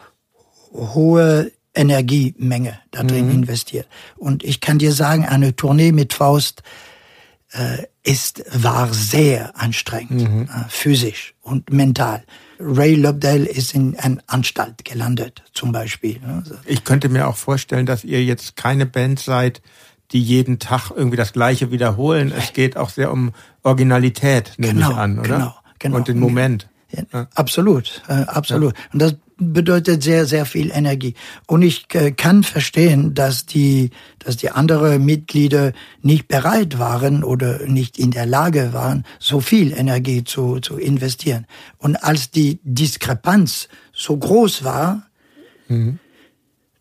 [0.74, 3.34] hohe Energiemenge da drin mhm.
[3.34, 3.88] investiert.
[4.16, 6.62] Und ich kann dir sagen, eine Tournee mit Faust
[7.52, 10.44] äh, ist, war sehr anstrengend, mhm.
[10.44, 12.24] äh, physisch und mental.
[12.60, 16.20] Ray Lobdell ist in einer Anstalt gelandet, zum Beispiel.
[16.20, 16.44] Ne?
[16.66, 19.62] Ich könnte mir auch vorstellen, dass ihr jetzt keine Band seid,
[20.12, 22.32] die jeden Tag irgendwie das Gleiche wiederholen.
[22.36, 23.32] Es geht auch sehr um
[23.64, 25.28] Originalität, nehme genau, ich an, oder?
[25.28, 25.98] Genau, genau.
[25.98, 26.70] Und den Moment.
[27.12, 28.76] Ja, absolut, äh, absolut.
[28.78, 28.84] Ja.
[28.94, 31.14] Und das bedeutet sehr, sehr viel Energie.
[31.48, 37.66] Und ich äh, kann verstehen, dass die, dass die anderen Mitglieder nicht bereit waren oder
[37.68, 41.46] nicht in der Lage waren, so viel Energie zu, zu investieren.
[41.78, 45.08] Und als die Diskrepanz so groß war,
[45.68, 46.00] mhm.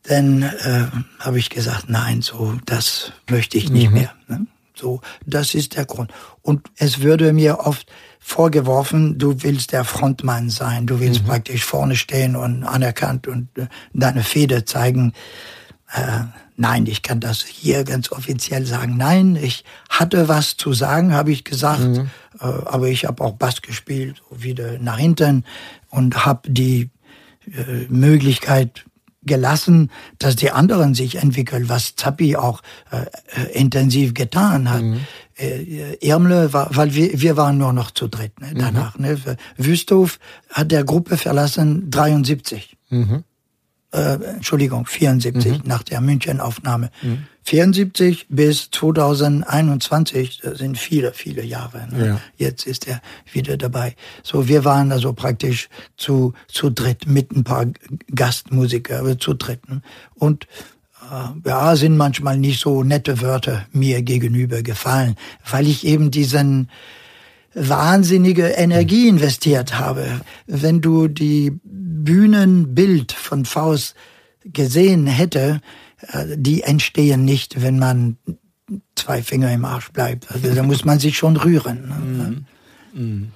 [0.04, 0.86] dann äh,
[1.18, 3.94] habe ich gesagt, nein, so das möchte ich nicht mhm.
[3.94, 4.12] mehr.
[4.28, 4.46] Ne?
[4.74, 6.12] So, das ist der Grund.
[6.40, 7.86] Und es würde mir oft
[8.22, 11.26] vorgeworfen, du willst der Frontmann sein, du willst mhm.
[11.26, 15.12] praktisch vorne stehen und anerkannt und äh, deine Feder zeigen.
[15.92, 16.24] Äh,
[16.56, 18.96] nein, ich kann das hier ganz offiziell sagen.
[18.96, 22.10] Nein, ich hatte was zu sagen, habe ich gesagt, mhm.
[22.40, 25.44] äh, aber ich habe auch Bass gespielt, wieder nach hinten
[25.90, 26.90] und habe die
[27.46, 28.84] äh, Möglichkeit
[29.24, 33.02] gelassen, dass die anderen sich entwickeln, was Zappi auch äh,
[33.40, 34.82] äh intensiv getan hat.
[34.82, 35.00] Mhm.
[35.38, 38.98] Äh, Irmle war, weil wir, wir waren nur noch zu dritt ne, danach.
[38.98, 39.06] Mhm.
[39.06, 39.36] Ne.
[39.56, 40.18] Wüsthof
[40.50, 42.76] hat der Gruppe verlassen 73.
[42.90, 43.24] Mhm
[43.92, 45.60] äh, Entschuldigung, 74 mhm.
[45.64, 46.90] nach der Münchenaufnahme.
[47.02, 47.26] Mhm.
[47.44, 51.88] 74 bis 2021 das sind viele, viele Jahre.
[51.90, 52.06] Ne?
[52.06, 52.20] Ja.
[52.36, 53.02] Jetzt ist er
[53.32, 53.96] wieder dabei.
[54.22, 57.66] So, wir waren also praktisch zu, zu dritt mit ein paar
[58.14, 59.68] Gastmusiker, aber zu dritt.
[59.68, 59.82] Ne?
[60.14, 60.48] Und äh,
[61.44, 65.16] ja, sind manchmal nicht so nette Wörter mir gegenüber gefallen,
[65.48, 66.70] weil ich eben diesen
[67.54, 70.22] wahnsinnige Energie investiert habe.
[70.46, 73.94] Wenn du die Bühnenbild von Faust
[74.44, 75.60] gesehen hätte,
[76.08, 78.16] äh, die entstehen nicht, wenn man
[78.94, 80.30] zwei Finger im Arsch bleibt.
[80.32, 82.46] Also da muss man sich schon rühren.
[82.94, 83.00] Mhm.
[83.00, 83.32] Mhm.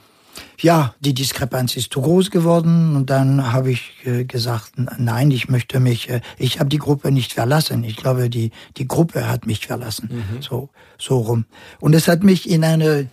[0.59, 5.49] Ja, die Diskrepanz ist zu groß geworden und dann habe ich äh, gesagt, nein, ich
[5.49, 7.85] möchte mich, äh, ich habe die Gruppe nicht verlassen.
[7.85, 10.09] Ich glaube, die die Gruppe hat mich verlassen.
[10.11, 10.43] Mhm.
[10.43, 11.45] So so rum.
[11.81, 13.09] Und es hat mich in eine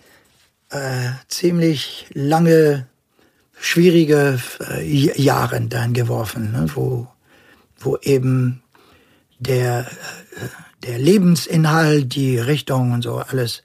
[0.74, 2.86] äh, ziemlich lange,
[3.58, 7.06] schwierige äh, Jahre dann geworfen, ne, wo,
[7.78, 8.62] wo eben
[9.38, 13.62] der, äh, der Lebensinhalt, die Richtung und so alles,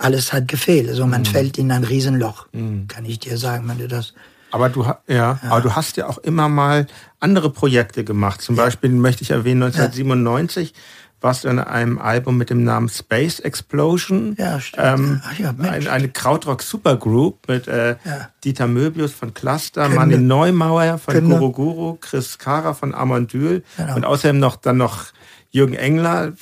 [0.00, 0.88] alles hat gefehlt.
[0.88, 1.26] Also man mhm.
[1.26, 2.88] fällt in ein Riesenloch, mhm.
[2.88, 4.14] kann ich dir sagen, wenn du das.
[4.52, 6.86] Aber du, ja, ja, aber du hast ja auch immer mal
[7.20, 8.42] andere Projekte gemacht.
[8.42, 10.70] Zum Beispiel möchte ich erwähnen 1997.
[10.70, 10.76] Ja
[11.20, 14.34] warst du in einem Album mit dem Namen Space Explosion.
[14.38, 14.86] Ja, stimmt.
[14.86, 15.86] Ähm, Ach ja, Mensch.
[15.86, 18.30] Eine, eine Krautrock Supergroup mit äh, ja.
[18.42, 21.28] Dieter Möbius von Cluster, Manni Neumauer von.
[21.28, 23.96] Guru Guru, Chris Kara von Amondyl genau.
[23.96, 25.06] und außerdem noch dann noch
[25.50, 26.32] Jürgen Engler,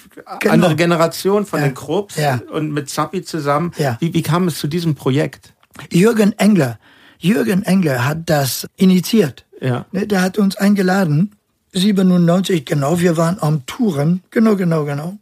[0.40, 0.54] genau.
[0.54, 1.66] andere Generation von ja.
[1.66, 2.40] den Krupps ja.
[2.50, 3.72] und mit Zappi zusammen.
[3.78, 3.96] Ja.
[4.00, 5.54] Wie, wie kam es zu diesem Projekt?
[5.90, 6.78] Jürgen Engler.
[7.18, 9.46] Jürgen Engler hat das initiiert.
[9.60, 9.86] Ja.
[9.92, 11.32] Ne, der hat uns eingeladen
[11.72, 15.18] 97, genau, wir waren am Touren, genau, genau, genau.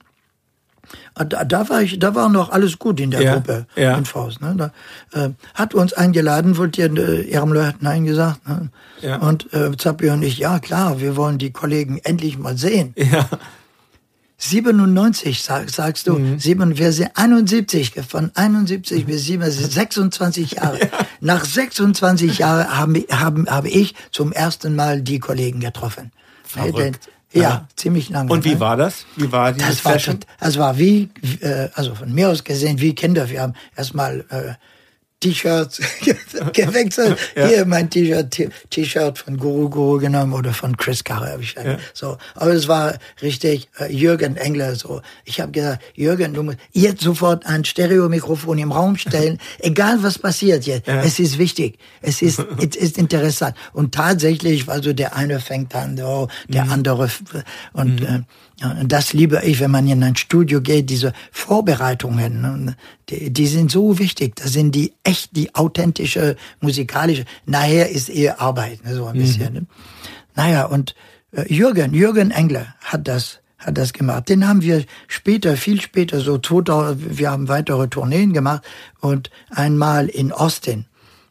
[1.14, 3.96] Ah, da, da war ich, da war noch alles gut in der ja, Gruppe ja.
[3.96, 4.40] in Faust.
[4.40, 4.54] Ne?
[4.56, 4.72] Da,
[5.20, 8.46] äh, hat uns eingeladen, wollt ihr, äh, Ermler hat Nein gesagt.
[8.46, 8.68] Ne?
[9.00, 9.16] Ja.
[9.16, 12.94] Und äh, Zappi und ich, ja klar, wir wollen die Kollegen endlich mal sehen.
[12.96, 13.28] Ja.
[14.38, 16.38] 97 sag, sagst du, mhm.
[16.38, 20.78] sieben, wir sind 71, von 71 bis 77, 26 Jahre.
[20.86, 21.06] Ja.
[21.20, 26.12] Nach 26 Jahren haben, haben, habe ich zum ersten Mal die Kollegen getroffen.
[26.44, 27.08] Verrückt.
[27.32, 28.30] Ja, ja, ziemlich lange.
[28.30, 28.60] Und wie ne?
[28.60, 29.06] war das?
[29.16, 30.16] Wie war die das Session?
[30.16, 31.08] War, das war wie,
[31.40, 33.28] äh, also von mir aus gesehen, wie Kinder.
[33.30, 34.54] Wir haben erstmal äh,
[35.20, 35.80] T-Shirts
[36.52, 37.16] gewechselt.
[37.34, 37.47] ja.
[37.47, 41.78] Hier mein T-Shirt, T-Shirt von Guru Guru genommen oder von Chris Carre habe ich ja.
[41.94, 42.18] so.
[42.34, 45.01] Aber es war richtig äh, Jürgen Engler so.
[45.24, 50.18] Ich habe gesagt, Jürgen, du musst jetzt sofort ein Stereomikrofon im Raum stellen, egal was
[50.18, 50.86] passiert jetzt.
[50.86, 51.02] Ja.
[51.02, 55.98] Es ist wichtig, es ist es ist interessant und tatsächlich, also der eine fängt an,
[56.02, 56.72] oh, der mhm.
[56.72, 57.10] andere
[57.72, 58.06] und mhm.
[58.06, 58.20] äh,
[58.62, 62.76] und das liebe ich, wenn man in ein Studio geht, diese Vorbereitungen, ne,
[63.10, 64.36] die, die sind so wichtig.
[64.36, 67.26] Das sind die echt, die authentische musikalische.
[67.44, 69.20] Nachher ist eher Arbeit, ne, so ein mhm.
[69.20, 69.52] bisschen.
[69.52, 69.66] Ne?
[70.34, 70.94] naja, und
[71.32, 74.28] äh, Jürgen, Jürgen Engler hat das hat das gemacht.
[74.28, 78.62] Den haben wir später, viel später, so 2000, wir haben weitere Tourneen gemacht
[79.00, 80.84] und einmal in Austin.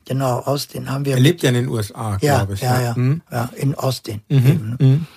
[0.06, 1.14] Genau, Austin haben wir.
[1.14, 2.62] Er lebt ja in den USA, ja, glaube ich.
[2.62, 3.22] Ja, ja, Hm?
[3.32, 4.22] ja, in Austin.
[4.28, 4.38] Mhm.
[4.38, 4.78] Eben.
[4.80, 5.08] Mhm.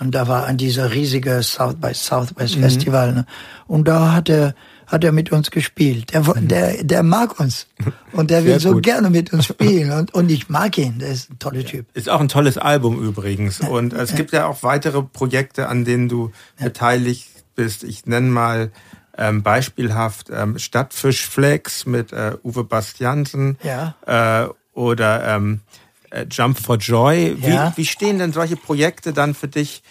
[0.00, 3.12] Und da war an dieser riesige South by Southwest Festival.
[3.12, 3.26] Ne?
[3.66, 4.54] Und da hat er,
[4.86, 6.12] hat er mit uns gespielt.
[6.12, 7.68] Der, wo- der, der mag uns.
[8.12, 8.82] Und der will Sehr so gut.
[8.82, 9.92] gerne mit uns spielen.
[9.92, 10.98] Und, und ich mag ihn.
[10.98, 11.86] Der ist ein toller Typ.
[11.94, 13.60] Ist auch ein tolles Album übrigens.
[13.60, 17.84] Und es gibt ja auch weitere Projekte, an denen du beteiligt bist.
[17.84, 18.72] Ich nenne mal
[19.16, 23.94] ähm, beispielhaft ähm, Stadtfischflex mit äh, Uwe Bastiansen Ja.
[24.06, 25.83] äh, oder ähm, äh,
[26.30, 27.36] Jump for Joy.
[27.40, 27.72] Wie, Ja.
[27.76, 29.82] wie stehen denn solche Projekte dann für dich,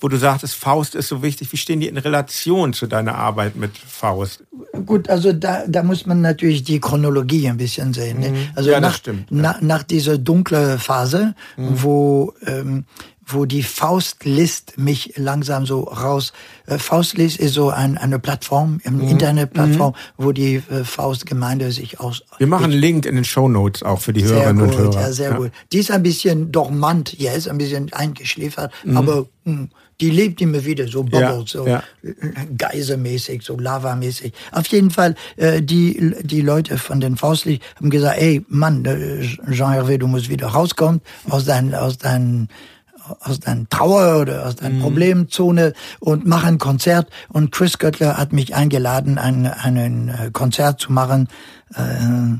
[0.00, 3.54] wo du sagtest, Faust ist so wichtig, wie stehen die in Relation zu deiner Arbeit
[3.56, 4.42] mit Faust?
[4.84, 8.18] Gut, also da, da muss man natürlich die Chronologie ein bisschen sehen.
[8.20, 8.32] Ne?
[8.56, 8.74] Also Mhm.
[8.74, 9.36] Ja, das nach, stimmt, ja.
[9.36, 9.42] Mhm.
[9.42, 12.84] na, nach dieser dunklen Phase, wo, ähm,
[13.26, 16.32] wo die Faustlist mich langsam so raus.
[16.66, 19.08] Äh, Faustlist ist so ein, eine Plattform, eine Mhm.
[19.08, 22.22] Internetplattform, wo die äh, Faustgemeinde sich aus.
[22.38, 25.00] Wir machen einen Link in den Show Notes auch für die Hörerinnen gut, und Hörer.
[25.02, 25.52] ja, sehr gut.
[25.72, 29.68] Die ist ein bisschen dormant jetzt, ein bisschen eingeschläfert, aber mh,
[30.00, 31.08] die lebt immer wieder, so Mhm.
[31.12, 31.82] Ja, Bubbles, so ja.
[32.58, 34.32] geisermäßig, so lavamäßig.
[34.50, 39.20] Auf jeden Fall, äh, die, die Leute von den Faustlich haben gesagt, ey, Mann, äh,
[39.52, 42.48] Jean-Hervé, du musst wieder rauskommen aus deinen, aus deinen
[43.20, 44.60] aus deiner Trauer oder aus Mhm.
[44.60, 47.08] deiner Problemzone und mach ein Konzert.
[47.28, 51.28] Und Chris Göttler hat mich eingeladen, ein, ein äh, Konzert zu machen.
[51.74, 52.38] Äh,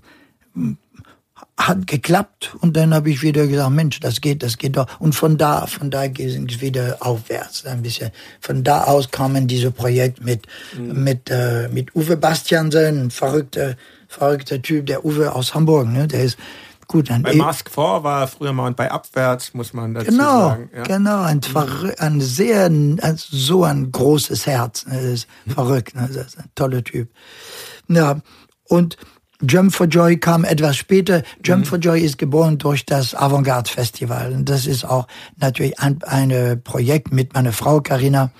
[1.58, 4.86] hat geklappt und dann habe ich wieder gesagt, Mensch, das geht, das geht doch.
[4.98, 8.10] Und von da, von da ging es wieder aufwärts ein bisschen.
[8.40, 10.46] Von da aus kamen diese Projekte mit
[10.78, 13.76] mit äh, mit Uwe Bastiansen, ein verrückter
[14.08, 16.38] verrückter Typ, der Uwe aus Hamburg, ne, der ist
[16.92, 17.10] gut.
[17.10, 20.48] Ein Bei Mask 4 war er früher mal und bei Abwärts muss man dazu Genau,
[20.50, 20.70] sagen.
[20.76, 20.82] Ja.
[20.84, 26.08] genau, ein, verrü- ein sehr, ein, so ein großes Herz, ne, das ist verrückt, ne,
[26.12, 27.10] das ist ein toller Typ.
[27.88, 28.20] Ja,
[28.68, 28.96] und
[29.44, 31.24] Jump for Joy kam etwas später.
[31.44, 34.32] Jump for Joy ist geboren durch das Avantgarde Festival.
[34.32, 38.30] Und das ist auch natürlich ein, ein Projekt mit meiner Frau Karina,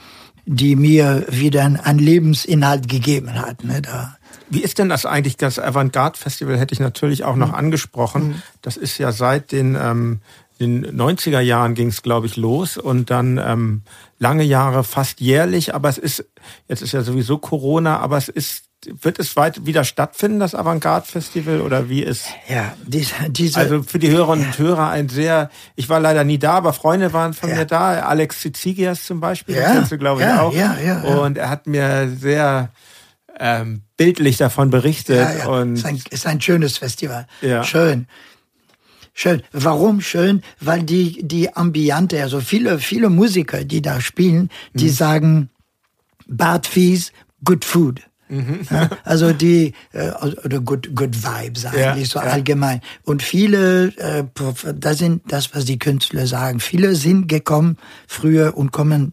[0.46, 3.64] die mir wieder einen, einen Lebensinhalt gegeben hat.
[3.64, 4.16] Ne, da.
[4.52, 5.36] Wie ist denn das eigentlich?
[5.36, 7.54] Das Avantgarde Festival hätte ich natürlich auch noch Mhm.
[7.54, 8.42] angesprochen.
[8.60, 10.20] Das ist ja seit den, ähm,
[10.60, 13.82] den 90er Jahren ging es, glaube ich, los und dann ähm,
[14.18, 15.74] lange Jahre fast jährlich.
[15.74, 16.24] Aber es ist,
[16.68, 18.64] jetzt ist ja sowieso Corona, aber es ist,
[19.00, 21.60] wird es weit wieder stattfinden, das Avantgarde Festival?
[21.60, 22.26] Oder wie ist?
[22.48, 26.38] Ja, diese, diese Also für die Hörerinnen und Hörer ein sehr, ich war leider nie
[26.38, 27.56] da, aber Freunde waren von Ja.
[27.56, 28.00] mir da.
[28.02, 30.52] Alex Zizigias zum Beispiel, Ja, kennst du, glaube ich, ja, auch.
[30.52, 31.14] ja, ja, ja.
[31.16, 32.70] Und er hat mir sehr
[33.38, 35.16] ähm, bildlich davon berichtet.
[35.16, 35.46] Ja, ja.
[35.48, 37.26] Und ist, ein, ist ein schönes Festival.
[37.40, 37.64] Ja.
[37.64, 38.06] Schön.
[39.14, 39.42] Schön.
[39.52, 40.42] Warum schön?
[40.60, 44.92] Weil die, die Ambiente, also viele, viele Musiker, die da spielen, die Mhm.
[44.92, 45.50] sagen,
[46.26, 47.12] bad fees,
[47.44, 48.00] good food.
[48.28, 48.60] Mhm.
[48.70, 50.10] Ja, also die äh,
[50.44, 52.32] oder good good vibes eigentlich Ja, so ja.
[52.32, 54.24] allgemein und viele äh,
[54.74, 57.76] das sind das was die Künstler sagen viele sind gekommen
[58.08, 59.12] früher und kommen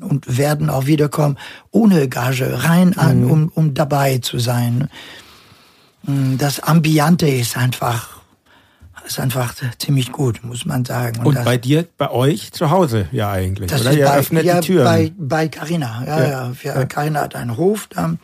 [0.00, 1.36] und werden auch wiederkommen
[1.70, 3.30] ohne Gage rein an Mhm.
[3.30, 4.88] um um dabei zu sein
[6.02, 8.20] Mm, das Ambiente ist einfach
[9.06, 13.06] ist einfach ziemlich gut muss man sagen Und das, bei dir, bei euch zu Hause,
[13.12, 13.90] ja eigentlich, das oder?
[13.90, 14.84] ist Ihr bei, öffnet ja, die Türen.
[14.84, 16.52] Bei, bei Carina, ja, Ja.
[16.62, 16.84] ja.
[16.86, 18.14] Carina hat einen Hof da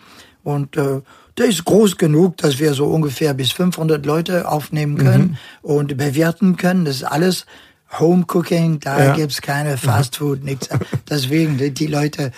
[0.42, 1.00] und äh,
[1.38, 5.70] der ist groß genug, dass wir so ungefähr bis 500 Leute aufnehmen können Mhm.
[5.70, 6.84] und bewirten können.
[6.86, 7.44] Das ist alles
[7.98, 9.14] Home Cooking, da Ja.
[9.16, 10.68] gibt's keine Fast Food, nichts.
[11.10, 12.32] Deswegen, die, Leute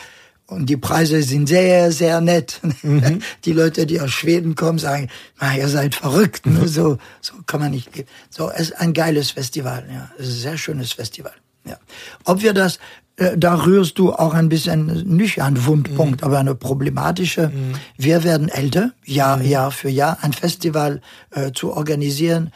[0.47, 2.61] und die Preise sind sehr, sehr nett.
[2.83, 3.21] Mhm.
[3.45, 5.09] Die Leute, die aus Schweden kommen, sagen,
[5.41, 6.47] na, ihr seid verrückt.
[6.47, 6.61] Mhm.
[6.61, 6.69] Ne?
[6.69, 8.09] So, so kann man nicht leben.
[8.31, 9.85] So, es ist ein geiles Festival.
[9.93, 11.33] Ja, es ist ein sehr schönes Festival.
[11.67, 11.77] Ja.
[12.25, 12.79] Ob wir das,
[13.17, 14.87] äh, da rührst du auch ein bisschen
[15.17, 17.53] nicht an Wundpunkt, aber eine problematische.
[17.99, 20.17] Wir werden älter, Jahr, Jahr für Jahr.
[20.23, 21.03] Ein Festival
[21.33, 22.53] äh, zu organisieren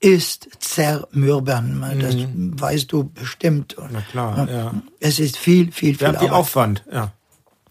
[0.00, 1.84] ist zermürbern.
[2.00, 2.16] Das
[2.60, 3.76] weißt du bestimmt.
[3.90, 4.74] Na klar, ja.
[5.00, 7.12] Es ist viel, viel, viel Wir Arbeit Aufwand, ja.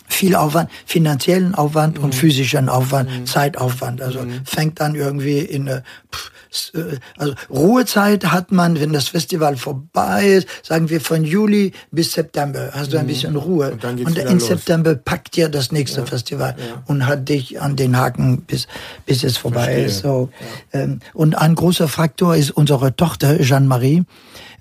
[0.07, 2.03] Viel Aufwand, finanziellen Aufwand Mhm.
[2.05, 4.01] und physischen Aufwand, Zeitaufwand.
[4.01, 5.81] Also fängt dann irgendwie in äh,
[6.13, 11.23] pff, s- äh, also Ruhezeit hat man, wenn das Festival vorbei ist, sagen wir von
[11.25, 13.67] Juli bis September, hast du ein bisschen Ruhe.
[13.67, 13.73] Mhm.
[13.73, 14.47] Und dann geht's und in los.
[14.47, 16.55] September packt dir das nächste Festival
[16.85, 18.67] und hat dich an den Haken, bis,
[19.05, 19.85] bis es vorbei Verstehe.
[19.85, 19.99] ist.
[20.01, 20.29] So.
[20.71, 24.03] Ähm, und ein großer Faktor ist unsere Tochter Jeanne-Marie.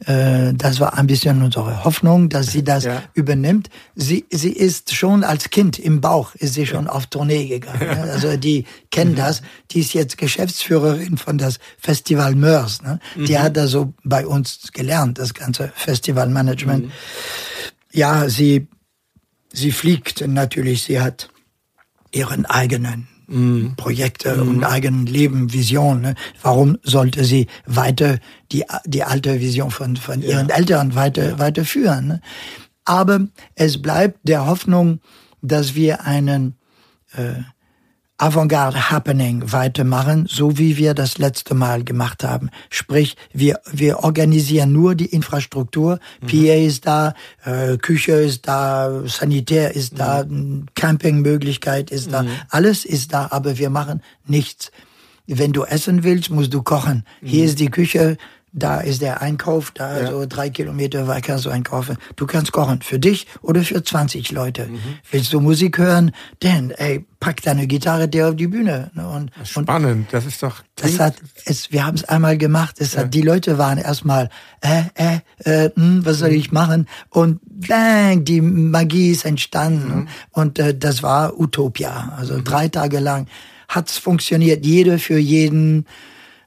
[0.06, 3.02] Äh, das war ein bisschen unsere Hoffnung, dass sie das ja.
[3.14, 3.70] übernimmt.
[3.94, 7.80] Sie, sie ist schon als Kind im Bauch, ist sie schon auf Tournee gegangen.
[7.82, 8.02] Ja.
[8.04, 9.16] Also die kennen mhm.
[9.16, 9.42] das.
[9.70, 12.82] Die ist jetzt Geschäftsführerin von das Festival Mörs.
[12.82, 12.98] Ne?
[13.16, 13.26] Mhm.
[13.26, 16.86] Die hat da so bei uns gelernt, das ganze Festivalmanagement.
[16.86, 16.92] Mhm.
[17.92, 18.66] Ja, sie,
[19.52, 20.82] sie fliegt natürlich.
[20.82, 21.30] Sie hat
[22.12, 23.74] ihren eigenen mm.
[23.76, 24.48] Projekte mm.
[24.48, 26.00] und eigenen Leben, Vision.
[26.00, 26.14] Ne?
[26.42, 28.18] Warum sollte sie weiter
[28.52, 30.30] die, die alte Vision von, von ja.
[30.30, 31.38] ihren Eltern weiter, ja.
[31.38, 32.06] weiterführen?
[32.06, 32.20] Ne?
[32.84, 33.20] Aber
[33.54, 35.00] es bleibt der Hoffnung,
[35.42, 36.56] dass wir einen
[37.12, 37.42] äh,
[38.16, 42.50] Avantgarde Happening weitermachen, so wie wir das letzte Mal gemacht haben.
[42.70, 45.98] Sprich, wir, wir organisieren nur die Infrastruktur.
[46.20, 46.26] Mhm.
[46.26, 47.14] PA ist da,
[47.44, 49.98] äh, Küche ist da, Sanitär ist mhm.
[49.98, 50.24] da,
[50.76, 52.22] Campingmöglichkeit ist da.
[52.22, 52.28] Mhm.
[52.50, 54.70] Alles ist da, aber wir machen nichts.
[55.26, 57.04] Wenn du essen willst, musst du kochen.
[57.20, 57.48] Hier mhm.
[57.48, 58.16] ist die Küche,
[58.54, 60.10] da ist der Einkauf, da ja.
[60.10, 61.98] so drei Kilometer weit kannst du einkaufen.
[62.14, 64.66] Du kannst kochen für dich oder für 20 Leute.
[64.66, 64.78] Mhm.
[65.10, 66.12] Willst du Musik hören?
[66.40, 68.92] Denn, ey, pack deine Gitarre dir auf die Bühne.
[68.94, 69.08] Ne?
[69.08, 70.62] Und, Spannend, und das ist doch.
[70.76, 72.76] Das hat, es, wir haben es einmal gemacht.
[72.78, 73.00] Es ja.
[73.00, 76.36] hat, die Leute waren erstmal, äh, äh, äh, hm, was soll mhm.
[76.36, 76.86] ich machen?
[77.10, 80.02] Und bang, die Magie ist entstanden.
[80.02, 80.08] Mhm.
[80.30, 82.12] Und äh, das war Utopia.
[82.16, 82.44] Also mhm.
[82.44, 83.26] drei Tage lang
[83.68, 84.64] hat's funktioniert.
[84.64, 85.86] Jeder für jeden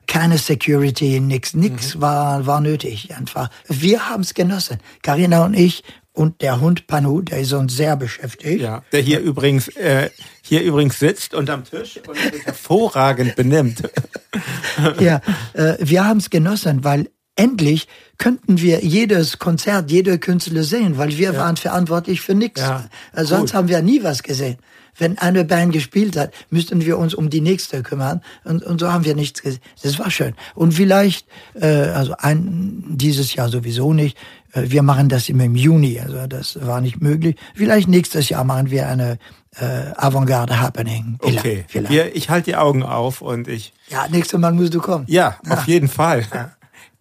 [0.07, 2.01] keine Security, nix, nix mhm.
[2.01, 3.49] war, war nötig einfach.
[3.67, 4.77] Wir haben es genossen.
[5.03, 8.61] Karina und ich und der Hund Panu, der ist uns sehr beschäftigt.
[8.61, 10.09] Ja, der hier übrigens äh,
[10.41, 13.83] hier übrigens sitzt unterm Tisch und sich hervorragend benimmt.
[14.99, 15.21] ja,
[15.53, 21.15] äh, wir haben es genossen, weil endlich könnten wir jedes Konzert, jede Künstler sehen, weil
[21.17, 21.37] wir ja.
[21.37, 22.61] waren verantwortlich für nichts.
[22.61, 24.57] Ja, äh, Sonst haben wir nie was gesehen
[24.97, 28.21] wenn eine Band gespielt hat, müssten wir uns um die nächste kümmern.
[28.43, 29.61] Und, und so haben wir nichts gesehen.
[29.81, 30.33] Das war schön.
[30.55, 34.17] Und vielleicht, äh, also ein, dieses Jahr sowieso nicht.
[34.53, 37.35] Äh, wir machen das immer im Juni, also das war nicht möglich.
[37.55, 39.17] Vielleicht nächstes Jahr machen wir eine
[39.55, 41.17] äh, Avantgarde Happening.
[41.21, 41.65] Okay.
[41.67, 41.89] Vielleicht.
[41.91, 43.73] Wir, ich halte die Augen auf und ich.
[43.89, 45.05] Ja, nächstes Mal musst du kommen.
[45.07, 45.53] Ja, ja.
[45.53, 46.25] auf jeden Fall.
[46.33, 46.51] Ja.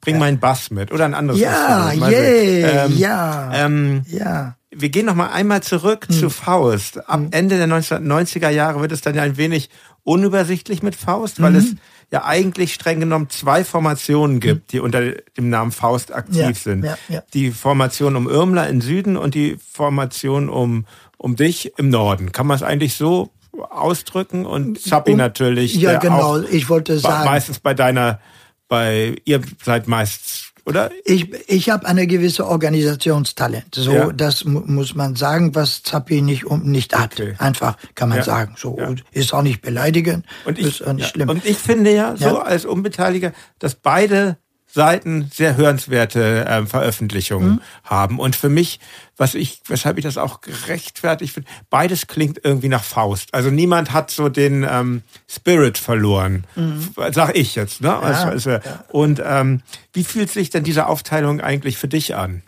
[0.00, 0.20] Bring ja.
[0.20, 1.40] meinen Bass mit oder ein anderes.
[1.40, 6.14] Ja, yeah, ähm, ja, ähm, ja wir gehen noch mal einmal zurück hm.
[6.14, 7.08] zu Faust.
[7.08, 7.32] Am hm.
[7.32, 9.70] Ende der 1990er Jahre wird es dann ja ein wenig
[10.06, 11.58] unübersichtlich mit Faust, weil mhm.
[11.58, 11.74] es
[12.12, 15.00] ja eigentlich streng genommen zwei Formationen gibt, die unter
[15.36, 16.84] dem Namen Faust aktiv ja, sind.
[16.84, 17.22] Ja, ja.
[17.34, 20.86] Die Formation um Irmler im Süden und die Formation um,
[21.16, 22.30] um dich im Norden.
[22.30, 24.46] Kann man es eigentlich so ausdrücken?
[24.46, 25.74] Und Zappi natürlich.
[25.74, 26.38] Ja, genau.
[26.38, 27.24] Ich wollte sagen.
[27.24, 28.20] Meistens bei deiner,
[28.68, 30.90] bei, ihr seid meist oder?
[31.04, 33.74] Ich, ich habe eine gewisse Organisationstalent.
[33.74, 34.12] So, ja.
[34.12, 37.12] das muss man sagen, was Zappi nicht um nicht hat.
[37.14, 37.34] Okay.
[37.38, 38.24] Einfach kann man ja.
[38.24, 38.54] sagen.
[38.58, 38.92] So ja.
[39.12, 41.28] ist auch nicht beleidigend, und ich, ist auch nicht schlimm.
[41.28, 44.38] Und ich finde ja so als Unbeteiligter, dass beide
[44.76, 47.60] Seiten sehr hörenswerte äh, Veröffentlichungen mhm.
[47.82, 48.18] haben.
[48.18, 48.78] Und für mich,
[49.16, 53.32] was ich, weshalb ich das auch gerechtfertigt finde, beides klingt irgendwie nach Faust.
[53.32, 56.90] Also niemand hat so den ähm, Spirit verloren, mhm.
[57.10, 57.80] sag ich jetzt.
[57.80, 57.88] Ne?
[57.88, 58.60] Ja, also, also, ja.
[58.88, 59.62] Und ähm,
[59.94, 62.42] wie fühlt sich denn diese Aufteilung eigentlich für dich an?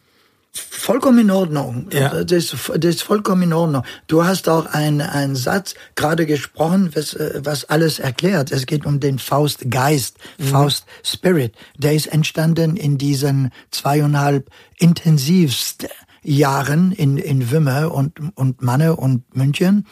[0.53, 1.89] Vollkommen in Ordnung.
[1.93, 2.25] Ja.
[2.25, 3.83] Das, das ist vollkommen in Ordnung.
[4.07, 8.53] Du hast auch einen Satz gerade gesprochen, was, äh, was alles erklärt.
[8.53, 10.45] Es geht um den Faustgeist, mhm.
[10.45, 11.55] Faust Spirit.
[11.77, 15.91] Der ist entstanden in diesen zweieinhalb intensivsten
[16.23, 19.87] Jahren in, in Wimmer und, und Manne und München.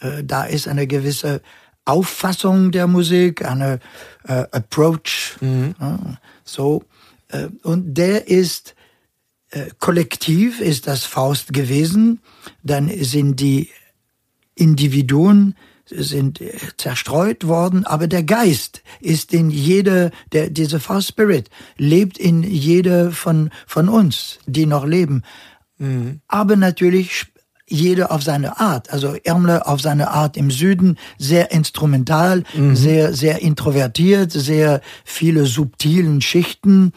[0.00, 1.40] Äh, da ist eine gewisse
[1.84, 3.80] Auffassung der Musik, eine
[4.24, 5.36] äh, Approach.
[5.40, 5.74] Mhm.
[6.44, 6.84] so.
[7.28, 8.77] Äh, und der ist äh,
[9.78, 12.20] kollektiv ist das Faust gewesen,
[12.62, 13.70] dann sind die
[14.54, 15.54] Individuen
[15.90, 22.18] sind äh, zerstreut worden, aber der Geist ist in jeder, der, diese Faust Spirit lebt
[22.18, 25.22] in jeder von, von uns, die noch leben.
[25.78, 26.20] Mhm.
[26.28, 27.26] Aber natürlich
[27.70, 28.90] jeder auf seine Art.
[28.90, 32.74] Also Ärmler auf seine Art im Süden, sehr instrumental, mhm.
[32.74, 36.92] sehr, sehr introvertiert, sehr viele subtilen Schichten.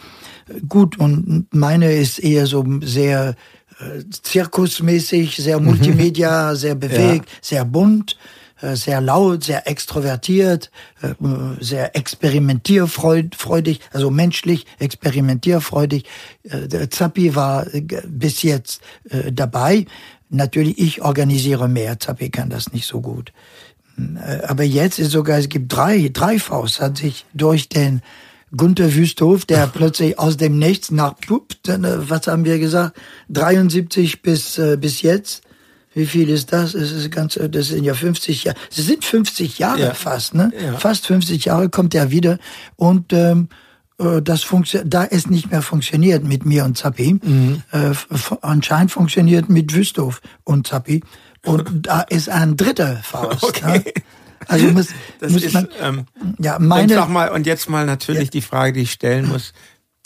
[0.67, 3.35] Gut, und meine ist eher so sehr
[3.81, 5.65] äh, zirkusmäßig, sehr mhm.
[5.65, 7.37] multimedia, sehr bewegt, ja.
[7.41, 8.17] sehr bunt,
[8.61, 10.69] äh, sehr laut, sehr extrovertiert,
[11.01, 11.13] äh,
[11.59, 16.05] sehr experimentierfreudig, also menschlich experimentierfreudig.
[16.43, 17.65] Der Zappi war
[18.07, 18.81] bis jetzt
[19.31, 19.85] dabei.
[20.29, 21.99] Natürlich, ich organisiere mehr.
[21.99, 23.33] Zappi kann das nicht so gut.
[24.47, 28.01] Aber jetzt ist sogar, es gibt drei, drei Faust, hat sich durch den
[28.55, 31.15] Gunther Wüsthof, der plötzlich aus dem Nichts nach,
[31.67, 32.97] was haben wir gesagt,
[33.29, 35.43] 73 bis, äh, bis jetzt.
[35.93, 36.73] Wie viel ist das?
[36.73, 38.57] Es ist ganz, das sind ja 50 Jahre.
[38.69, 39.93] Es sind 50 Jahre ja.
[39.93, 40.51] fast, ne?
[40.63, 40.77] Ja.
[40.77, 42.39] Fast 50 Jahre kommt er wieder
[42.77, 43.49] und ähm,
[44.01, 44.45] äh, das
[44.85, 47.63] da es nicht mehr funktioniert mit mir und Zappi, mhm.
[47.71, 47.91] äh,
[48.41, 51.03] anscheinend funktioniert mit Wüsthof und Zappi.
[51.45, 53.43] Und da ist ein dritter Faust.
[53.43, 53.83] Okay.
[53.85, 54.01] Ja?
[54.51, 54.87] Also muss,
[55.19, 56.05] das muss ist, man, ähm,
[56.39, 57.01] ja, meine.
[57.01, 58.31] Und, mal, und jetzt mal natürlich ja.
[58.31, 59.53] die Frage, die ich stellen muss.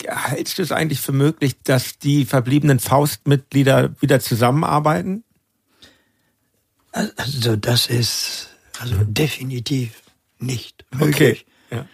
[0.08, 5.24] Hältst du es eigentlich für möglich, dass die verbliebenen Faustmitglieder wieder zusammenarbeiten?
[6.92, 8.50] Also das ist
[8.80, 10.02] also definitiv
[10.38, 11.46] nicht möglich.
[11.72, 11.78] Okay.
[11.78, 11.86] Ja.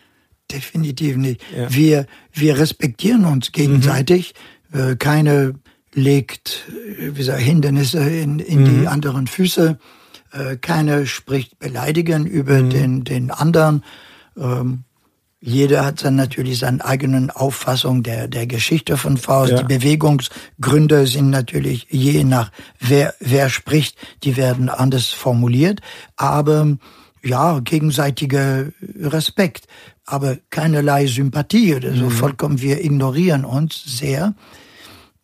[0.51, 1.41] Definitiv nicht.
[1.55, 1.73] Ja.
[1.73, 4.33] Wir, wir respektieren uns gegenseitig.
[4.71, 4.97] Mhm.
[4.97, 5.55] Keine
[5.93, 6.63] legt
[6.97, 8.81] wie gesagt, Hindernisse in, in mhm.
[8.81, 9.79] die anderen Füße.
[10.31, 12.69] Äh, keiner spricht beleidigen über mhm.
[12.69, 13.83] den, den anderen.
[14.37, 14.83] Ähm,
[15.43, 19.51] jeder hat dann natürlich seine eigenen Auffassung der, der Geschichte von Faust.
[19.51, 19.63] Ja.
[19.63, 25.81] Die Bewegungsgründe sind natürlich je nach wer, wer spricht, die werden anders formuliert.
[26.15, 26.77] Aber
[27.23, 28.67] ja, gegenseitiger
[28.99, 29.67] Respekt,
[30.05, 32.05] aber keinerlei Sympathie oder so.
[32.05, 32.11] Mhm.
[32.11, 34.35] Vollkommen, wir ignorieren uns sehr.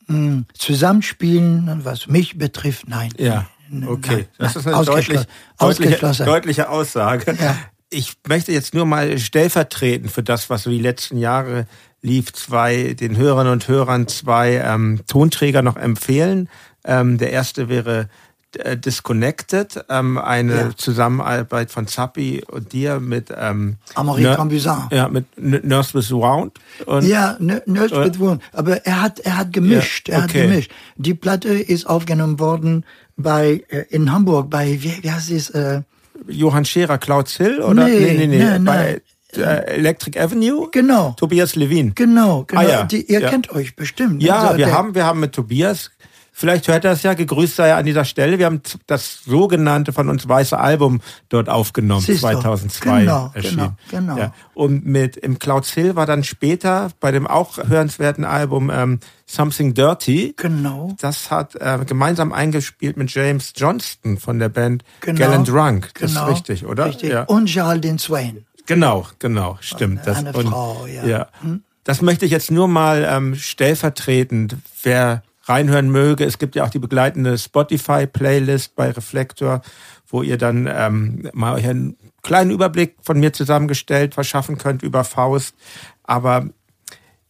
[0.07, 3.11] Hm, zusammenspielen, was mich betrifft, nein.
[3.17, 3.45] Ja,
[3.87, 4.27] okay.
[4.37, 5.21] Das ist eine deutlich,
[5.59, 7.35] deutliche, deutliche Aussage.
[7.39, 7.57] Ja.
[7.89, 11.67] Ich möchte jetzt nur mal stellvertreten für das, was so die letzten Jahre
[12.01, 16.49] lief, zwei, den Hörern und Hörern zwei ähm, Tonträger noch empfehlen.
[16.83, 18.09] Ähm, der erste wäre
[18.57, 20.75] äh, Disconnected, ähm, eine ja.
[20.75, 24.87] Zusammenarbeit von Zappi und dir mit ähm, Amory Cambusin.
[24.91, 26.57] Ja, mit Nurse with Wound.
[26.85, 28.41] Und, ja, Nurse äh, with Wound.
[28.53, 30.07] Aber er hat, er hat gemischt.
[30.07, 30.39] Ja, okay.
[30.39, 30.71] Er hat gemischt.
[30.95, 32.85] Die Platte ist aufgenommen worden
[33.17, 35.49] bei äh, in Hamburg bei wie, wie heißt es?
[35.49, 35.81] Äh,
[36.27, 39.01] Johann Scherer, Clouds Hill oder nee, nee, nee, nee, nee bei
[39.35, 40.69] äh, Electric Avenue?
[40.71, 41.13] Genau.
[41.17, 41.93] Tobias Levin.
[41.95, 42.61] Genau, genau.
[42.61, 42.83] Ah, ja.
[42.83, 43.29] Die, ihr ja.
[43.29, 44.23] kennt euch bestimmt.
[44.23, 45.91] Ja, also, wir haben wir haben mit Tobias
[46.39, 48.37] Vielleicht hört er es ja, gegrüßt sei er an dieser Stelle.
[48.37, 53.75] Wir haben das sogenannte von uns weiße Album dort aufgenommen, Siehst 2002 genau, erschienen.
[53.89, 54.17] Genau, genau.
[54.19, 54.33] Ja.
[54.53, 59.73] Und mit im Clouds Hill war dann später bei dem auch hörenswerten Album ähm, Something
[59.73, 60.35] Dirty.
[60.37, 60.93] Genau.
[61.01, 65.89] Das hat äh, gemeinsam eingespielt mit James Johnston von der Band genau, Galen Drunk.
[65.99, 66.85] Das genau, ist richtig, oder?
[66.85, 67.13] Richtig.
[67.13, 67.23] Ja.
[67.23, 68.45] Und Geraldine Swain.
[68.67, 70.01] Genau, genau, stimmt.
[70.05, 71.03] Das, Eine und, Frau, ja.
[71.03, 71.27] ja.
[71.41, 71.63] Hm?
[71.83, 76.25] Das möchte ich jetzt nur mal ähm, stellvertretend, wer reinhören möge.
[76.25, 79.61] Es gibt ja auch die begleitende Spotify-Playlist bei Reflektor,
[80.07, 85.03] wo ihr dann ähm, mal euch einen kleinen Überblick von mir zusammengestellt verschaffen könnt über
[85.03, 85.55] Faust.
[86.03, 86.49] Aber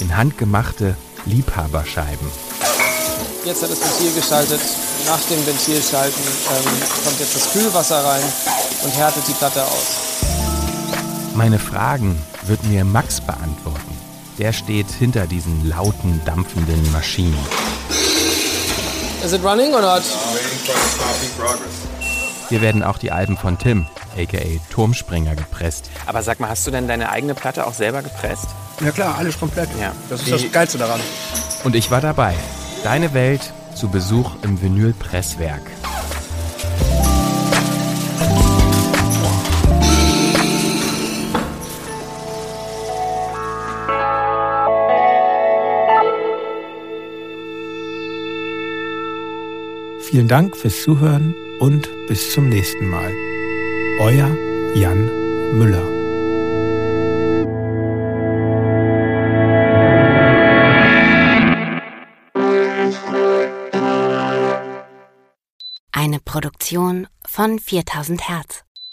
[0.00, 0.96] in handgemachte
[1.26, 2.26] Liebhaberscheiben.
[3.44, 4.60] Jetzt hat das Ventil geschaltet.
[5.06, 6.64] Nach dem Ventilschalten ähm,
[7.04, 8.24] kommt jetzt das Kühlwasser rein
[8.82, 10.24] und härtet die Platte aus.
[11.34, 13.89] Meine Fragen wird mir Max beantworten.
[14.40, 17.36] Der steht hinter diesen lauten, dampfenden Maschinen.
[19.22, 20.02] Is it running or not?
[22.48, 23.86] Hier werden auch die Alben von Tim,
[24.16, 24.38] aka
[24.70, 25.90] Turmspringer, gepresst.
[26.06, 28.46] Aber sag mal, hast du denn deine eigene Platte auch selber gepresst?
[28.82, 29.68] Ja klar, alles komplett.
[29.78, 29.92] Ja.
[30.08, 31.00] Das ist die das Geilste daran.
[31.64, 32.34] Und ich war dabei.
[32.82, 35.60] Deine Welt zu Besuch im Vinylpresswerk.
[50.10, 53.14] Vielen Dank fürs Zuhören und bis zum nächsten Mal.
[54.00, 54.36] Euer
[54.74, 55.08] Jan
[55.56, 55.86] Müller.
[65.92, 68.64] Eine Produktion von 4000 Hertz.